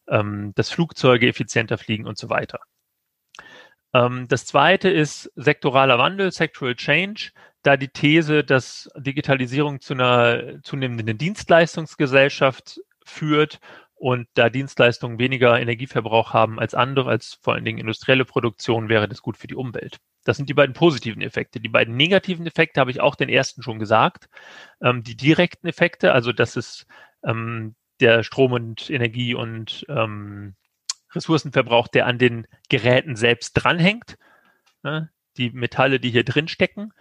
ähm, 0.08 0.52
dass 0.54 0.70
Flugzeuge 0.70 1.28
effizienter 1.28 1.78
fliegen 1.78 2.06
und 2.06 2.18
so 2.18 2.30
weiter. 2.30 2.60
Ähm, 3.92 4.26
das 4.28 4.46
zweite 4.46 4.90
ist 4.90 5.30
sektoraler 5.36 5.98
Wandel, 5.98 6.32
Sectoral 6.32 6.74
Change, 6.74 7.30
da 7.62 7.76
die 7.76 7.88
These, 7.88 8.44
dass 8.44 8.90
Digitalisierung 8.96 9.80
zu 9.80 9.94
einer 9.94 10.62
zunehmenden 10.62 11.16
Dienstleistungsgesellschaft 11.16 12.80
führt 13.06 13.60
und 13.94 14.28
da 14.34 14.50
Dienstleistungen 14.50 15.18
weniger 15.18 15.58
Energieverbrauch 15.58 16.32
haben 16.32 16.58
als 16.58 16.74
andere, 16.74 17.10
als 17.10 17.38
vor 17.40 17.54
allen 17.54 17.64
Dingen 17.64 17.78
industrielle 17.78 18.24
Produktion, 18.24 18.88
wäre 18.88 19.08
das 19.08 19.22
gut 19.22 19.36
für 19.36 19.46
die 19.46 19.54
Umwelt. 19.54 19.98
Das 20.24 20.36
sind 20.36 20.48
die 20.48 20.54
beiden 20.54 20.74
positiven 20.74 21.22
Effekte. 21.22 21.60
Die 21.60 21.68
beiden 21.68 21.96
negativen 21.96 22.46
Effekte 22.46 22.80
habe 22.80 22.90
ich 22.90 23.00
auch 23.00 23.14
den 23.14 23.28
ersten 23.28 23.62
schon 23.62 23.78
gesagt. 23.78 24.28
Ähm, 24.82 25.02
die 25.02 25.16
direkten 25.16 25.66
Effekte, 25.66 26.12
also 26.12 26.32
dass 26.32 26.56
es 26.56 26.86
ähm, 27.24 27.76
der 28.00 28.22
Strom 28.24 28.52
und 28.52 28.90
Energie 28.90 29.34
und 29.34 29.86
ähm, 29.88 30.54
Ressourcenverbrauch, 31.14 31.88
der 31.88 32.06
an 32.06 32.18
den 32.18 32.46
Geräten 32.68 33.16
selbst 33.16 33.52
dranhängt, 33.52 34.18
ne? 34.82 35.10
die 35.36 35.50
Metalle, 35.50 36.00
die 36.00 36.10
hier 36.10 36.24
drin 36.24 36.48
stecken. 36.48 36.92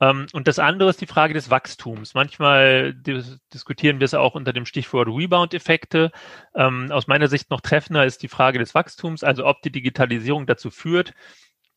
Ähm, 0.00 0.26
und 0.32 0.48
das 0.48 0.58
andere 0.58 0.90
ist 0.90 1.00
die 1.00 1.06
Frage 1.06 1.34
des 1.34 1.50
Wachstums. 1.50 2.14
Manchmal 2.14 2.94
dis 2.94 3.38
diskutieren 3.52 4.00
wir 4.00 4.04
es 4.04 4.14
auch 4.14 4.34
unter 4.34 4.52
dem 4.52 4.66
Stichwort 4.66 5.08
Rebound-Effekte. 5.08 6.12
Ähm, 6.54 6.90
aus 6.92 7.06
meiner 7.06 7.28
Sicht 7.28 7.50
noch 7.50 7.60
treffender 7.60 8.04
ist 8.04 8.22
die 8.22 8.28
Frage 8.28 8.58
des 8.58 8.74
Wachstums, 8.74 9.24
also 9.24 9.46
ob 9.46 9.62
die 9.62 9.72
Digitalisierung 9.72 10.46
dazu 10.46 10.70
führt, 10.70 11.14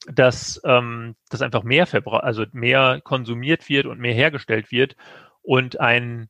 dass, 0.07 0.62
ähm, 0.65 1.15
dass 1.29 1.41
einfach 1.41 1.63
mehr 1.63 1.88
Verbra 1.88 2.19
also 2.19 2.45
mehr 2.51 3.01
konsumiert 3.03 3.69
wird 3.69 3.86
und 3.86 3.99
mehr 3.99 4.13
hergestellt 4.13 4.71
wird. 4.71 4.95
Und 5.41 5.79
ein 5.79 6.29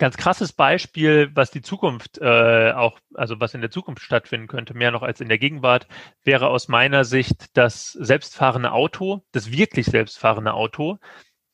ganz 0.00 0.16
krasses 0.16 0.52
Beispiel, 0.52 1.30
was 1.34 1.52
die 1.52 1.62
Zukunft 1.62 2.18
äh, 2.18 2.72
auch, 2.72 2.98
also 3.14 3.38
was 3.38 3.54
in 3.54 3.60
der 3.60 3.70
Zukunft 3.70 4.02
stattfinden 4.02 4.48
könnte, 4.48 4.74
mehr 4.74 4.90
noch 4.90 5.02
als 5.02 5.20
in 5.20 5.28
der 5.28 5.38
Gegenwart, 5.38 5.86
wäre 6.24 6.48
aus 6.48 6.66
meiner 6.68 7.04
Sicht 7.04 7.56
das 7.56 7.92
selbstfahrende 7.92 8.72
Auto, 8.72 9.22
das 9.32 9.52
wirklich 9.52 9.86
selbstfahrende 9.86 10.54
Auto, 10.54 10.98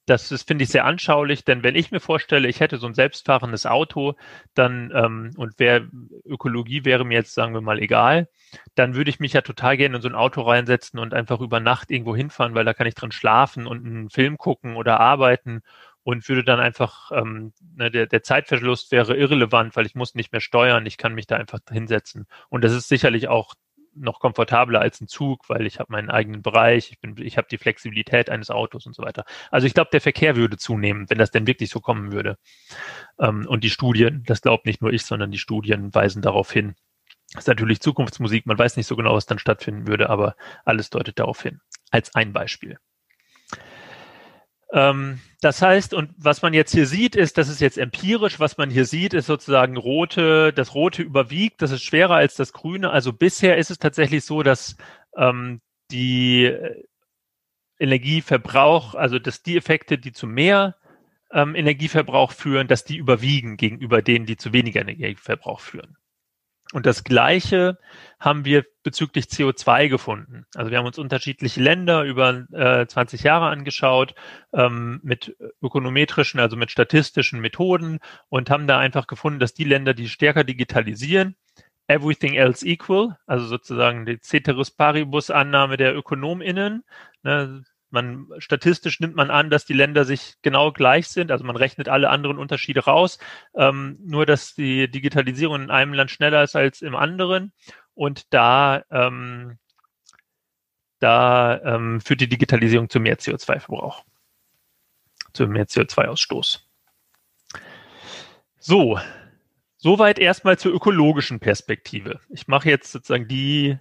das 0.06 0.30
ist, 0.30 0.46
finde 0.46 0.62
ich, 0.62 0.70
sehr 0.70 0.84
anschaulich, 0.84 1.44
denn 1.44 1.64
wenn 1.64 1.74
ich 1.74 1.90
mir 1.90 1.98
vorstelle, 1.98 2.46
ich 2.48 2.60
hätte 2.60 2.78
so 2.78 2.86
ein 2.86 2.94
selbstfahrendes 2.94 3.66
Auto, 3.66 4.14
dann 4.54 4.92
ähm, 4.94 5.32
und 5.36 5.54
wer 5.58 5.88
Ökologie 6.24 6.84
wäre 6.84 7.04
mir 7.04 7.14
jetzt, 7.14 7.34
sagen 7.34 7.54
wir 7.54 7.60
mal, 7.60 7.80
egal, 7.80 8.28
dann 8.76 8.94
würde 8.94 9.10
ich 9.10 9.18
mich 9.18 9.32
ja 9.32 9.40
total 9.40 9.76
gerne 9.76 9.96
in 9.96 10.02
so 10.02 10.08
ein 10.08 10.14
Auto 10.14 10.42
reinsetzen 10.42 11.00
und 11.00 11.12
einfach 11.12 11.40
über 11.40 11.58
Nacht 11.58 11.90
irgendwo 11.90 12.14
hinfahren, 12.14 12.54
weil 12.54 12.64
da 12.64 12.72
kann 12.72 12.86
ich 12.86 12.94
drin 12.94 13.10
schlafen 13.10 13.66
und 13.66 13.84
einen 13.84 14.08
Film 14.10 14.38
gucken 14.38 14.76
oder 14.76 15.00
arbeiten 15.00 15.62
und 16.06 16.28
würde 16.28 16.44
dann 16.44 16.60
einfach, 16.60 17.10
ähm, 17.10 17.52
ne, 17.74 17.90
der, 17.90 18.06
der 18.06 18.22
Zeitverlust 18.22 18.92
wäre 18.92 19.16
irrelevant, 19.16 19.74
weil 19.74 19.86
ich 19.86 19.96
muss 19.96 20.14
nicht 20.14 20.30
mehr 20.30 20.40
steuern, 20.40 20.86
ich 20.86 20.98
kann 20.98 21.14
mich 21.14 21.26
da 21.26 21.34
einfach 21.34 21.58
hinsetzen. 21.68 22.26
Und 22.48 22.62
das 22.62 22.72
ist 22.72 22.86
sicherlich 22.86 23.26
auch 23.26 23.54
noch 23.92 24.20
komfortabler 24.20 24.80
als 24.80 25.00
ein 25.00 25.08
Zug, 25.08 25.48
weil 25.48 25.66
ich 25.66 25.80
habe 25.80 25.90
meinen 25.90 26.08
eigenen 26.08 26.42
Bereich, 26.42 26.92
ich 26.92 27.00
bin, 27.00 27.16
ich 27.18 27.36
habe 27.38 27.48
die 27.50 27.58
Flexibilität 27.58 28.30
eines 28.30 28.50
Autos 28.50 28.86
und 28.86 28.94
so 28.94 29.02
weiter. 29.02 29.24
Also 29.50 29.66
ich 29.66 29.74
glaube, 29.74 29.90
der 29.90 30.00
Verkehr 30.00 30.36
würde 30.36 30.56
zunehmen, 30.56 31.10
wenn 31.10 31.18
das 31.18 31.32
denn 31.32 31.48
wirklich 31.48 31.70
so 31.70 31.80
kommen 31.80 32.12
würde. 32.12 32.38
Ähm, 33.18 33.44
und 33.48 33.64
die 33.64 33.70
Studien, 33.70 34.22
das 34.28 34.42
glaubt 34.42 34.64
nicht 34.64 34.82
nur 34.82 34.92
ich, 34.92 35.04
sondern 35.04 35.32
die 35.32 35.38
Studien 35.38 35.92
weisen 35.92 36.22
darauf 36.22 36.52
hin. 36.52 36.76
Das 37.32 37.42
ist 37.42 37.48
natürlich 37.48 37.80
Zukunftsmusik, 37.80 38.46
man 38.46 38.56
weiß 38.56 38.76
nicht 38.76 38.86
so 38.86 38.94
genau, 38.94 39.14
was 39.14 39.26
dann 39.26 39.40
stattfinden 39.40 39.88
würde, 39.88 40.08
aber 40.08 40.36
alles 40.64 40.88
deutet 40.88 41.18
darauf 41.18 41.42
hin. 41.42 41.58
Als 41.90 42.14
ein 42.14 42.32
Beispiel. 42.32 42.78
Ähm, 44.72 45.20
das 45.40 45.62
heißt, 45.62 45.94
und 45.94 46.10
was 46.16 46.42
man 46.42 46.54
jetzt 46.54 46.72
hier 46.72 46.86
sieht, 46.86 47.14
ist, 47.14 47.38
das 47.38 47.48
ist 47.48 47.60
jetzt 47.60 47.78
empirisch, 47.78 48.40
was 48.40 48.56
man 48.58 48.70
hier 48.70 48.84
sieht, 48.84 49.14
ist 49.14 49.26
sozusagen 49.26 49.76
rote, 49.76 50.52
das 50.52 50.74
rote 50.74 51.02
überwiegt, 51.02 51.62
das 51.62 51.70
ist 51.70 51.82
schwerer 51.84 52.16
als 52.16 52.34
das 52.34 52.52
grüne. 52.52 52.90
Also 52.90 53.12
bisher 53.12 53.56
ist 53.58 53.70
es 53.70 53.78
tatsächlich 53.78 54.24
so, 54.24 54.42
dass 54.42 54.76
ähm, 55.16 55.60
die 55.90 56.52
Energieverbrauch, 57.78 58.94
also 58.94 59.18
dass 59.18 59.42
die 59.42 59.56
Effekte, 59.56 59.98
die 59.98 60.12
zu 60.12 60.26
mehr 60.26 60.76
ähm, 61.30 61.54
Energieverbrauch 61.54 62.32
führen, 62.32 62.68
dass 62.68 62.84
die 62.84 62.96
überwiegen 62.96 63.56
gegenüber 63.56 64.02
denen, 64.02 64.26
die 64.26 64.36
zu 64.36 64.52
weniger 64.52 64.80
Energieverbrauch 64.80 65.60
führen. 65.60 65.96
Und 66.72 66.84
das 66.84 67.04
Gleiche 67.04 67.78
haben 68.18 68.44
wir 68.44 68.64
bezüglich 68.82 69.26
CO2 69.26 69.88
gefunden. 69.88 70.46
Also 70.54 70.70
wir 70.70 70.78
haben 70.78 70.86
uns 70.86 70.98
unterschiedliche 70.98 71.60
Länder 71.60 72.02
über 72.02 72.44
äh, 72.52 72.86
20 72.86 73.22
Jahre 73.22 73.46
angeschaut 73.46 74.14
ähm, 74.52 75.00
mit 75.02 75.36
ökonometrischen, 75.62 76.40
also 76.40 76.56
mit 76.56 76.70
statistischen 76.70 77.40
Methoden 77.40 78.00
und 78.28 78.50
haben 78.50 78.66
da 78.66 78.78
einfach 78.78 79.06
gefunden, 79.06 79.38
dass 79.38 79.54
die 79.54 79.64
Länder, 79.64 79.94
die 79.94 80.08
stärker 80.08 80.44
digitalisieren, 80.44 81.36
everything 81.88 82.34
else 82.34 82.66
equal, 82.66 83.16
also 83.26 83.46
sozusagen 83.46 84.06
die 84.06 84.20
Ceteris 84.20 84.70
Paribus 84.70 85.30
Annahme 85.30 85.76
der 85.76 85.96
ÖkonomInnen, 85.96 86.84
ne, 87.22 87.62
man 87.96 88.28
statistisch 88.38 89.00
nimmt 89.00 89.16
man 89.16 89.30
an, 89.30 89.50
dass 89.50 89.64
die 89.64 89.72
Länder 89.72 90.04
sich 90.04 90.34
genau 90.42 90.72
gleich 90.72 91.08
sind, 91.08 91.30
also 91.30 91.44
man 91.44 91.56
rechnet 91.56 91.88
alle 91.88 92.10
anderen 92.10 92.38
Unterschiede 92.38 92.84
raus, 92.84 93.18
ähm, 93.54 93.98
nur 94.00 94.26
dass 94.26 94.54
die 94.54 94.90
Digitalisierung 94.90 95.62
in 95.62 95.70
einem 95.70 95.92
Land 95.92 96.10
schneller 96.10 96.42
ist 96.42 96.56
als 96.56 96.82
im 96.82 96.94
anderen 96.94 97.52
und 97.94 98.32
da 98.32 98.82
ähm, 98.90 99.58
da 100.98 101.60
ähm, 101.62 102.00
führt 102.00 102.20
die 102.20 102.28
Digitalisierung 102.28 102.88
zu 102.88 103.00
mehr 103.00 103.18
CO2-Verbrauch, 103.18 104.04
zu 105.32 105.46
mehr 105.46 105.66
CO2-Ausstoß. 105.66 106.60
So, 108.58 108.98
soweit 109.76 110.18
erstmal 110.18 110.58
zur 110.58 110.72
ökologischen 110.72 111.38
Perspektive. 111.38 112.20
Ich 112.30 112.48
mache 112.48 112.68
jetzt 112.68 112.92
sozusagen 112.92 113.28
die 113.28 113.78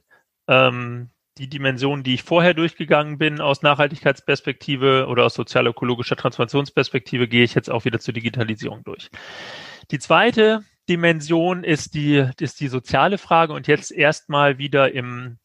ähm, 0.47 1.09
die 1.37 1.49
Dimensionen, 1.49 2.03
die 2.03 2.13
ich 2.13 2.23
vorher 2.23 2.53
durchgegangen 2.53 3.17
bin 3.17 3.41
aus 3.41 3.61
Nachhaltigkeitsperspektive 3.61 5.07
oder 5.07 5.25
aus 5.25 5.33
sozial-ökologischer 5.33 6.15
Transformationsperspektive, 6.15 7.27
gehe 7.27 7.43
ich 7.43 7.55
jetzt 7.55 7.69
auch 7.69 7.85
wieder 7.85 7.99
zur 7.99 8.13
Digitalisierung 8.13 8.83
durch. 8.83 9.09
Die 9.91 9.99
zweite 9.99 10.63
Dimension 10.87 11.63
ist 11.63 11.93
die, 11.93 12.29
ist 12.39 12.59
die 12.61 12.69
soziale 12.69 13.17
Frage 13.17 13.53
und 13.53 13.67
jetzt 13.67 13.91
erstmal 13.91 14.57
wieder 14.57 14.93
im, 14.93 15.37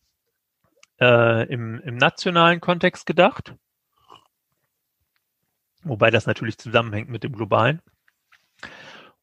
äh, 1.00 1.46
im, 1.52 1.80
im 1.80 1.96
nationalen 1.96 2.60
Kontext 2.60 3.06
gedacht. 3.06 3.54
wobei 5.82 6.10
das 6.10 6.26
natürlich 6.26 6.58
zusammenhängt 6.58 7.08
mit 7.08 7.24
dem 7.24 7.32
globalen. 7.32 7.80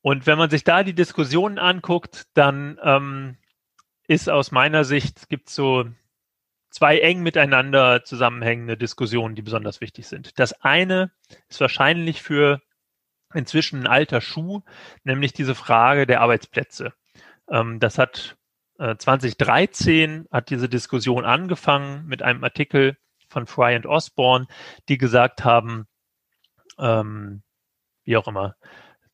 Und 0.02 0.26
wenn 0.26 0.38
man 0.38 0.50
sich 0.50 0.64
da 0.64 0.84
die 0.84 0.96
Diskussionen 0.96 1.60
anguckt, 1.60 2.26
dann 2.34 2.80
ähm, 2.84 3.38
ist 4.08 4.30
aus 4.30 4.52
meiner 4.52 4.84
Sicht, 4.84 5.30
gibt 5.30 5.50
so 5.50 5.86
zwei 6.78 7.00
eng 7.00 7.24
miteinander 7.24 8.04
zusammenhängende 8.04 8.78
Diskussionen, 8.78 9.34
die 9.34 9.42
besonders 9.42 9.82
wichtig 9.82 10.06
sind. 10.06 10.38
Das 10.38 10.54
eine 10.62 11.12
ist 11.50 11.60
wahrscheinlich 11.60 12.22
für 12.22 12.62
inzwischen 13.34 13.80
ein 13.80 13.88
alter 13.88 14.22
Schuh, 14.22 14.62
nämlich 15.04 15.34
diese 15.34 15.56
Frage 15.56 16.06
der 16.06 16.22
Arbeitsplätze. 16.22 16.94
Ähm, 17.50 17.80
das 17.80 17.98
hat 17.98 18.38
äh, 18.78 18.96
2013 18.96 20.28
hat 20.32 20.52
diese 20.52 20.70
Diskussion 20.70 21.26
angefangen 21.26 22.06
mit 22.06 22.22
einem 22.22 22.44
Artikel 22.44 22.96
von 23.28 23.48
Fry 23.48 23.76
und 23.76 23.88
Osborne, 23.88 24.46
die 24.88 25.00
gesagt 25.00 25.44
haben, 25.44 25.88
ähm, 26.78 27.42
wie 28.04 28.18
auch 28.18 28.28
immer, 28.28 28.56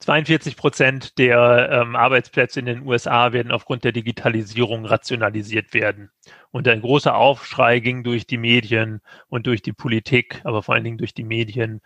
42 0.04 0.58
Prozent 0.58 1.18
der 1.18 1.70
ähm, 1.72 1.96
Arbeitsplätze 1.96 2.60
in 2.60 2.66
den 2.66 2.86
USA 2.86 3.32
werden 3.32 3.52
aufgrund 3.52 3.86
der 3.86 3.94
Digitalisierung 3.94 4.86
rationalisiert 4.86 5.74
werden. 5.74 6.12
Und 6.52 6.68
ein 6.68 6.82
großer 6.82 7.16
Aufschrei 7.16 7.80
ging 7.80 8.04
durch 8.04 8.28
die 8.28 8.38
Medien 8.38 9.02
und 9.30 9.48
durch 9.48 9.62
die 9.62 9.72
Politik, 9.72 10.42
aber 10.44 10.62
vor 10.62 10.76
allen 10.76 10.84
Dingen 10.84 10.98
durch 10.98 11.14
die 11.14 11.24
Medien, 11.24 11.82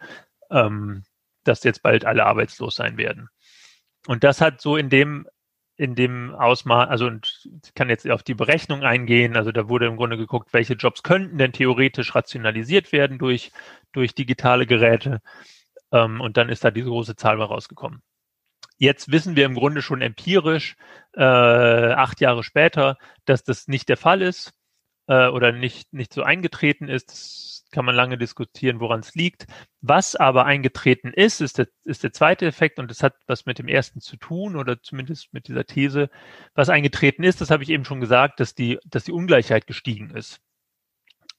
ähm, 0.50 1.04
dass 1.44 1.64
jetzt 1.64 1.84
bald 1.84 2.06
alle 2.06 2.26
arbeitslos 2.26 2.76
sein 2.76 2.98
werden. 2.98 3.30
Und 4.08 4.24
das 4.24 4.42
hat 4.42 4.62
so 4.62 4.78
in 4.78 4.90
dem 4.90 5.28
in 5.80 5.94
dem 5.94 6.34
Ausmaß, 6.34 6.90
also 6.90 7.06
und 7.06 7.48
ich 7.64 7.74
kann 7.76 7.90
jetzt 7.90 8.10
auf 8.10 8.24
die 8.24 8.34
Berechnung 8.34 8.82
eingehen, 8.82 9.38
also 9.38 9.52
da 9.52 9.70
wurde 9.70 9.86
im 9.86 9.96
Grunde 9.96 10.18
geguckt, 10.18 10.52
welche 10.52 10.74
Jobs 10.74 11.04
könnten 11.04 11.38
denn 11.38 11.54
theoretisch 11.54 12.16
rationalisiert 12.16 12.92
werden 12.92 13.20
durch, 13.20 13.52
durch 13.92 14.16
digitale 14.16 14.66
Geräte. 14.66 15.22
Ähm, 15.92 16.22
und 16.22 16.38
dann 16.38 16.50
ist 16.50 16.64
da 16.64 16.72
diese 16.72 16.90
große 16.90 17.16
Zahl 17.16 17.38
mal 17.38 17.46
rausgekommen. 17.46 18.02
Jetzt 18.78 19.12
wissen 19.12 19.36
wir 19.36 19.46
im 19.46 19.56
Grunde 19.56 19.82
schon 19.82 20.02
empirisch, 20.02 20.76
äh, 21.14 21.24
acht 21.24 22.22
Jahre 22.22 22.44
später, 22.44 22.98
dass 23.26 23.44
das 23.44 23.68
nicht 23.68 23.90
der 23.90 23.98
Fall 23.98 24.22
ist 24.22 24.54
äh, 25.08 25.28
oder 25.28 25.52
nicht, 25.52 25.94
nicht 25.94 26.14
so 26.14 26.24
eingetreten 26.24 26.88
ist. 26.88 27.10
Das 27.10 27.66
kann 27.72 27.86
man 27.86 27.96
lange 27.96 28.18
diskutieren, 28.18 28.80
woran 28.80 29.02
es 29.02 29.16
liegt. 29.16 29.48
Was 29.82 30.16
aber 30.16 30.46
eingetreten 30.46 31.12
ist, 31.14 31.42
ist 31.42 31.58
der, 31.58 31.68
ist 31.84 32.04
der 32.04 32.14
zweite 32.14 32.46
Effekt 32.46 32.80
und 32.80 32.90
das 32.90 33.04
hat 33.04 33.16
was 33.26 33.46
mit 33.46 33.60
dem 33.60 33.68
ersten 33.68 34.00
zu 34.00 34.16
tun 34.18 34.56
oder 34.56 34.82
zumindest 34.82 35.34
mit 35.34 35.48
dieser 35.48 35.66
These. 35.66 36.10
Was 36.54 36.70
eingetreten 36.70 37.24
ist, 37.24 37.42
das 37.42 37.50
habe 37.50 37.64
ich 37.64 37.70
eben 37.70 37.86
schon 37.86 38.00
gesagt, 38.00 38.40
dass 38.40 38.56
die, 38.56 38.80
dass 38.86 39.04
die 39.06 39.12
Ungleichheit 39.12 39.68
gestiegen 39.68 40.12
ist 40.12 40.40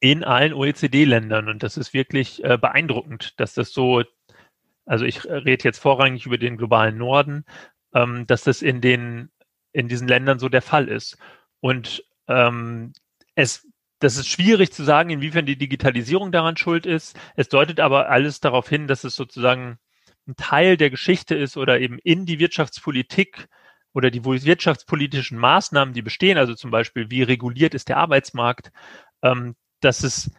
in 0.00 0.22
allen 0.24 0.52
OECD-Ländern 0.54 1.48
und 1.48 1.62
das 1.62 1.76
ist 1.76 1.92
wirklich 1.92 2.44
äh, 2.44 2.56
beeindruckend, 2.56 3.38
dass 3.40 3.54
das 3.54 3.72
so 3.72 4.04
also 4.88 5.04
ich 5.04 5.24
rede 5.26 5.64
jetzt 5.64 5.78
vorrangig 5.78 6.26
über 6.26 6.38
den 6.38 6.56
globalen 6.56 6.96
Norden, 6.96 7.44
ähm, 7.94 8.26
dass 8.26 8.42
das 8.44 8.62
in 8.62 8.80
den 8.80 9.30
in 9.72 9.88
diesen 9.88 10.08
Ländern 10.08 10.38
so 10.38 10.48
der 10.48 10.62
Fall 10.62 10.88
ist. 10.88 11.18
Und 11.60 12.04
ähm, 12.26 12.92
es 13.34 13.66
das 14.00 14.16
ist 14.16 14.28
schwierig 14.28 14.72
zu 14.72 14.84
sagen, 14.84 15.10
inwiefern 15.10 15.44
die 15.44 15.58
Digitalisierung 15.58 16.32
daran 16.32 16.56
schuld 16.56 16.86
ist. 16.86 17.18
Es 17.36 17.48
deutet 17.48 17.80
aber 17.80 18.08
alles 18.08 18.40
darauf 18.40 18.68
hin, 18.68 18.86
dass 18.86 19.04
es 19.04 19.16
sozusagen 19.16 19.78
ein 20.26 20.36
Teil 20.36 20.76
der 20.76 20.90
Geschichte 20.90 21.34
ist 21.34 21.56
oder 21.56 21.80
eben 21.80 21.98
in 21.98 22.24
die 22.24 22.38
Wirtschaftspolitik 22.38 23.48
oder 23.92 24.10
die 24.10 24.24
wirtschaftspolitischen 24.24 25.38
Maßnahmen, 25.38 25.94
die 25.94 26.02
bestehen, 26.02 26.38
also 26.38 26.54
zum 26.54 26.70
Beispiel, 26.70 27.10
wie 27.10 27.22
reguliert 27.22 27.74
ist 27.74 27.88
der 27.88 27.96
Arbeitsmarkt, 27.96 28.70
ähm, 29.22 29.56
dass 29.80 30.04
es 30.04 30.30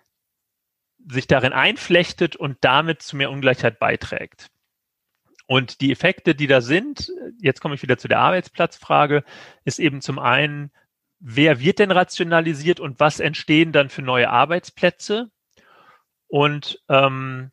sich 1.07 1.27
darin 1.27 1.53
einflechtet 1.53 2.35
und 2.35 2.57
damit 2.61 3.01
zu 3.01 3.15
mehr 3.15 3.31
Ungleichheit 3.31 3.79
beiträgt. 3.79 4.49
Und 5.47 5.81
die 5.81 5.91
Effekte, 5.91 6.35
die 6.35 6.47
da 6.47 6.61
sind, 6.61 7.11
jetzt 7.39 7.59
komme 7.59 7.73
ich 7.73 7.81
wieder 7.81 7.97
zu 7.97 8.07
der 8.07 8.19
Arbeitsplatzfrage, 8.19 9.23
ist 9.65 9.79
eben 9.79 10.01
zum 10.01 10.19
einen, 10.19 10.71
wer 11.19 11.59
wird 11.59 11.79
denn 11.79 11.91
rationalisiert 11.91 12.79
und 12.79 12.99
was 12.99 13.19
entstehen 13.19 13.71
dann 13.71 13.89
für 13.89 14.03
neue 14.03 14.29
Arbeitsplätze? 14.29 15.31
Und, 16.27 16.83
ähm, 16.87 17.51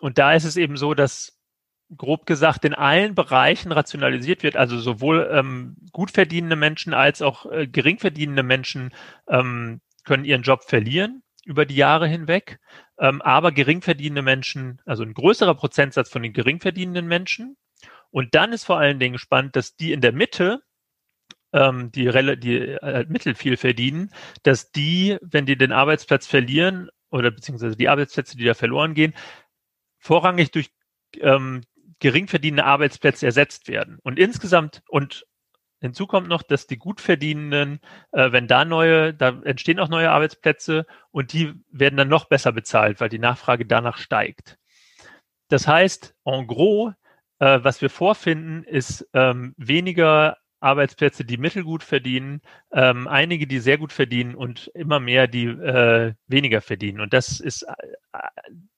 und 0.00 0.18
da 0.18 0.32
ist 0.32 0.44
es 0.44 0.56
eben 0.56 0.76
so, 0.76 0.94
dass 0.94 1.38
grob 1.96 2.26
gesagt 2.26 2.64
in 2.64 2.74
allen 2.74 3.14
Bereichen 3.14 3.70
rationalisiert 3.70 4.42
wird, 4.42 4.56
also 4.56 4.78
sowohl 4.78 5.30
ähm, 5.32 5.76
gut 5.92 6.10
verdienende 6.10 6.56
Menschen 6.56 6.92
als 6.92 7.22
auch 7.22 7.46
äh, 7.46 7.66
gering 7.68 7.98
verdienende 7.98 8.42
Menschen 8.42 8.92
ähm, 9.28 9.80
können 10.04 10.24
ihren 10.24 10.42
Job 10.42 10.64
verlieren 10.64 11.22
über 11.44 11.66
die 11.66 11.76
Jahre 11.76 12.08
hinweg. 12.08 12.58
Ähm, 12.98 13.22
aber 13.22 13.52
geringverdienende 13.52 14.22
Menschen, 14.22 14.80
also 14.84 15.02
ein 15.02 15.14
größerer 15.14 15.54
Prozentsatz 15.54 16.10
von 16.10 16.22
den 16.22 16.32
geringverdienenden 16.32 17.06
Menschen. 17.06 17.56
Und 18.10 18.34
dann 18.34 18.52
ist 18.52 18.64
vor 18.64 18.78
allen 18.78 18.98
Dingen 18.98 19.18
spannend, 19.18 19.56
dass 19.56 19.76
die 19.76 19.92
in 19.92 20.00
der 20.00 20.12
Mitte, 20.12 20.62
ähm, 21.52 21.90
die, 21.92 22.04
die 22.38 22.58
äh, 22.58 23.06
mittel 23.08 23.34
viel 23.34 23.56
verdienen, 23.56 24.12
dass 24.42 24.70
die, 24.70 25.18
wenn 25.20 25.46
die 25.46 25.56
den 25.56 25.72
Arbeitsplatz 25.72 26.26
verlieren 26.26 26.90
oder 27.10 27.30
beziehungsweise 27.30 27.76
die 27.76 27.88
Arbeitsplätze, 27.88 28.36
die 28.36 28.44
da 28.44 28.54
verloren 28.54 28.94
gehen, 28.94 29.14
vorrangig 29.98 30.50
durch 30.50 30.70
ähm, 31.20 31.62
gering 32.00 32.28
verdienende 32.28 32.64
Arbeitsplätze 32.64 33.26
ersetzt 33.26 33.68
werden. 33.68 33.98
Und 34.02 34.18
insgesamt 34.18 34.82
und 34.88 35.26
Hinzu 35.80 36.06
kommt 36.06 36.28
noch, 36.28 36.42
dass 36.42 36.66
die 36.66 36.78
Gutverdienenden, 36.78 37.80
äh, 38.12 38.32
wenn 38.32 38.48
da 38.48 38.64
neue, 38.64 39.14
da 39.14 39.40
entstehen 39.44 39.78
auch 39.78 39.88
neue 39.88 40.10
Arbeitsplätze 40.10 40.86
und 41.10 41.32
die 41.32 41.54
werden 41.70 41.96
dann 41.96 42.08
noch 42.08 42.24
besser 42.26 42.52
bezahlt, 42.52 43.00
weil 43.00 43.08
die 43.08 43.18
Nachfrage 43.18 43.64
danach 43.64 43.98
steigt. 43.98 44.58
Das 45.48 45.66
heißt, 45.68 46.14
en 46.24 46.46
gros, 46.46 46.92
äh, 47.38 47.60
was 47.62 47.80
wir 47.80 47.90
vorfinden, 47.90 48.64
ist 48.64 49.08
ähm, 49.14 49.54
weniger 49.56 50.36
Arbeitsplätze, 50.60 51.24
die 51.24 51.36
mittelgut 51.36 51.84
verdienen, 51.84 52.40
ähm, 52.72 53.06
einige, 53.06 53.46
die 53.46 53.60
sehr 53.60 53.78
gut 53.78 53.92
verdienen 53.92 54.34
und 54.34 54.70
immer 54.74 54.98
mehr, 54.98 55.28
die 55.28 55.46
äh, 55.46 56.14
weniger 56.26 56.60
verdienen. 56.60 57.00
Und 57.00 57.12
das 57.12 57.40
ist 57.40 57.62
äh, 57.62 57.72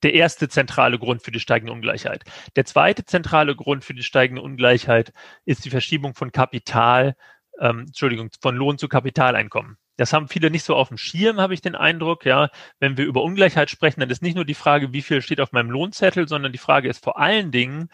der 0.03 0.15
erste 0.15 0.49
zentrale 0.49 0.99
Grund 0.99 1.23
für 1.23 1.31
die 1.31 1.41
steigende 1.41 1.73
Ungleichheit. 1.73 2.25
Der 2.57 2.67
zweite 2.67 3.05
zentrale 3.05 3.57
Grund 3.57 3.85
für 3.85 3.95
die 3.95 4.03
steigende 4.03 4.43
Ungleichheit 4.43 5.13
ist 5.45 5.65
die 5.65 5.71
Verschiebung 5.71 6.15
von 6.15 6.33
Kapital, 6.33 7.17
ähm, 7.61 7.81
Entschuldigung, 7.81 8.31
von 8.41 8.57
Lohn 8.57 8.77
zu 8.79 8.89
Kapitaleinkommen. 8.89 9.77
Das 9.97 10.13
haben 10.13 10.29
viele 10.29 10.51
nicht 10.51 10.65
so 10.65 10.77
auf 10.77 10.89
dem 10.89 10.97
Schirm, 10.97 11.41
habe 11.41 11.55
ich 11.55 11.61
den 11.61 11.75
Eindruck. 11.75 12.25
Ja, 12.25 12.51
wenn 12.79 12.97
wir 12.97 13.05
über 13.05 13.23
Ungleichheit 13.23 13.71
sprechen, 13.71 14.01
dann 14.01 14.11
ist 14.11 14.23
nicht 14.23 14.35
nur 14.35 14.47
die 14.47 14.55
Frage, 14.55 14.93
wie 14.93 15.03
viel 15.03 15.23
steht 15.23 15.41
auf 15.41 15.53
meinem 15.53 15.71
Lohnzettel, 15.71 16.29
sondern 16.29 16.53
die 16.53 16.59
Frage 16.59 16.89
ist 16.89 17.05
vor 17.05 17.19
allen 17.19 17.51
Dingen, 17.51 17.89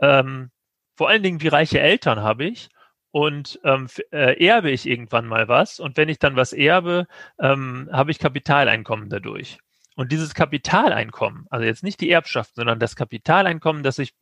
ähm, 0.00 0.50
vor 0.96 1.08
allen 1.08 1.22
Dingen, 1.22 1.40
wie 1.42 1.48
reiche 1.48 1.80
Eltern 1.80 2.20
habe 2.20 2.44
ich 2.44 2.68
und 3.10 3.58
ähm, 3.64 3.88
äh, 4.12 4.44
erbe 4.44 4.70
ich 4.70 4.86
irgendwann 4.86 5.26
mal 5.26 5.48
was 5.48 5.80
und 5.80 5.96
wenn 5.96 6.08
ich 6.08 6.18
dann 6.18 6.36
was 6.36 6.52
erbe, 6.52 7.06
ähm, 7.40 7.88
habe 7.92 8.10
ich 8.10 8.18
Kapitaleinkommen 8.18 9.08
dadurch. 9.08 9.58
Und 9.96 10.12
dieses 10.12 10.34
Kapitaleinkommen, 10.34 11.46
also 11.50 11.64
jetzt 11.64 11.82
nicht 11.82 12.00
die 12.00 12.10
Erbschaft, 12.10 12.54
sondern 12.54 12.78
das 12.78 12.94
Kapitaleinkommen, 12.94 13.82
das 13.82 13.98
ich 13.98 14.14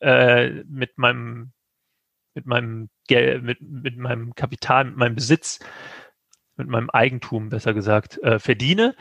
äh, 0.00 0.50
mit 0.68 0.98
meinem 0.98 1.52
mit 2.34 2.46
meinem 2.46 2.90
Geld, 3.08 3.42
mit, 3.42 3.62
mit 3.62 3.96
meinem 3.96 4.34
Kapital, 4.34 4.84
mit 4.84 4.96
meinem 4.96 5.14
Besitz, 5.14 5.58
mit 6.56 6.68
meinem 6.68 6.90
Eigentum, 6.90 7.48
besser 7.48 7.72
gesagt, 7.72 8.22
äh, 8.22 8.38
verdiene, 8.38 8.94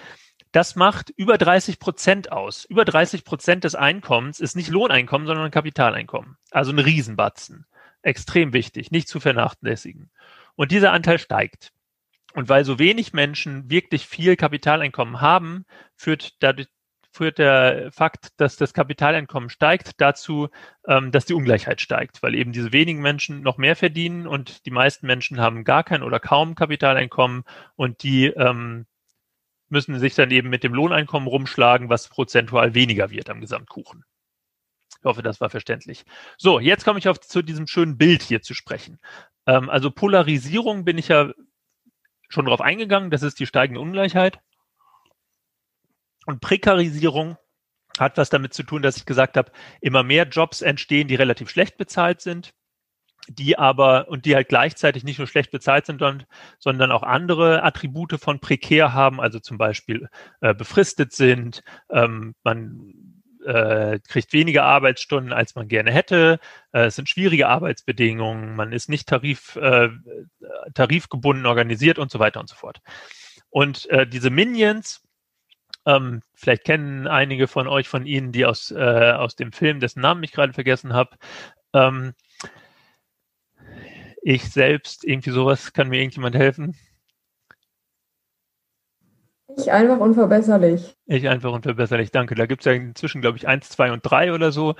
das 0.53 0.77
macht 0.77 1.09
über 1.17 1.37
30 1.37 1.79
Prozent 1.79 2.31
aus. 2.31 2.63
Über 2.63 2.85
30 2.85 3.25
Prozent 3.25 3.65
des 3.65 3.75
Einkommens 3.75 4.39
ist 4.39 4.55
nicht 4.55 4.69
Lohneinkommen, 4.69 5.27
sondern 5.27 5.51
Kapitaleinkommen. 5.51 6.37
Also 6.49 6.71
ein 6.71 6.79
Riesenbatzen 6.79 7.65
extrem 8.05 8.53
wichtig, 8.53 8.91
nicht 8.91 9.07
zu 9.07 9.19
vernachlässigen. 9.19 10.09
Und 10.55 10.71
dieser 10.71 10.91
Anteil 10.91 11.19
steigt. 11.19 11.71
Und 12.33 12.49
weil 12.49 12.65
so 12.65 12.79
wenig 12.79 13.13
Menschen 13.13 13.69
wirklich 13.69 14.07
viel 14.07 14.35
Kapitaleinkommen 14.35 15.21
haben, 15.21 15.65
führt 15.95 16.35
dadurch 16.41 16.67
führt 17.15 17.37
der 17.37 17.93
Fakt, 17.93 18.33
dass 18.41 18.57
das 18.57 18.73
Kapitaleinkommen 18.73 19.49
steigt, 19.49 20.01
dazu, 20.01 20.49
ähm, 20.85 21.11
dass 21.11 21.25
die 21.25 21.33
Ungleichheit 21.33 21.79
steigt, 21.79 22.21
weil 22.21 22.35
eben 22.35 22.51
diese 22.51 22.73
wenigen 22.73 23.01
Menschen 23.01 23.41
noch 23.41 23.57
mehr 23.57 23.77
verdienen 23.77 24.27
und 24.27 24.65
die 24.65 24.71
meisten 24.71 25.07
Menschen 25.07 25.39
haben 25.39 25.63
gar 25.63 25.85
kein 25.85 26.03
oder 26.03 26.19
kaum 26.19 26.55
Kapitaleinkommen 26.55 27.45
und 27.77 28.03
die 28.03 28.25
ähm, 28.25 28.85
müssen 29.69 29.97
sich 29.97 30.13
dann 30.13 30.29
eben 30.29 30.49
mit 30.49 30.65
dem 30.65 30.73
Lohneinkommen 30.73 31.29
rumschlagen, 31.29 31.89
was 31.89 32.09
prozentual 32.09 32.73
weniger 32.75 33.09
wird 33.09 33.29
am 33.29 33.39
Gesamtkuchen. 33.39 34.03
Ich 35.05 35.07
hoffe, 35.07 35.21
das 35.21 35.39
war 35.39 35.51
verständlich. 35.51 36.03
So, 36.35 36.59
jetzt 36.59 36.83
komme 36.83 36.97
ich 36.97 37.07
auf 37.07 37.19
zu 37.19 37.43
diesem 37.43 37.67
schönen 37.67 37.95
Bild 37.95 38.23
hier 38.23 38.41
zu 38.41 38.55
sprechen. 38.55 38.97
Ähm, 39.45 39.69
also 39.69 39.91
Polarisierung 39.91 40.83
bin 40.83 40.97
ich 40.97 41.09
ja 41.09 41.31
schon 42.27 42.45
darauf 42.45 42.59
eingegangen. 42.59 43.11
Das 43.11 43.21
ist 43.21 43.39
die 43.39 43.45
steigende 43.45 43.81
Ungleichheit. 43.81 44.39
Und 46.25 46.41
Prekarisierung 46.41 47.37
hat 47.99 48.17
was 48.17 48.31
damit 48.31 48.55
zu 48.55 48.63
tun, 48.63 48.81
dass 48.81 48.97
ich 48.97 49.05
gesagt 49.05 49.37
habe, 49.37 49.51
immer 49.79 50.01
mehr 50.01 50.27
Jobs 50.27 50.63
entstehen, 50.63 51.07
die 51.07 51.13
relativ 51.13 51.51
schlecht 51.51 51.77
bezahlt 51.77 52.21
sind, 52.21 52.55
die 53.27 53.59
aber 53.59 54.07
und 54.09 54.25
die 54.25 54.33
halt 54.33 54.49
gleichzeitig 54.49 55.03
nicht 55.03 55.19
nur 55.19 55.27
schlecht 55.27 55.51
bezahlt 55.51 55.85
sind, 55.85 56.01
sondern 56.57 56.91
auch 56.91 57.03
andere 57.03 57.61
Attribute 57.61 58.19
von 58.19 58.39
prekär 58.39 58.93
haben, 58.93 59.21
also 59.21 59.39
zum 59.39 59.59
Beispiel 59.59 60.09
äh, 60.41 60.55
befristet 60.55 61.13
sind, 61.13 61.61
ähm, 61.91 62.33
man 62.43 63.04
äh, 63.45 63.99
kriegt 64.08 64.34
weniger 64.34 64.63
Arbeitsstunden, 64.63 65.34
als 65.34 65.55
man 65.55 65.67
gerne 65.67 65.91
hätte. 65.91 66.39
Äh, 66.71 66.86
es 66.86 66.95
sind 66.95 67.10
schwierige 67.10 67.47
Arbeitsbedingungen. 67.47 68.55
Man 68.55 68.71
ist 68.71 68.89
nicht 68.89 69.08
tarif, 69.08 69.55
äh, 69.55 69.89
tarifgebunden 70.73 71.45
organisiert 71.45 71.99
und 71.99 72.12
so 72.12 72.19
weiter 72.19 72.39
und 72.39 72.49
so 72.49 72.55
fort. 72.55 72.79
Und 73.49 73.89
äh, 73.89 74.05
diese 74.08 74.29
Minions, 74.29 75.01
ähm, 75.86 76.21
vielleicht 76.34 76.65
kennen 76.65 77.08
einige 77.08 77.47
von 77.47 77.67
euch 77.67 77.88
von 77.88 78.05
Ihnen, 78.05 78.31
die 78.31 78.45
aus, 78.45 78.71
äh, 78.71 79.12
aus 79.12 79.36
dem 79.36 79.51
Film, 79.51 79.79
dessen 79.79 80.01
Namen 80.01 80.23
ich 80.23 80.31
gerade 80.31 80.53
vergessen 80.53 80.93
habe. 80.93 81.15
Ähm, 81.73 82.13
ich 84.21 84.43
selbst, 84.51 85.03
irgendwie 85.03 85.29
sowas, 85.29 85.71
kann 85.71 85.89
mir 85.89 85.99
irgendjemand 85.99 86.36
helfen? 86.36 86.75
Ich 89.57 89.71
einfach 89.71 89.99
unverbesserlich. 89.99 90.95
Ich 91.05 91.27
einfach 91.27 91.51
unverbesserlich, 91.51 92.11
danke. 92.11 92.35
Da 92.35 92.45
gibt 92.45 92.61
es 92.61 92.65
ja 92.65 92.73
inzwischen, 92.73 93.21
glaube 93.21 93.37
ich, 93.37 93.47
eins, 93.47 93.69
zwei 93.69 93.91
und 93.91 94.01
drei 94.01 94.33
oder 94.33 94.51
so. 94.51 94.75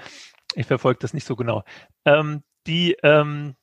Ich 0.56 0.68
verfolge 0.68 1.00
das 1.00 1.14
nicht 1.14 1.26
so 1.26 1.36
genau. 1.36 1.64
Ähm, 2.06 2.44
die, 2.68 2.98
ähm, 3.04 3.56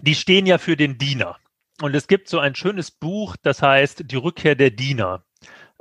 die 0.00 0.14
stehen 0.14 0.46
ja 0.46 0.58
für 0.58 0.76
den 0.76 0.98
Diener. 0.98 1.36
Und 1.80 1.94
es 1.94 2.08
gibt 2.08 2.28
so 2.28 2.38
ein 2.38 2.54
schönes 2.54 2.90
Buch, 2.90 3.36
das 3.42 3.62
heißt 3.62 4.10
Die 4.10 4.16
Rückkehr 4.16 4.54
der 4.54 4.70
Diener. 4.70 5.24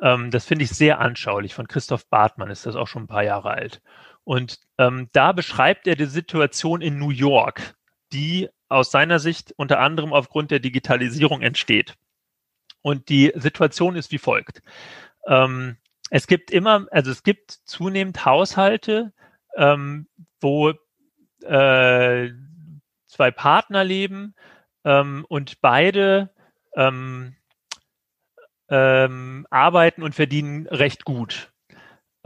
Ähm, 0.02 0.32
das 0.32 0.46
finde 0.46 0.66
ich 0.66 0.72
sehr 0.72 1.00
anschaulich. 1.00 1.54
Von 1.54 1.68
Christoph 1.68 2.08
Bartmann 2.10 2.52
ist 2.52 2.66
das 2.66 2.76
auch 2.76 2.88
schon 2.88 3.04
ein 3.04 3.08
paar 3.08 3.24
Jahre 3.24 3.50
alt. 3.50 3.82
Und 4.24 4.60
ähm, 4.78 5.10
da 5.14 5.32
beschreibt 5.32 5.88
er 5.88 5.96
die 5.96 6.06
Situation 6.06 6.82
in 6.82 7.00
New 7.00 7.10
York, 7.10 7.76
die 8.14 8.50
aus 8.70 8.92
seiner 8.92 9.20
Sicht 9.20 9.54
unter 9.58 9.80
anderem 9.80 10.14
aufgrund 10.14 10.52
der 10.52 10.60
Digitalisierung 10.60 11.42
entsteht. 11.42 11.96
Und 12.88 13.10
die 13.10 13.34
Situation 13.36 13.98
ist 13.98 14.14
wie 14.14 14.18
folgt. 14.18 14.62
Ähm, 15.28 15.76
es 16.10 16.26
gibt 16.26 16.52
immer, 16.52 16.88
also 16.90 17.12
es 17.12 17.22
gibt 17.22 17.52
zunehmend 17.66 18.24
Haushalte, 18.24 19.12
ähm, 19.58 20.08
wo 20.40 20.70
äh, 21.44 22.30
zwei 23.08 23.32
Partner 23.32 23.84
leben 23.84 24.36
ähm, 24.86 25.26
und 25.28 25.60
beide 25.60 26.30
ähm, 26.78 27.36
ähm, 28.70 29.46
arbeiten 29.50 30.02
und 30.02 30.16
verdienen 30.16 30.66
recht 30.68 31.04
gut. 31.04 31.52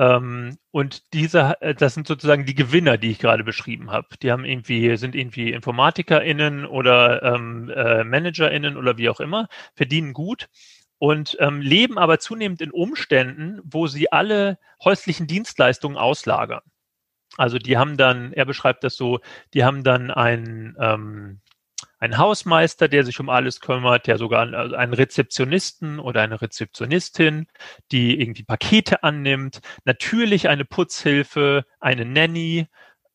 Ähm, 0.01 0.57
und 0.71 1.13
diese, 1.13 1.61
äh, 1.61 1.75
das 1.75 1.93
sind 1.93 2.07
sozusagen 2.07 2.47
die 2.47 2.55
Gewinner, 2.55 2.97
die 2.97 3.11
ich 3.11 3.19
gerade 3.19 3.43
beschrieben 3.43 3.91
habe. 3.91 4.07
Die 4.23 4.31
haben 4.31 4.45
irgendwie, 4.45 4.97
sind 4.97 5.13
irgendwie 5.15 5.51
InformatikerInnen 5.51 6.65
oder 6.65 7.21
ähm, 7.21 7.69
äh, 7.69 8.03
ManagerInnen 8.03 8.77
oder 8.77 8.97
wie 8.97 9.09
auch 9.09 9.19
immer, 9.19 9.47
verdienen 9.75 10.13
gut 10.13 10.49
und 10.97 11.37
ähm, 11.39 11.61
leben 11.61 11.99
aber 11.99 12.17
zunehmend 12.17 12.61
in 12.61 12.71
Umständen, 12.71 13.59
wo 13.63 13.85
sie 13.85 14.11
alle 14.11 14.57
häuslichen 14.83 15.27
Dienstleistungen 15.27 15.97
auslagern. 15.97 16.61
Also 17.37 17.59
die 17.59 17.77
haben 17.77 17.95
dann, 17.95 18.33
er 18.33 18.45
beschreibt 18.45 18.83
das 18.83 18.95
so, 18.95 19.19
die 19.53 19.63
haben 19.63 19.83
dann 19.83 20.09
ein 20.09 20.75
ähm, 20.79 21.41
ein 22.01 22.17
Hausmeister, 22.17 22.87
der 22.87 23.05
sich 23.05 23.19
um 23.19 23.29
alles 23.29 23.61
kümmert, 23.61 24.07
der 24.07 24.17
sogar 24.17 24.51
also 24.53 24.75
einen 24.75 24.93
Rezeptionisten 24.93 25.99
oder 25.99 26.21
eine 26.23 26.41
Rezeptionistin, 26.41 27.47
die 27.91 28.19
irgendwie 28.19 28.43
Pakete 28.43 29.03
annimmt, 29.03 29.61
natürlich 29.85 30.49
eine 30.49 30.65
Putzhilfe, 30.65 31.63
eine 31.79 32.03
Nanny, 32.05 32.67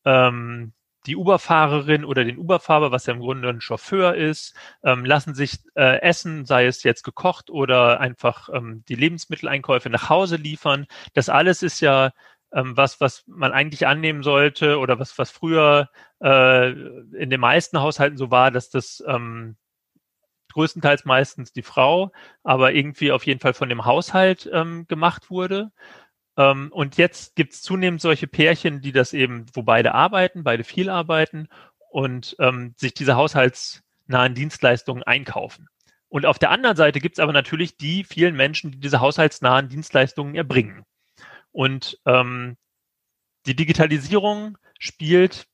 ähm, 0.05 0.73
die 1.05 1.17
Uberfahrerin 1.17 2.05
oder 2.05 2.23
den 2.23 2.37
Uberfahrer, 2.37 2.91
was 2.91 3.05
ja 3.05 3.13
im 3.13 3.19
Grunde 3.19 3.49
ein 3.49 3.61
Chauffeur 3.61 4.15
ist, 4.15 4.55
ähm, 4.83 5.03
lassen 5.03 5.35
sich 5.35 5.59
äh, 5.75 6.01
essen, 6.01 6.45
sei 6.45 6.65
es 6.65 6.83
jetzt 6.83 7.03
gekocht 7.03 7.49
oder 7.49 7.99
einfach 7.99 8.49
ähm, 8.53 8.83
die 8.87 8.95
Lebensmitteleinkäufe 8.95 9.89
nach 9.89 10.09
Hause 10.09 10.37
liefern. 10.37 10.87
Das 11.13 11.27
alles 11.27 11.61
ist 11.61 11.81
ja 11.81 12.11
was, 12.51 13.01
was 13.01 13.23
man 13.27 13.51
eigentlich 13.51 13.87
annehmen 13.87 14.23
sollte 14.23 14.79
oder 14.79 14.99
was, 14.99 15.17
was 15.17 15.31
früher 15.31 15.89
äh, 16.21 16.71
in 16.71 17.29
den 17.29 17.39
meisten 17.39 17.79
Haushalten 17.79 18.17
so 18.17 18.31
war, 18.31 18.51
dass 18.51 18.69
das 18.69 19.03
ähm, 19.07 19.57
größtenteils 20.53 21.05
meistens 21.05 21.53
die 21.53 21.61
Frau, 21.61 22.11
aber 22.43 22.73
irgendwie 22.73 23.11
auf 23.11 23.25
jeden 23.25 23.39
Fall 23.39 23.53
von 23.53 23.69
dem 23.69 23.85
Haushalt 23.85 24.49
ähm, 24.51 24.87
gemacht 24.87 25.29
wurde. 25.29 25.71
Ähm, 26.37 26.69
und 26.71 26.97
jetzt 26.97 27.35
gibt 27.35 27.53
es 27.53 27.61
zunehmend 27.61 28.01
solche 28.01 28.27
Pärchen, 28.27 28.81
die 28.81 28.91
das 28.91 29.13
eben, 29.13 29.45
wo 29.53 29.61
beide 29.63 29.93
arbeiten, 29.93 30.43
beide 30.43 30.63
viel 30.63 30.89
arbeiten 30.89 31.47
und 31.91 32.35
ähm, 32.39 32.73
sich 32.77 32.93
diese 32.93 33.15
haushaltsnahen 33.15 34.35
Dienstleistungen 34.35 35.03
einkaufen. 35.03 35.67
Und 36.09 36.25
auf 36.25 36.39
der 36.39 36.51
anderen 36.51 36.77
Seite 36.77 37.01
gibt 37.01 37.17
es 37.17 37.19
aber 37.19 37.33
natürlich 37.33 37.77
die 37.77 38.03
vielen 38.03 38.35
Menschen, 38.35 38.71
die 38.71 38.79
diese 38.79 39.01
haushaltsnahen 39.01 39.67
Dienstleistungen 39.67 40.35
erbringen. 40.35 40.85
Und 41.57 41.99
ähm, 42.05 42.55
die 43.47 43.55
Digitalisierung 43.55 44.59
spielt 44.77 45.47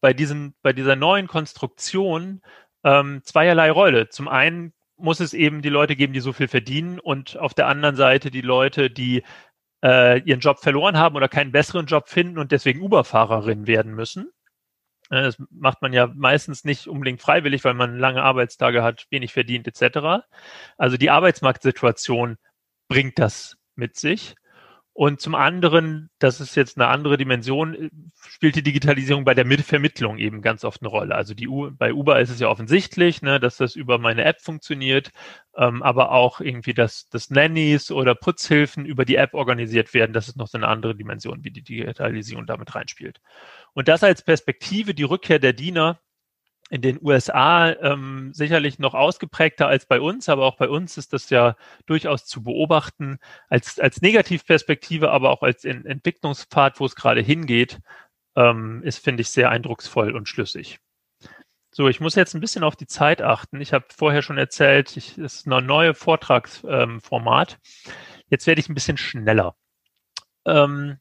bei, 0.00 0.14
diesem, 0.14 0.54
bei 0.62 0.72
dieser 0.72 0.96
neuen 0.96 1.26
Konstruktion 1.26 2.40
ähm, 2.82 3.20
zweierlei 3.24 3.70
Rolle. 3.70 4.08
Zum 4.08 4.26
einen 4.26 4.72
muss 4.96 5.20
es 5.20 5.34
eben 5.34 5.60
die 5.60 5.68
Leute 5.68 5.96
geben, 5.96 6.14
die 6.14 6.20
so 6.20 6.32
viel 6.32 6.48
verdienen 6.48 6.98
und 6.98 7.36
auf 7.36 7.52
der 7.52 7.66
anderen 7.66 7.94
Seite 7.94 8.30
die 8.30 8.40
Leute, 8.40 8.88
die 8.88 9.22
äh, 9.84 10.22
ihren 10.22 10.40
Job 10.40 10.60
verloren 10.60 10.96
haben 10.96 11.14
oder 11.14 11.28
keinen 11.28 11.52
besseren 11.52 11.84
Job 11.84 12.08
finden 12.08 12.38
und 12.38 12.52
deswegen 12.52 12.80
Uberfahrerin 12.80 13.66
werden 13.66 13.94
müssen. 13.94 14.32
Äh, 15.10 15.24
das 15.24 15.36
macht 15.50 15.82
man 15.82 15.92
ja 15.92 16.06
meistens 16.06 16.64
nicht 16.64 16.86
unbedingt 16.86 17.20
freiwillig, 17.20 17.64
weil 17.64 17.74
man 17.74 17.98
lange 17.98 18.22
Arbeitstage 18.22 18.82
hat, 18.82 19.06
wenig 19.10 19.34
verdient 19.34 19.68
etc. 19.68 20.24
Also 20.78 20.96
die 20.96 21.10
Arbeitsmarktsituation 21.10 22.38
bringt 22.88 23.18
das 23.18 23.58
mit 23.74 23.98
sich. 23.98 24.36
Und 25.00 25.18
zum 25.18 25.34
anderen, 25.34 26.10
das 26.18 26.42
ist 26.42 26.56
jetzt 26.56 26.76
eine 26.76 26.88
andere 26.88 27.16
Dimension, 27.16 27.90
spielt 28.28 28.54
die 28.54 28.62
Digitalisierung 28.62 29.24
bei 29.24 29.32
der 29.32 29.46
Vermittlung 29.62 30.18
eben 30.18 30.42
ganz 30.42 30.62
oft 30.62 30.82
eine 30.82 30.90
Rolle. 30.90 31.14
Also 31.14 31.32
die 31.32 31.48
U 31.48 31.70
bei 31.70 31.94
Uber 31.94 32.20
ist 32.20 32.28
es 32.28 32.38
ja 32.38 32.48
offensichtlich, 32.48 33.22
ne, 33.22 33.40
dass 33.40 33.56
das 33.56 33.76
über 33.76 33.96
meine 33.96 34.24
App 34.24 34.42
funktioniert, 34.42 35.10
ähm, 35.56 35.82
aber 35.82 36.12
auch 36.12 36.42
irgendwie, 36.42 36.74
dass, 36.74 37.08
dass 37.08 37.30
Nannies 37.30 37.90
oder 37.90 38.14
Putzhilfen 38.14 38.84
über 38.84 39.06
die 39.06 39.16
App 39.16 39.32
organisiert 39.32 39.94
werden. 39.94 40.12
Das 40.12 40.28
ist 40.28 40.36
noch 40.36 40.48
so 40.48 40.58
eine 40.58 40.68
andere 40.68 40.94
Dimension, 40.94 41.44
wie 41.44 41.50
die 41.50 41.62
Digitalisierung 41.62 42.44
damit 42.44 42.74
reinspielt. 42.74 43.22
Und 43.72 43.88
das 43.88 44.04
als 44.04 44.20
Perspektive, 44.20 44.92
die 44.92 45.04
Rückkehr 45.04 45.38
der 45.38 45.54
Diener, 45.54 45.98
in 46.70 46.82
den 46.82 46.98
USA 47.02 47.72
ähm, 47.72 48.30
sicherlich 48.32 48.78
noch 48.78 48.94
ausgeprägter 48.94 49.66
als 49.66 49.86
bei 49.86 50.00
uns, 50.00 50.28
aber 50.28 50.46
auch 50.46 50.56
bei 50.56 50.68
uns 50.68 50.96
ist 50.96 51.12
das 51.12 51.28
ja 51.28 51.56
durchaus 51.86 52.26
zu 52.26 52.44
beobachten 52.44 53.18
als, 53.48 53.80
als 53.80 54.00
Negativperspektive, 54.00 55.10
aber 55.10 55.30
auch 55.30 55.42
als 55.42 55.64
in 55.64 55.84
Entwicklungspfad, 55.84 56.78
wo 56.78 56.86
es 56.86 56.94
gerade 56.94 57.20
hingeht, 57.20 57.80
ähm, 58.36 58.82
ist, 58.84 59.02
finde 59.02 59.22
ich, 59.22 59.30
sehr 59.30 59.50
eindrucksvoll 59.50 60.14
und 60.14 60.28
schlüssig. 60.28 60.78
So, 61.72 61.88
ich 61.88 62.00
muss 62.00 62.14
jetzt 62.14 62.34
ein 62.34 62.40
bisschen 62.40 62.64
auf 62.64 62.76
die 62.76 62.86
Zeit 62.86 63.20
achten. 63.20 63.60
Ich 63.60 63.72
habe 63.72 63.86
vorher 63.96 64.22
schon 64.22 64.38
erzählt, 64.38 64.96
es 64.96 65.18
ist 65.18 65.46
ein 65.46 65.66
neues 65.66 65.98
Vortragsformat. 65.98 67.52
Ähm, 67.52 67.92
jetzt 68.28 68.46
werde 68.46 68.60
ich 68.60 68.68
ein 68.68 68.74
bisschen 68.74 68.96
schneller. 68.96 69.56
Ähm, 70.46 70.98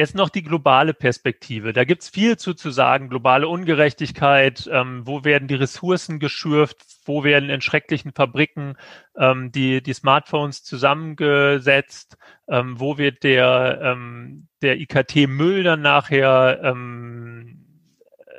Jetzt 0.00 0.14
noch 0.14 0.30
die 0.30 0.42
globale 0.42 0.94
Perspektive. 0.94 1.74
Da 1.74 1.84
gibt's 1.84 2.08
viel 2.08 2.38
zu, 2.38 2.54
zu 2.54 2.70
sagen. 2.70 3.10
Globale 3.10 3.46
Ungerechtigkeit, 3.46 4.66
ähm, 4.72 5.06
wo 5.06 5.24
werden 5.24 5.46
die 5.46 5.56
Ressourcen 5.56 6.18
geschürft, 6.18 6.78
wo 7.04 7.22
werden 7.22 7.50
in 7.50 7.60
schrecklichen 7.60 8.12
Fabriken 8.14 8.78
ähm, 9.14 9.52
die, 9.52 9.82
die 9.82 9.92
Smartphones 9.92 10.64
zusammengesetzt, 10.64 12.16
ähm, 12.48 12.80
wo 12.80 12.96
wird 12.96 13.24
der, 13.24 13.78
ähm, 13.82 14.48
der 14.62 14.80
IKT-Müll 14.80 15.64
dann 15.64 15.82
nachher 15.82 16.60
ähm, 16.62 17.66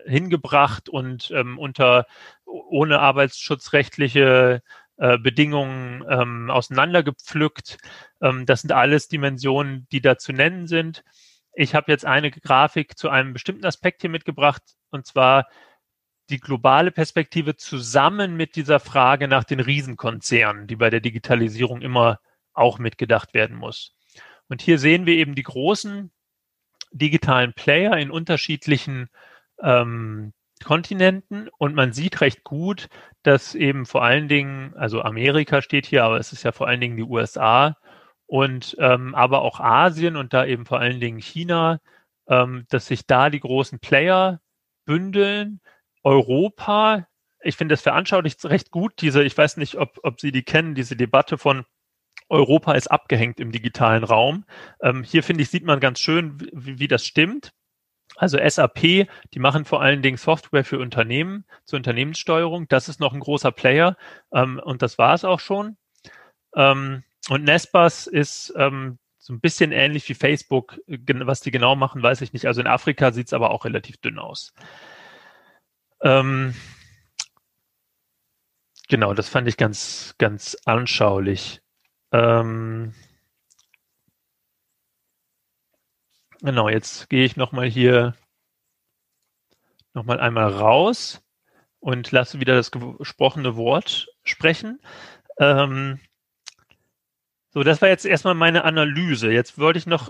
hingebracht 0.08 0.90
und 0.90 1.30
ähm, 1.30 1.60
unter 1.60 2.08
ohne 2.44 3.02
arbeitsschutzrechtliche 3.02 4.64
äh, 4.98 5.20
Bedingungen 5.20 6.04
ähm, 6.10 6.50
auseinandergepflückt. 6.50 7.78
Ähm, 8.20 8.48
das 8.48 8.62
sind 8.62 8.72
alles 8.72 9.10
Dimensionen, 9.10 9.86
die 9.92 10.02
da 10.02 10.18
zu 10.18 10.34
nennen 10.34 10.66
sind. 10.66 11.04
Ich 11.54 11.76
habe 11.76 11.92
jetzt 11.92 12.06
eine 12.06 12.32
Grafik 12.32 12.98
zu 12.98 13.10
einem 13.10 13.34
bestimmten 13.34 13.66
Aspekt 13.66 14.02
hier 14.02 14.10
mitgebracht, 14.10 14.64
und 14.90 15.06
zwar 15.06 15.48
die 16.30 16.40
globale 16.40 16.92
Perspektive 16.92 17.58
zusammen 17.58 18.38
mit 18.38 18.56
dieser 18.56 18.80
Frage 18.80 19.28
nach 19.28 19.44
den 19.44 19.60
Riesenkonzernen, 19.60 20.68
die 20.68 20.78
bei 20.78 20.90
der 20.90 21.02
Digitalisierung 21.02 21.82
immer 21.82 22.20
auch 22.54 22.80
mitgedacht 22.80 23.34
werden 23.34 23.58
muss. 23.58 23.96
Und 24.48 24.62
hier 24.62 24.80
sehen 24.80 25.06
wir 25.06 25.16
eben 25.16 25.36
die 25.36 25.44
großen 25.44 26.12
digitalen 26.92 27.54
Player 27.54 27.98
in 27.98 28.12
unterschiedlichen 28.12 29.10
ähm, 29.62 30.34
Kontinenten 30.64 31.50
und 31.58 31.74
man 31.74 31.94
sieht 31.94 32.22
recht 32.22 32.44
gut, 32.44 32.88
dass 33.24 33.56
eben 33.56 33.86
vor 33.86 34.04
allen 34.04 34.28
Dingen, 34.28 34.74
also 34.76 35.02
Amerika 35.02 35.62
steht 35.62 35.86
hier, 35.86 36.04
aber 36.04 36.18
es 36.18 36.34
ist 36.34 36.44
ja 36.44 36.52
vor 36.52 36.68
allen 36.68 36.82
Dingen 36.82 36.98
die 36.98 37.04
USA, 37.04 37.78
und 38.32 38.78
ähm, 38.80 39.14
aber 39.14 39.42
auch 39.42 39.60
Asien 39.60 40.16
und 40.16 40.34
da 40.34 40.46
eben 40.46 40.66
vor 40.66 40.80
allen 40.80 41.02
Dingen 41.02 41.20
China, 41.20 41.82
ähm, 42.30 42.66
dass 42.70 42.86
sich 42.86 43.06
da 43.06 43.30
die 43.30 43.42
großen 43.42 43.80
Player 43.80 44.40
bündeln. 44.86 45.60
Europa, 46.02 47.08
ich 47.42 47.58
finde 47.58 47.74
das 47.74 47.82
veranschaulicht 47.82 48.46
recht 48.46 48.72
gut, 48.72 48.94
diese, 49.02 49.22
ich 49.22 49.38
weiß 49.38 49.58
nicht, 49.58 49.76
ob, 49.76 50.00
ob 50.04 50.22
Sie 50.22 50.32
die 50.32 50.44
kennen, 50.44 50.76
diese 50.76 50.96
Debatte 50.96 51.38
von 51.38 51.66
Europa 52.30 52.72
ist 52.72 52.90
abgehängt 52.90 53.42
im 53.42 53.52
digitalen 53.52 54.06
Raum. 54.06 54.46
Ähm, 54.82 55.04
hier 55.04 55.24
finde 55.24 55.44
ich, 55.44 55.50
sieht 55.50 55.66
man 55.66 55.82
ganz 55.82 56.00
schön, 56.00 56.40
wie, 56.54 56.80
wie 56.80 56.88
das 56.88 57.06
stimmt. 57.06 57.52
Also 58.16 58.38
SAP, 58.42 59.10
die 59.34 59.40
machen 59.40 59.66
vor 59.66 59.82
allen 59.82 60.02
Dingen 60.02 60.18
Software 60.18 60.64
für 60.64 60.80
Unternehmen, 60.80 61.44
zur 61.66 61.78
Unternehmenssteuerung. 61.78 62.70
Das 62.70 62.88
ist 62.88 63.02
noch 63.02 63.14
ein 63.14 63.20
großer 63.20 63.52
Player 63.52 63.98
ähm, 64.34 64.58
und 64.64 64.82
das 64.82 64.98
war 64.98 65.16
es 65.16 65.26
auch 65.26 65.42
schon. 65.42 65.76
Ähm, 66.56 67.04
und 67.30 67.44
Nespas 67.44 68.08
ist 68.08 68.54
ähm, 68.58 68.98
so 69.18 69.34
ein 69.34 69.40
bisschen 69.40 69.72
ähnlich 69.72 70.10
wie 70.10 70.16
Facebook. 70.16 70.80
Was 70.88 71.42
die 71.42 71.52
genau 71.52 71.76
machen, 71.76 72.02
weiß 72.02 72.22
ich 72.22 72.34
nicht. 72.34 72.46
Also 72.48 72.62
in 72.62 72.68
Afrika 72.68 73.12
sieht 73.12 73.28
es 73.28 73.34
aber 73.34 73.52
auch 73.52 73.66
relativ 73.66 73.98
dünn 73.98 74.18
aus. 74.18 74.54
Ähm, 76.02 76.56
genau, 78.88 79.14
das 79.14 79.30
fand 79.30 79.48
ich 79.48 79.58
ganz, 79.58 80.16
ganz 80.18 80.58
anschaulich. 80.66 81.62
Ähm, 82.12 82.94
genau, 86.42 86.70
jetzt 86.70 87.10
gehe 87.10 87.24
ich 87.24 87.38
nochmal 87.38 87.70
hier 87.70 88.16
nochmal 89.94 90.20
einmal 90.20 90.52
raus 90.52 91.22
und 91.80 92.12
lasse 92.12 92.40
wieder 92.40 92.56
das 92.56 92.72
gesprochene 92.72 93.56
Wort 93.56 94.08
sprechen. 94.24 94.82
Ähm, 95.38 96.00
so, 97.54 97.64
das 97.64 97.82
war 97.82 97.90
jetzt 97.90 98.06
erstmal 98.06 98.34
meine 98.34 98.64
Analyse. 98.64 99.32
Jetzt 99.32 99.58
wollte 99.58 99.80
ich 99.80 99.86
noch 99.86 100.10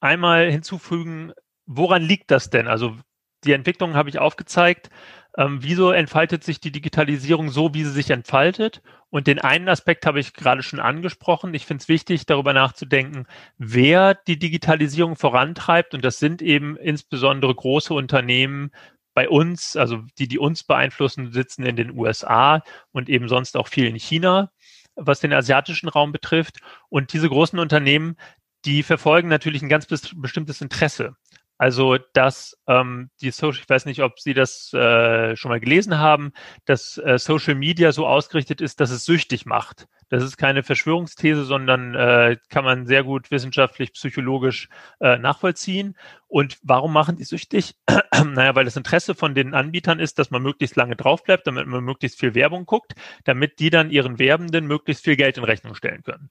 einmal 0.00 0.50
hinzufügen, 0.50 1.32
woran 1.66 2.02
liegt 2.02 2.30
das 2.30 2.50
denn? 2.50 2.68
Also 2.68 2.96
die 3.44 3.52
Entwicklung 3.52 3.94
habe 3.94 4.10
ich 4.10 4.18
aufgezeigt. 4.18 4.90
Ähm, 5.38 5.58
wieso 5.62 5.90
entfaltet 5.90 6.44
sich 6.44 6.60
die 6.60 6.72
Digitalisierung 6.72 7.50
so, 7.50 7.74
wie 7.74 7.84
sie 7.84 7.90
sich 7.90 8.10
entfaltet? 8.10 8.82
Und 9.10 9.26
den 9.26 9.38
einen 9.38 9.68
Aspekt 9.68 10.06
habe 10.06 10.20
ich 10.20 10.34
gerade 10.34 10.62
schon 10.62 10.80
angesprochen. 10.80 11.54
Ich 11.54 11.66
finde 11.66 11.82
es 11.82 11.88
wichtig, 11.88 12.26
darüber 12.26 12.52
nachzudenken, 12.52 13.26
wer 13.58 14.14
die 14.14 14.38
Digitalisierung 14.38 15.16
vorantreibt. 15.16 15.94
Und 15.94 16.04
das 16.04 16.18
sind 16.18 16.42
eben 16.42 16.76
insbesondere 16.76 17.54
große 17.54 17.94
Unternehmen 17.94 18.70
bei 19.14 19.28
uns, 19.30 19.76
also 19.76 20.02
die, 20.18 20.28
die 20.28 20.38
uns 20.38 20.62
beeinflussen, 20.64 21.32
sitzen 21.32 21.64
in 21.64 21.76
den 21.76 21.90
USA 21.96 22.62
und 22.92 23.08
eben 23.08 23.28
sonst 23.28 23.56
auch 23.56 23.68
viel 23.68 23.86
in 23.86 23.96
China 23.96 24.50
was 24.96 25.20
den 25.20 25.32
asiatischen 25.32 25.88
Raum 25.88 26.12
betrifft. 26.12 26.58
Und 26.88 27.12
diese 27.12 27.28
großen 27.28 27.58
Unternehmen, 27.58 28.16
die 28.64 28.82
verfolgen 28.82 29.28
natürlich 29.28 29.62
ein 29.62 29.68
ganz 29.68 29.86
bestimmtes 29.86 30.60
Interesse. 30.60 31.14
Also, 31.58 31.96
dass 32.12 32.58
ähm, 32.66 33.10
die 33.20 33.30
Social, 33.30 33.62
ich 33.62 33.68
weiß 33.68 33.86
nicht, 33.86 34.02
ob 34.02 34.20
Sie 34.20 34.34
das 34.34 34.72
äh, 34.74 35.36
schon 35.36 35.50
mal 35.50 35.60
gelesen 35.60 35.98
haben, 35.98 36.32
dass 36.66 36.98
äh, 36.98 37.18
Social 37.18 37.54
Media 37.54 37.92
so 37.92 38.06
ausgerichtet 38.06 38.60
ist, 38.60 38.80
dass 38.80 38.90
es 38.90 39.04
süchtig 39.06 39.46
macht. 39.46 39.88
Das 40.08 40.22
ist 40.22 40.36
keine 40.36 40.62
Verschwörungsthese, 40.62 41.44
sondern 41.44 41.94
äh, 41.94 42.36
kann 42.48 42.64
man 42.64 42.86
sehr 42.86 43.02
gut 43.02 43.30
wissenschaftlich, 43.30 43.92
psychologisch 43.94 44.68
äh, 45.00 45.18
nachvollziehen. 45.18 45.96
Und 46.28 46.58
warum 46.62 46.92
machen 46.92 47.16
die 47.16 47.24
süchtig? 47.24 47.74
naja, 48.24 48.54
weil 48.54 48.66
das 48.66 48.76
Interesse 48.76 49.14
von 49.14 49.34
den 49.34 49.54
Anbietern 49.54 49.98
ist, 49.98 50.18
dass 50.18 50.30
man 50.30 50.42
möglichst 50.42 50.76
lange 50.76 50.94
drauf 50.94 51.24
bleibt, 51.24 51.46
damit 51.46 51.66
man 51.66 51.82
möglichst 51.82 52.20
viel 52.20 52.34
Werbung 52.34 52.66
guckt, 52.66 52.94
damit 53.24 53.58
die 53.58 53.70
dann 53.70 53.90
ihren 53.90 54.18
Werbenden 54.18 54.66
möglichst 54.66 55.04
viel 55.04 55.16
Geld 55.16 55.38
in 55.38 55.44
Rechnung 55.44 55.74
stellen 55.74 56.02
können 56.02 56.30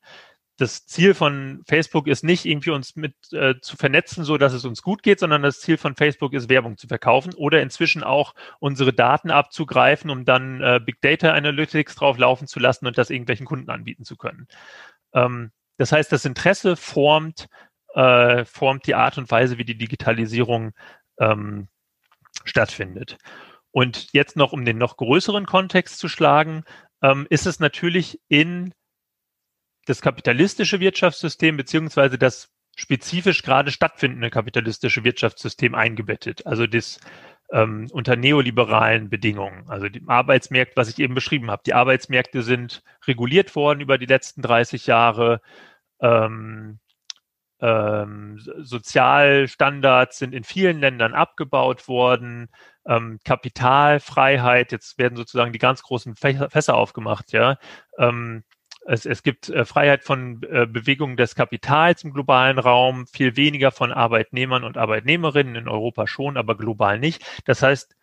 das 0.58 0.86
Ziel 0.86 1.14
von 1.14 1.64
Facebook 1.68 2.08
ist 2.08 2.24
nicht 2.24 2.46
irgendwie 2.46 2.70
uns 2.70 2.96
mit 2.96 3.14
äh, 3.34 3.56
zu 3.62 3.76
vernetzen, 3.76 4.24
so 4.24 4.38
dass 4.38 4.54
es 4.54 4.66
uns 4.66 4.82
gut 4.82 5.04
geht, 5.04 5.20
sondern 5.20 5.42
das 5.42 5.60
Ziel 5.60 5.78
von 5.78 5.96
Facebook 5.96 6.34
ist 6.34 6.50
Werbung 6.50 6.78
zu 6.78 6.88
verkaufen 6.88 7.34
oder 7.34 7.62
inzwischen 7.62 8.04
auch 8.04 8.34
unsere 8.60 8.94
Daten 8.94 9.32
abzugreifen, 9.32 10.10
um 10.10 10.24
dann 10.24 10.62
äh, 10.62 10.80
Big 10.84 11.02
Data 11.02 11.34
Analytics 11.34 11.96
drauf 11.96 12.18
laufen 12.18 12.48
zu 12.48 12.60
lassen 12.60 12.88
und 12.88 12.98
das 12.98 13.10
irgendwelchen 13.10 13.46
Kunden 13.46 13.70
anbieten 13.70 14.06
zu 14.06 14.16
können. 14.16 14.48
Ähm, 15.14 15.52
das 15.78 15.92
heißt, 15.92 16.12
das 16.12 16.24
Interesse 16.24 16.78
formt 16.78 17.48
äh, 17.96 18.46
formt 18.46 18.88
die 18.88 18.96
Art 18.96 19.18
und 19.18 19.32
Weise, 19.32 19.58
wie 19.58 19.66
die 19.66 19.78
Digitalisierung 19.78 20.74
ähm, 21.20 21.68
stattfindet. 22.44 23.18
Und 23.72 24.14
jetzt 24.14 24.38
noch, 24.38 24.54
um 24.54 24.64
den 24.64 24.78
noch 24.78 24.98
größeren 24.98 25.46
Kontext 25.46 25.98
zu 26.00 26.08
schlagen, 26.08 26.64
ähm, 27.02 27.28
ist 27.30 27.46
es 27.46 27.60
natürlich 27.60 28.22
in 28.30 28.74
das 29.86 30.02
kapitalistische 30.02 30.80
Wirtschaftssystem 30.80 31.58
beziehungsweise 31.58 32.18
das 32.18 32.50
spezifisch 32.76 33.44
gerade 33.44 33.72
stattfindende 33.72 34.30
kapitalistische 34.30 35.04
Wirtschaftssystem 35.04 35.76
eingebettet. 35.76 36.46
Also 36.46 36.68
das 36.68 37.00
ähm, 37.52 37.88
unter 37.92 38.16
neoliberalen 38.16 39.10
Bedingungen. 39.10 39.70
Also 39.70 39.88
die 39.88 40.02
Arbeitsmärkte, 40.08 40.76
was 40.78 40.90
ich 40.90 41.00
eben 41.00 41.14
beschrieben 41.14 41.52
habe. 41.52 41.62
Die 41.66 41.74
Arbeitsmärkte 41.74 42.42
sind 42.42 42.84
reguliert 43.08 43.56
worden 43.56 43.82
über 43.82 43.98
die 43.98 44.08
letzten 44.08 44.42
30 44.42 44.88
Jahre. 44.88 45.42
Ähm, 46.02 46.80
ähm, 47.62 48.40
Sozialstandards 48.40 50.18
sind 50.18 50.34
in 50.34 50.44
vielen 50.44 50.80
Ländern 50.80 51.14
abgebaut 51.14 51.88
worden. 51.88 52.50
Ähm, 52.86 53.20
Kapitalfreiheit, 53.24 54.72
jetzt 54.72 54.98
werden 54.98 55.16
sozusagen 55.16 55.54
die 55.54 55.60
ganz 55.60 55.82
großen 55.84 56.16
Fässer 56.16 56.76
aufgemacht, 56.76 57.32
ja. 57.32 57.58
Ähm, 57.98 58.44
es, 58.86 59.06
es 59.06 59.24
gibt 59.24 59.50
äh, 59.50 59.66
Freiheit 59.66 60.04
von 60.04 60.42
äh, 60.44 60.68
Bewegung 60.68 61.18
des 61.18 61.36
Kapitals 61.36 62.04
im 62.04 62.14
globalen 62.14 62.60
Raum, 62.60 63.08
viel 63.08 63.36
weniger 63.36 63.72
von 63.72 63.92
Arbeitnehmern 63.92 64.64
und 64.64 64.78
Arbeitnehmerinnen 64.78 65.56
in 65.56 65.68
Europa 65.68 66.08
schon, 66.08 66.38
aber 66.38 66.56
global 66.56 67.00
nicht. 67.00 67.26
Das 67.46 67.62
heißt, 67.62 67.96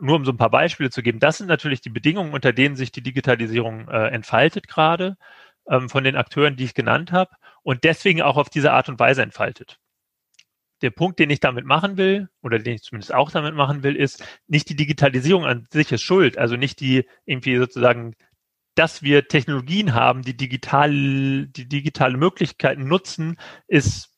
nur 0.00 0.16
um 0.16 0.24
so 0.24 0.32
ein 0.32 0.36
paar 0.36 0.50
Beispiele 0.50 0.90
zu 0.90 1.02
geben, 1.02 1.18
das 1.20 1.38
sind 1.38 1.48
natürlich 1.48 1.80
die 1.80 1.90
Bedingungen, 1.90 2.32
unter 2.32 2.52
denen 2.52 2.76
sich 2.76 2.92
die 2.92 3.02
Digitalisierung 3.02 3.88
äh, 3.88 4.08
entfaltet 4.08 4.68
gerade 4.68 5.16
ähm, 5.68 5.88
von 5.88 6.04
den 6.04 6.16
Akteuren, 6.16 6.56
die 6.56 6.64
ich 6.64 6.74
genannt 6.74 7.12
habe 7.12 7.30
und 7.62 7.84
deswegen 7.84 8.22
auch 8.22 8.36
auf 8.36 8.50
diese 8.50 8.72
Art 8.72 8.88
und 8.88 8.98
Weise 9.00 9.22
entfaltet. 9.22 9.78
Der 10.82 10.90
Punkt, 10.90 11.18
den 11.18 11.28
ich 11.28 11.40
damit 11.40 11.66
machen 11.66 11.98
will, 11.98 12.28
oder 12.42 12.58
den 12.58 12.74
ich 12.74 12.82
zumindest 12.82 13.12
auch 13.12 13.30
damit 13.30 13.54
machen 13.54 13.82
will, 13.82 13.96
ist, 13.96 14.24
nicht 14.46 14.68
die 14.70 14.76
Digitalisierung 14.76 15.44
an 15.44 15.66
sich 15.70 15.92
ist 15.92 16.02
schuld, 16.02 16.38
also 16.38 16.56
nicht 16.56 16.80
die 16.80 17.06
irgendwie 17.26 17.56
sozusagen 17.56 18.14
dass 18.74 19.02
wir 19.02 19.28
Technologien 19.28 19.94
haben, 19.94 20.22
die 20.22 20.36
digital, 20.36 20.90
die 20.90 21.68
digitale 21.68 22.16
Möglichkeiten 22.16 22.86
nutzen, 22.86 23.38
ist 23.66 24.10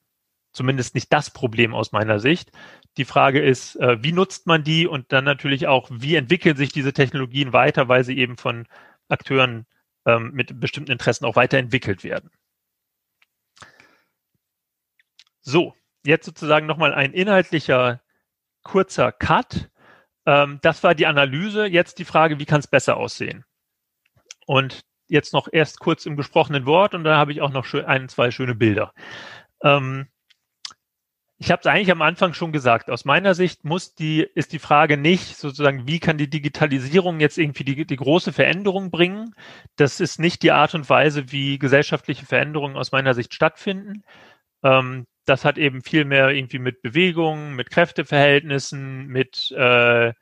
zumindest 0.52 0.94
nicht 0.94 1.12
das 1.12 1.30
Problem 1.30 1.74
aus 1.74 1.92
meiner 1.92 2.20
Sicht. 2.20 2.52
Die 2.98 3.04
Frage 3.04 3.40
ist, 3.40 3.76
äh, 3.76 4.02
wie 4.02 4.12
nutzt 4.12 4.46
man 4.46 4.64
die 4.64 4.86
und 4.86 5.12
dann 5.12 5.24
natürlich 5.24 5.66
auch, 5.66 5.88
wie 5.90 6.14
entwickeln 6.14 6.56
sich 6.56 6.72
diese 6.72 6.92
Technologien 6.92 7.52
weiter, 7.52 7.88
weil 7.88 8.04
sie 8.04 8.18
eben 8.18 8.36
von 8.36 8.66
Akteuren 9.08 9.66
ähm, 10.06 10.32
mit 10.32 10.60
bestimmten 10.60 10.92
Interessen 10.92 11.24
auch 11.24 11.36
weiterentwickelt 11.36 12.04
werden. 12.04 12.30
So, 15.40 15.74
jetzt 16.04 16.26
sozusagen 16.26 16.66
nochmal 16.66 16.94
ein 16.94 17.12
inhaltlicher 17.12 18.02
kurzer 18.62 19.10
Cut. 19.10 19.70
Ähm, 20.26 20.58
das 20.62 20.82
war 20.84 20.94
die 20.94 21.06
Analyse. 21.06 21.66
Jetzt 21.66 21.98
die 21.98 22.04
Frage, 22.04 22.38
wie 22.38 22.46
kann 22.46 22.60
es 22.60 22.66
besser 22.66 22.96
aussehen? 22.96 23.44
Und 24.46 24.82
jetzt 25.08 25.32
noch 25.32 25.48
erst 25.52 25.80
kurz 25.80 26.06
im 26.06 26.16
gesprochenen 26.16 26.66
Wort 26.66 26.94
und 26.94 27.04
dann 27.04 27.16
habe 27.16 27.32
ich 27.32 27.40
auch 27.40 27.50
noch 27.52 27.66
ein, 27.74 28.08
zwei 28.08 28.30
schöne 28.30 28.54
Bilder. 28.54 28.92
Ähm, 29.62 30.08
ich 31.38 31.50
habe 31.50 31.60
es 31.60 31.66
eigentlich 31.66 31.90
am 31.90 32.02
Anfang 32.02 32.34
schon 32.34 32.52
gesagt. 32.52 32.88
Aus 32.88 33.04
meiner 33.04 33.34
Sicht 33.34 33.64
muss 33.64 33.96
die, 33.96 34.20
ist 34.20 34.52
die 34.52 34.60
Frage 34.60 34.96
nicht 34.96 35.36
sozusagen, 35.36 35.88
wie 35.88 35.98
kann 35.98 36.16
die 36.16 36.30
Digitalisierung 36.30 37.18
jetzt 37.18 37.36
irgendwie 37.36 37.64
die, 37.64 37.84
die 37.84 37.96
große 37.96 38.32
Veränderung 38.32 38.92
bringen? 38.92 39.34
Das 39.74 39.98
ist 39.98 40.20
nicht 40.20 40.44
die 40.44 40.52
Art 40.52 40.74
und 40.76 40.88
Weise, 40.88 41.32
wie 41.32 41.58
gesellschaftliche 41.58 42.26
Veränderungen 42.26 42.76
aus 42.76 42.92
meiner 42.92 43.14
Sicht 43.14 43.34
stattfinden. 43.34 44.04
Ähm, 44.62 45.06
das 45.24 45.44
hat 45.44 45.58
eben 45.58 45.82
viel 45.82 46.04
mehr 46.04 46.30
irgendwie 46.30 46.60
mit 46.60 46.80
Bewegungen, 46.80 47.56
mit 47.56 47.70
Kräfteverhältnissen, 47.70 49.08
mit 49.08 49.50
äh, 49.50 50.12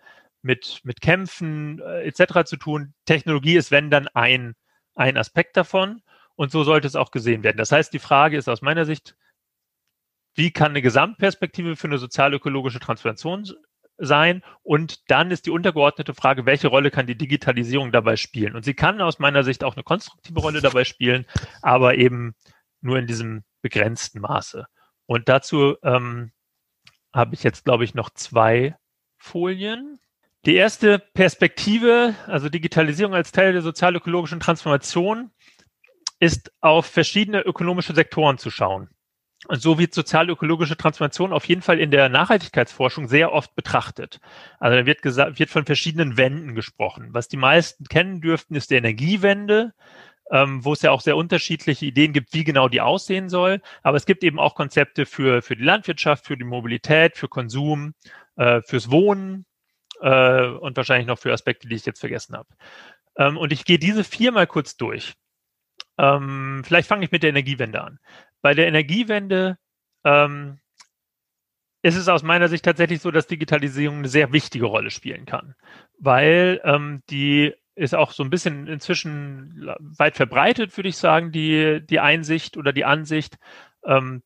mit, 0.42 0.80
mit 0.84 1.00
Kämpfen 1.00 1.80
äh, 1.80 2.02
etc. 2.02 2.44
zu 2.44 2.56
tun. 2.56 2.94
Technologie 3.04 3.56
ist, 3.56 3.70
wenn 3.70 3.90
dann 3.90 4.08
ein, 4.08 4.54
ein 4.94 5.16
Aspekt 5.16 5.56
davon. 5.56 6.02
Und 6.36 6.50
so 6.50 6.64
sollte 6.64 6.86
es 6.86 6.96
auch 6.96 7.10
gesehen 7.10 7.42
werden. 7.42 7.58
Das 7.58 7.70
heißt, 7.70 7.92
die 7.92 7.98
Frage 7.98 8.38
ist 8.38 8.48
aus 8.48 8.62
meiner 8.62 8.86
Sicht, 8.86 9.14
wie 10.34 10.50
kann 10.50 10.70
eine 10.70 10.80
Gesamtperspektive 10.80 11.76
für 11.76 11.88
eine 11.88 11.98
sozial-ökologische 11.98 12.80
Transformation 12.80 13.46
sein? 13.98 14.42
Und 14.62 15.10
dann 15.10 15.30
ist 15.30 15.46
die 15.46 15.50
untergeordnete 15.50 16.14
Frage, 16.14 16.46
welche 16.46 16.68
Rolle 16.68 16.90
kann 16.90 17.06
die 17.06 17.18
Digitalisierung 17.18 17.92
dabei 17.92 18.16
spielen? 18.16 18.56
Und 18.56 18.64
sie 18.64 18.74
kann 18.74 19.00
aus 19.02 19.18
meiner 19.18 19.44
Sicht 19.44 19.64
auch 19.64 19.76
eine 19.76 19.82
konstruktive 19.82 20.40
Rolle 20.40 20.60
dabei 20.62 20.84
spielen, 20.84 21.26
aber 21.60 21.96
eben 21.96 22.34
nur 22.80 22.98
in 22.98 23.06
diesem 23.06 23.44
begrenzten 23.60 24.20
Maße. 24.20 24.66
Und 25.06 25.28
dazu 25.28 25.76
ähm, 25.82 26.32
habe 27.12 27.34
ich 27.34 27.42
jetzt, 27.42 27.64
glaube 27.64 27.84
ich, 27.84 27.94
noch 27.94 28.10
zwei 28.10 28.76
Folien. 29.18 29.98
Die 30.46 30.54
erste 30.56 30.98
Perspektive, 30.98 32.14
also 32.26 32.48
Digitalisierung 32.48 33.14
als 33.14 33.30
Teil 33.30 33.52
der 33.52 33.62
sozial-ökologischen 33.62 34.40
Transformation, 34.40 35.30
ist 36.18 36.52
auf 36.60 36.86
verschiedene 36.86 37.42
ökonomische 37.42 37.94
Sektoren 37.94 38.38
zu 38.38 38.50
schauen. 38.50 38.88
Und 39.48 39.60
so 39.62 39.78
wird 39.78 39.94
sozial-ökologische 39.94 40.76
Transformation 40.76 41.32
auf 41.32 41.46
jeden 41.46 41.62
Fall 41.62 41.78
in 41.80 41.90
der 41.90 42.08
Nachhaltigkeitsforschung 42.10 43.08
sehr 43.08 43.32
oft 43.32 43.54
betrachtet. 43.54 44.20
Also 44.58 44.76
da 44.78 44.86
wird 44.86 45.02
gesagt, 45.02 45.38
wird 45.38 45.50
von 45.50 45.64
verschiedenen 45.66 46.16
Wenden 46.16 46.54
gesprochen. 46.54 47.08
Was 47.12 47.28
die 47.28 47.38
meisten 47.38 47.84
kennen 47.86 48.20
dürften, 48.20 48.54
ist 48.54 48.70
die 48.70 48.76
Energiewende. 48.76 49.72
ähm, 50.30 50.64
wo 50.64 50.72
es 50.72 50.82
ja 50.82 50.92
auch 50.92 51.00
sehr 51.00 51.16
unterschiedliche 51.16 51.86
Ideen 51.86 52.12
gibt, 52.12 52.32
wie 52.34 52.44
genau 52.44 52.68
die 52.68 52.80
aussehen 52.80 53.28
soll. 53.28 53.60
Aber 53.82 53.96
es 53.96 54.06
gibt 54.06 54.24
eben 54.24 54.38
auch 54.38 54.54
Konzepte 54.54 55.06
für, 55.06 55.42
für 55.42 55.56
die 55.56 55.64
Landwirtschaft, 55.64 56.26
für 56.26 56.36
die 56.36 56.44
Mobilität, 56.44 57.16
für 57.16 57.28
Konsum, 57.28 57.94
äh, 58.36 58.62
fürs 58.62 58.90
Wohnen 58.90 59.44
äh, 60.00 60.46
und 60.46 60.76
wahrscheinlich 60.76 61.06
noch 61.06 61.18
für 61.18 61.32
Aspekte, 61.32 61.68
die 61.68 61.76
ich 61.76 61.86
jetzt 61.86 62.00
vergessen 62.00 62.36
habe. 62.36 62.48
Ähm, 63.16 63.36
und 63.36 63.52
ich 63.52 63.64
gehe 63.64 63.78
diese 63.78 64.04
vier 64.04 64.32
mal 64.32 64.46
kurz 64.46 64.76
durch. 64.76 65.14
Ähm, 65.98 66.62
vielleicht 66.64 66.88
fange 66.88 67.04
ich 67.04 67.12
mit 67.12 67.22
der 67.22 67.30
Energiewende 67.30 67.82
an. 67.82 67.98
Bei 68.42 68.54
der 68.54 68.66
Energiewende 68.66 69.58
ähm, 70.04 70.58
ist 71.82 71.96
es 71.96 72.08
aus 72.08 72.22
meiner 72.22 72.48
Sicht 72.48 72.64
tatsächlich 72.64 73.00
so, 73.00 73.10
dass 73.10 73.26
Digitalisierung 73.26 73.98
eine 73.98 74.08
sehr 74.08 74.32
wichtige 74.32 74.66
Rolle 74.66 74.90
spielen 74.90 75.26
kann, 75.26 75.54
weil 75.98 76.60
ähm, 76.64 77.02
die 77.10 77.54
ist 77.74 77.94
auch 77.94 78.12
so 78.12 78.22
ein 78.22 78.30
bisschen 78.30 78.66
inzwischen 78.66 79.72
weit 79.78 80.16
verbreitet, 80.16 80.76
würde 80.76 80.88
ich 80.90 80.96
sagen, 80.96 81.32
die, 81.32 81.80
die 81.86 82.00
Einsicht 82.00 82.56
oder 82.58 82.72
die 82.72 82.84
Ansicht, 82.84 83.38
ähm, 83.84 84.22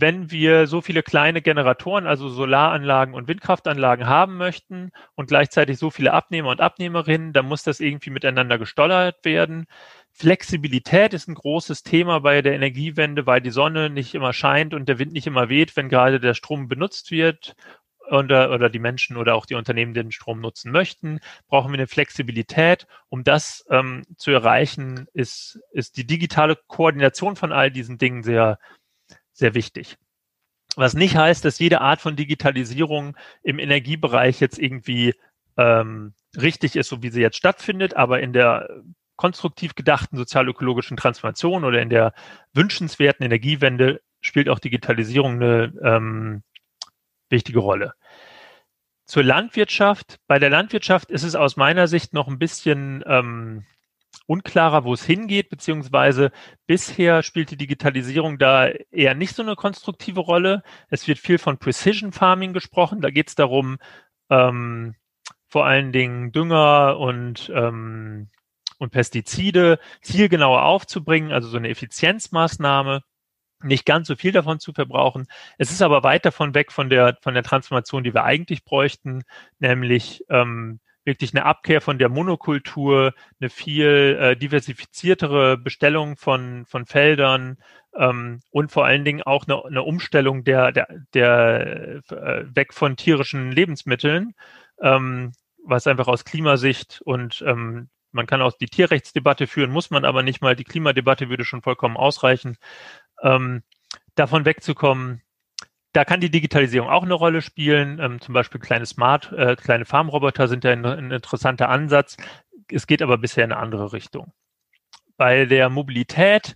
wenn 0.00 0.30
wir 0.30 0.68
so 0.68 0.80
viele 0.80 1.02
kleine 1.02 1.42
Generatoren, 1.42 2.06
also 2.06 2.28
Solaranlagen 2.28 3.14
und 3.14 3.26
Windkraftanlagen 3.26 4.06
haben 4.06 4.36
möchten 4.36 4.92
und 5.16 5.26
gleichzeitig 5.26 5.76
so 5.78 5.90
viele 5.90 6.12
Abnehmer 6.12 6.50
und 6.50 6.60
Abnehmerinnen, 6.60 7.32
dann 7.32 7.46
muss 7.46 7.64
das 7.64 7.80
irgendwie 7.80 8.10
miteinander 8.10 8.58
gesteuert 8.58 9.24
werden. 9.24 9.66
Flexibilität 10.12 11.14
ist 11.14 11.28
ein 11.28 11.34
großes 11.34 11.82
Thema 11.82 12.20
bei 12.20 12.42
der 12.42 12.54
Energiewende, 12.54 13.26
weil 13.26 13.40
die 13.40 13.50
Sonne 13.50 13.90
nicht 13.90 14.14
immer 14.14 14.32
scheint 14.32 14.72
und 14.72 14.88
der 14.88 15.00
Wind 15.00 15.12
nicht 15.12 15.26
immer 15.26 15.48
weht, 15.48 15.76
wenn 15.76 15.88
gerade 15.88 16.20
der 16.20 16.34
Strom 16.34 16.68
benutzt 16.68 17.10
wird 17.10 17.56
oder, 18.08 18.52
oder 18.52 18.70
die 18.70 18.78
Menschen 18.78 19.16
oder 19.16 19.34
auch 19.34 19.46
die 19.46 19.56
Unternehmen 19.56 19.94
den 19.94 20.12
Strom 20.12 20.40
nutzen 20.40 20.70
möchten, 20.70 21.18
brauchen 21.48 21.72
wir 21.72 21.78
eine 21.78 21.88
Flexibilität. 21.88 22.86
Um 23.08 23.24
das 23.24 23.64
ähm, 23.70 24.02
zu 24.16 24.30
erreichen, 24.30 25.08
ist, 25.12 25.60
ist 25.72 25.96
die 25.96 26.06
digitale 26.06 26.56
Koordination 26.68 27.34
von 27.34 27.52
all 27.52 27.72
diesen 27.72 27.98
Dingen 27.98 28.22
sehr, 28.22 28.58
sehr 29.38 29.54
wichtig. 29.54 29.96
Was 30.76 30.94
nicht 30.94 31.16
heißt, 31.16 31.44
dass 31.44 31.58
jede 31.58 31.80
Art 31.80 32.00
von 32.00 32.16
Digitalisierung 32.16 33.16
im 33.42 33.58
Energiebereich 33.58 34.40
jetzt 34.40 34.58
irgendwie 34.58 35.14
ähm, 35.56 36.14
richtig 36.36 36.76
ist, 36.76 36.88
so 36.88 37.02
wie 37.02 37.10
sie 37.10 37.20
jetzt 37.20 37.36
stattfindet, 37.36 37.94
aber 37.96 38.20
in 38.20 38.32
der 38.32 38.68
konstruktiv 39.16 39.74
gedachten 39.74 40.16
sozialökologischen 40.16 40.96
Transformation 40.96 41.64
oder 41.64 41.82
in 41.82 41.90
der 41.90 42.12
wünschenswerten 42.52 43.24
Energiewende 43.24 44.00
spielt 44.20 44.48
auch 44.48 44.60
Digitalisierung 44.60 45.34
eine 45.34 45.72
ähm, 45.82 46.42
wichtige 47.28 47.58
Rolle. 47.58 47.94
Zur 49.06 49.24
Landwirtschaft. 49.24 50.18
Bei 50.26 50.38
der 50.38 50.50
Landwirtschaft 50.50 51.10
ist 51.10 51.24
es 51.24 51.34
aus 51.34 51.56
meiner 51.56 51.88
Sicht 51.88 52.12
noch 52.12 52.28
ein 52.28 52.38
bisschen 52.38 53.02
ähm, 53.06 53.64
unklarer, 54.28 54.84
wo 54.84 54.92
es 54.92 55.04
hingeht, 55.04 55.48
beziehungsweise 55.48 56.30
bisher 56.66 57.22
spielt 57.22 57.50
die 57.50 57.56
Digitalisierung 57.56 58.38
da 58.38 58.68
eher 58.90 59.14
nicht 59.14 59.34
so 59.34 59.42
eine 59.42 59.56
konstruktive 59.56 60.20
Rolle. 60.20 60.62
Es 60.90 61.08
wird 61.08 61.18
viel 61.18 61.38
von 61.38 61.58
Precision 61.58 62.12
Farming 62.12 62.52
gesprochen. 62.52 63.00
Da 63.00 63.10
geht 63.10 63.28
es 63.28 63.34
darum, 63.34 63.78
ähm, 64.30 64.94
vor 65.48 65.66
allen 65.66 65.92
Dingen 65.92 66.30
Dünger 66.32 66.98
und, 66.98 67.50
ähm, 67.54 68.28
und 68.78 68.90
Pestizide 68.90 69.78
zielgenauer 70.02 70.62
aufzubringen, 70.62 71.32
also 71.32 71.48
so 71.48 71.56
eine 71.56 71.70
Effizienzmaßnahme 71.70 73.02
nicht 73.62 73.86
ganz 73.86 74.06
so 74.08 74.14
viel 74.14 74.32
davon 74.32 74.60
zu 74.60 74.72
verbrauchen. 74.72 75.26
Es 75.56 75.70
ist 75.70 75.82
aber 75.82 76.02
weit 76.02 76.24
davon 76.24 76.54
weg 76.54 76.70
von 76.70 76.90
der, 76.90 77.18
von 77.22 77.34
der 77.34 77.42
Transformation, 77.42 78.04
die 78.04 78.14
wir 78.14 78.24
eigentlich 78.24 78.64
bräuchten, 78.64 79.24
nämlich 79.58 80.24
ähm, 80.28 80.80
wirklich 81.08 81.34
eine 81.34 81.46
Abkehr 81.46 81.80
von 81.80 81.98
der 81.98 82.08
Monokultur, 82.08 83.14
eine 83.40 83.50
viel 83.50 84.16
äh, 84.20 84.36
diversifiziertere 84.36 85.56
Bestellung 85.56 86.16
von, 86.16 86.66
von 86.66 86.86
Feldern 86.86 87.56
ähm, 87.96 88.40
und 88.50 88.70
vor 88.70 88.84
allen 88.84 89.04
Dingen 89.04 89.22
auch 89.22 89.46
eine, 89.48 89.64
eine 89.64 89.82
Umstellung 89.82 90.44
der, 90.44 90.70
der, 90.70 90.86
der 91.14 92.02
äh, 92.10 92.44
weg 92.54 92.74
von 92.74 92.96
tierischen 92.96 93.50
Lebensmitteln, 93.50 94.34
ähm, 94.80 95.32
was 95.64 95.86
einfach 95.86 96.06
aus 96.06 96.24
Klimasicht 96.24 97.00
und 97.04 97.42
ähm, 97.46 97.88
man 98.12 98.26
kann 98.26 98.42
auch 98.42 98.52
die 98.52 98.66
Tierrechtsdebatte 98.66 99.46
führen, 99.46 99.70
muss 99.70 99.90
man 99.90 100.04
aber 100.04 100.22
nicht 100.22 100.40
mal. 100.40 100.56
Die 100.56 100.64
Klimadebatte 100.64 101.28
würde 101.28 101.44
schon 101.44 101.62
vollkommen 101.62 101.96
ausreichen 101.96 102.56
ähm, 103.22 103.62
davon 104.14 104.44
wegzukommen. 104.44 105.22
Da 105.98 106.04
kann 106.04 106.20
die 106.20 106.30
Digitalisierung 106.30 106.88
auch 106.88 107.02
eine 107.02 107.14
Rolle 107.14 107.42
spielen. 107.42 107.98
Ähm, 107.98 108.20
zum 108.20 108.32
Beispiel 108.32 108.60
kleine 108.60 108.86
Smart, 108.86 109.32
äh, 109.32 109.56
kleine 109.56 109.84
Farmroboter 109.84 110.46
sind 110.46 110.62
ja 110.62 110.70
ein, 110.70 110.86
ein 110.86 111.10
interessanter 111.10 111.70
Ansatz. 111.70 112.16
Es 112.70 112.86
geht 112.86 113.02
aber 113.02 113.18
bisher 113.18 113.44
in 113.44 113.50
eine 113.50 113.60
andere 113.60 113.92
Richtung. 113.92 114.32
Bei 115.16 115.44
der 115.44 115.68
Mobilität, 115.70 116.54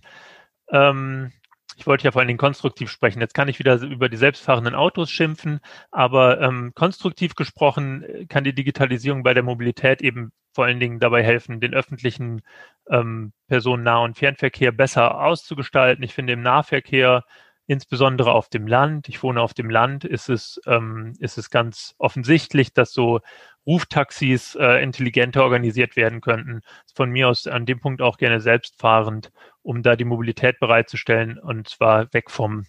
ähm, 0.69 1.33
ich 1.75 1.85
wollte 1.85 2.05
ja 2.05 2.13
vor 2.13 2.21
allen 2.21 2.29
Dingen 2.29 2.37
konstruktiv 2.37 2.89
sprechen. 2.89 3.19
Jetzt 3.19 3.33
kann 3.33 3.49
ich 3.49 3.59
wieder 3.59 3.81
über 3.81 4.07
die 4.07 4.15
selbstfahrenden 4.15 4.75
Autos 4.75 5.11
schimpfen, 5.11 5.59
aber 5.91 6.39
ähm, 6.39 6.71
konstruktiv 6.73 7.35
gesprochen 7.35 8.25
kann 8.29 8.45
die 8.45 8.55
Digitalisierung 8.55 9.23
bei 9.23 9.33
der 9.33 9.43
Mobilität 9.43 10.01
eben 10.01 10.31
vor 10.53 10.63
allen 10.63 10.79
Dingen 10.79 11.01
dabei 11.01 11.21
helfen, 11.21 11.59
den 11.59 11.73
öffentlichen 11.73 12.43
ähm, 12.89 13.33
Personennah- 13.49 14.05
und 14.05 14.17
Fernverkehr 14.17 14.71
besser 14.71 15.19
auszugestalten. 15.19 16.01
Ich 16.01 16.13
finde 16.13 16.31
im 16.31 16.41
Nahverkehr, 16.43 17.25
insbesondere 17.67 18.33
auf 18.33 18.49
dem 18.49 18.67
Land, 18.67 19.07
ich 19.09 19.23
wohne 19.23 19.41
auf 19.41 19.53
dem 19.53 19.69
Land, 19.69 20.03
ist 20.03 20.29
es, 20.29 20.59
ähm, 20.65 21.13
ist 21.19 21.37
es 21.37 21.49
ganz 21.49 21.95
offensichtlich, 21.97 22.73
dass 22.73 22.91
so 22.91 23.21
Ruftaxis 23.65 24.55
äh, 24.55 24.83
intelligenter 24.83 25.43
organisiert 25.43 25.95
werden 25.95 26.21
könnten. 26.21 26.61
Von 26.93 27.09
mir 27.11 27.29
aus 27.29 27.47
an 27.47 27.65
dem 27.65 27.79
Punkt 27.79 28.01
auch 28.01 28.17
gerne 28.17 28.41
selbstfahrend, 28.41 29.31
um 29.61 29.83
da 29.83 29.95
die 29.95 30.05
Mobilität 30.05 30.59
bereitzustellen 30.59 31.39
und 31.39 31.69
zwar 31.69 32.13
weg 32.13 32.29
vom 32.29 32.65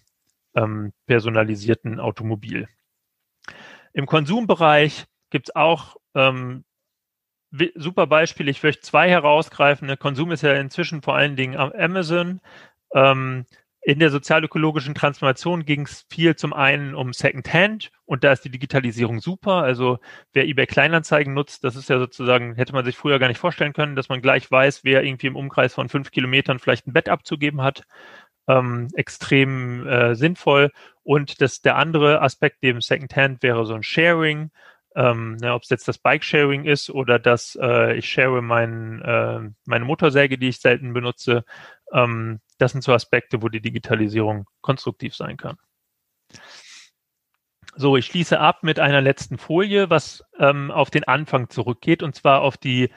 ähm, 0.55 0.93
personalisierten 1.05 1.99
Automobil. 1.99 2.67
Im 3.93 4.05
Konsumbereich 4.05 5.05
gibt 5.29 5.49
es 5.49 5.55
auch 5.55 5.97
ähm, 6.15 6.63
super 7.75 8.07
Beispiel. 8.07 8.47
Ich 8.49 8.63
möchte 8.63 8.81
zwei 8.81 9.09
herausgreifen. 9.09 9.87
Der 9.87 9.97
Konsum 9.97 10.31
ist 10.31 10.41
ja 10.41 10.53
inzwischen 10.53 11.01
vor 11.01 11.15
allen 11.15 11.35
Dingen 11.35 11.57
am 11.57 11.71
Amazon. 11.71 12.41
Ähm, 12.93 13.45
in 13.85 13.99
der 13.99 14.09
sozialökologischen 14.09 14.95
Transformation 14.95 15.63
ging 15.63 15.81
es 15.81 16.07
viel 16.09 16.35
zum 16.35 16.53
einen 16.53 16.95
um 16.95 17.13
Secondhand 17.13 17.91
und 18.05 18.23
da 18.23 18.31
ist 18.31 18.43
die 18.43 18.49
Digitalisierung 18.49 19.19
super. 19.19 19.61
Also 19.61 19.99
wer 20.33 20.47
eBay 20.47 20.65
Kleinanzeigen 20.65 21.35
nutzt, 21.35 21.63
das 21.63 21.75
ist 21.75 21.87
ja 21.87 21.99
sozusagen, 21.99 22.55
hätte 22.55 22.73
man 22.73 22.83
sich 22.83 22.97
früher 22.97 23.19
gar 23.19 23.27
nicht 23.27 23.37
vorstellen 23.37 23.73
können, 23.73 23.95
dass 23.95 24.09
man 24.09 24.23
gleich 24.23 24.49
weiß, 24.49 24.83
wer 24.83 25.03
irgendwie 25.03 25.27
im 25.27 25.35
Umkreis 25.35 25.75
von 25.75 25.87
fünf 25.87 26.09
Kilometern 26.09 26.57
vielleicht 26.57 26.87
ein 26.87 26.93
Bett 26.93 27.09
abzugeben 27.09 27.61
hat. 27.61 27.83
Ähm, 28.47 28.87
extrem 28.95 29.87
äh, 29.87 30.15
sinnvoll. 30.15 30.71
Und 31.03 31.39
das, 31.41 31.61
der 31.61 31.75
andere 31.75 32.23
Aspekt 32.23 32.63
neben 32.63 32.81
Secondhand 32.81 33.43
wäre 33.43 33.67
so 33.67 33.75
ein 33.75 33.83
Sharing 33.83 34.49
ähm, 34.95 35.35
ne, 35.35 35.53
ob 35.53 35.63
es 35.63 35.69
jetzt 35.69 35.87
das 35.87 35.97
Bike-Sharing 35.97 36.65
ist 36.65 36.89
oder 36.89 37.19
dass 37.19 37.57
äh, 37.61 37.95
ich 37.95 38.09
share 38.09 38.41
mein, 38.41 39.01
äh, 39.01 39.41
meine 39.65 39.85
Motorsäge, 39.85 40.37
die 40.37 40.49
ich 40.49 40.59
selten 40.59 40.93
benutze. 40.93 41.43
Ähm, 41.91 42.39
das 42.57 42.71
sind 42.71 42.83
so 42.83 42.93
Aspekte, 42.93 43.41
wo 43.41 43.49
die 43.49 43.61
Digitalisierung 43.61 44.47
konstruktiv 44.61 45.15
sein 45.15 45.37
kann. 45.37 45.57
So, 47.75 47.97
ich 47.97 48.05
schließe 48.05 48.39
ab 48.39 48.63
mit 48.63 48.79
einer 48.79 49.01
letzten 49.01 49.37
Folie, 49.37 49.89
was 49.89 50.23
ähm, 50.39 50.71
auf 50.71 50.89
den 50.89 51.03
Anfang 51.03 51.49
zurückgeht, 51.49 52.01
und 52.01 52.15
zwar 52.15 52.41
auf 52.41 52.57
die 52.57 52.89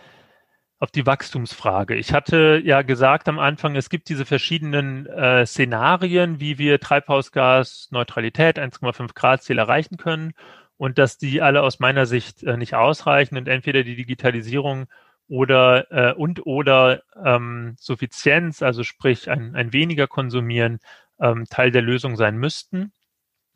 auf 0.81 0.93
die 0.93 1.07
Wachstumsfrage. 1.07 1.97
Ich 1.97 2.13
hatte 2.13 2.63
ja 2.65 2.83
gesagt 2.83 3.29
am 3.29 3.41
Anfang, 3.41 3.75
es 3.75 3.91
gibt 3.91 4.09
diese 4.09 4.25
verschiedenen 4.25 5.07
äh, 5.07 5.45
Szenarien, 5.45 6.39
wie 6.39 6.57
wir 6.59 6.79
Treibhausgasneutralität 6.79 8.61
1,5 8.61 9.13
Grad 9.13 9.43
Ziel 9.43 9.59
erreichen 9.59 9.97
können 9.97 10.35
und 10.79 10.97
dass 10.99 11.19
die 11.19 11.43
alle 11.43 11.63
aus 11.63 11.81
meiner 11.81 12.07
Sicht 12.07 12.43
äh, 12.45 12.57
nicht 12.57 12.75
ausreichen 12.75 13.37
und 13.37 13.49
entweder 13.49 13.83
die 13.83 13.97
Digitalisierung 13.97 14.87
oder 15.29 15.93
äh, 15.93 16.15
und 16.15 16.47
oder 16.47 17.03
ähm, 17.23 17.77
Suffizienz, 17.79 18.63
also 18.63 18.83
sprich 18.85 19.29
ein, 19.31 19.55
ein 19.55 19.73
weniger 19.75 20.07
konsumieren, 20.07 20.79
ähm, 21.21 21.45
Teil 21.51 21.71
der 21.71 21.83
Lösung 21.83 22.17
sein 22.17 22.39
müssten. 22.39 22.93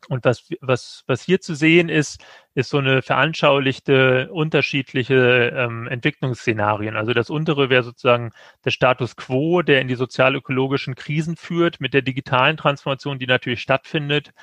Und 0.09 0.25
was, 0.25 0.49
was, 0.59 1.03
was 1.07 1.21
hier 1.21 1.39
zu 1.39 1.55
sehen 1.55 1.87
ist, 1.87 2.23
ist 2.55 2.69
so 2.69 2.79
eine 2.79 3.01
veranschaulichte 3.01 4.29
unterschiedliche 4.33 5.53
ähm, 5.55 5.87
Entwicklungsszenarien. 5.87 6.97
Also 6.97 7.13
das 7.13 7.29
untere 7.29 7.69
wäre 7.69 7.83
sozusagen 7.83 8.31
der 8.65 8.71
Status 8.71 9.15
quo, 9.15 9.61
der 9.61 9.79
in 9.79 9.87
die 9.87 9.95
sozial-ökologischen 9.95 10.95
Krisen 10.95 11.37
führt, 11.37 11.79
mit 11.79 11.93
der 11.93 12.01
digitalen 12.01 12.57
Transformation, 12.57 13.17
die 13.17 13.27
natürlich 13.27 13.61
stattfindet. 13.61 14.33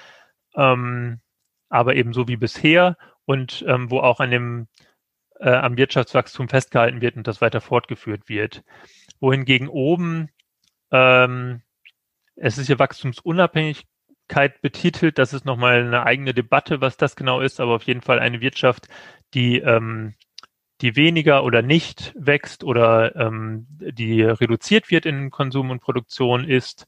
Ähm, 0.56 1.20
aber 1.70 1.96
eben 1.96 2.12
so 2.12 2.28
wie 2.28 2.36
bisher 2.36 2.98
und 3.24 3.64
ähm, 3.66 3.90
wo 3.90 4.00
auch 4.00 4.20
an 4.20 4.30
dem 4.30 4.68
äh, 5.38 5.50
am 5.50 5.78
Wirtschaftswachstum 5.78 6.48
festgehalten 6.48 7.00
wird 7.00 7.16
und 7.16 7.26
das 7.26 7.40
weiter 7.40 7.62
fortgeführt 7.62 8.28
wird. 8.28 8.62
Wohingegen 9.20 9.68
oben 9.68 10.28
ähm, 10.90 11.62
es 12.36 12.58
ist 12.58 12.66
hier 12.66 12.78
Wachstumsunabhängigkeit 12.78 14.60
betitelt. 14.62 15.18
Das 15.18 15.32
ist 15.32 15.44
nochmal 15.44 15.82
eine 15.84 16.04
eigene 16.04 16.34
Debatte, 16.34 16.80
was 16.80 16.96
das 16.96 17.16
genau 17.16 17.40
ist, 17.40 17.60
aber 17.60 17.74
auf 17.74 17.84
jeden 17.84 18.00
Fall 18.00 18.18
eine 18.18 18.40
Wirtschaft, 18.40 18.88
die, 19.34 19.58
ähm, 19.58 20.14
die 20.80 20.96
weniger 20.96 21.44
oder 21.44 21.62
nicht 21.62 22.14
wächst 22.16 22.64
oder 22.64 23.14
ähm, 23.14 23.66
die 23.68 24.22
reduziert 24.22 24.90
wird 24.90 25.06
in 25.06 25.30
Konsum 25.30 25.70
und 25.70 25.80
Produktion 25.80 26.44
ist 26.44 26.86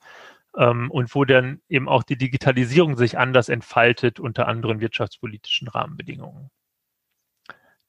ähm, 0.56 0.90
und 0.90 1.14
wo 1.14 1.24
dann 1.24 1.60
eben 1.68 1.88
auch 1.88 2.02
die 2.02 2.16
Digitalisierung 2.16 2.96
sich 2.96 3.18
anders 3.18 3.48
entfaltet 3.48 4.20
unter 4.20 4.48
anderen 4.48 4.80
wirtschaftspolitischen 4.80 5.68
Rahmenbedingungen. 5.68 6.50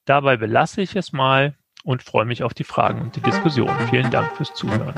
Dabei 0.04 0.36
belasse 0.36 0.82
ich 0.82 0.96
es 0.96 1.12
mal 1.12 1.56
und 1.82 2.02
freue 2.02 2.26
mich 2.26 2.42
auf 2.42 2.54
die 2.54 2.64
Fragen 2.64 3.00
und 3.00 3.16
die 3.16 3.20
Diskussion. 3.20 3.70
Vielen 3.90 4.10
Dank 4.10 4.36
fürs 4.36 4.54
Zuhören. 4.54 4.94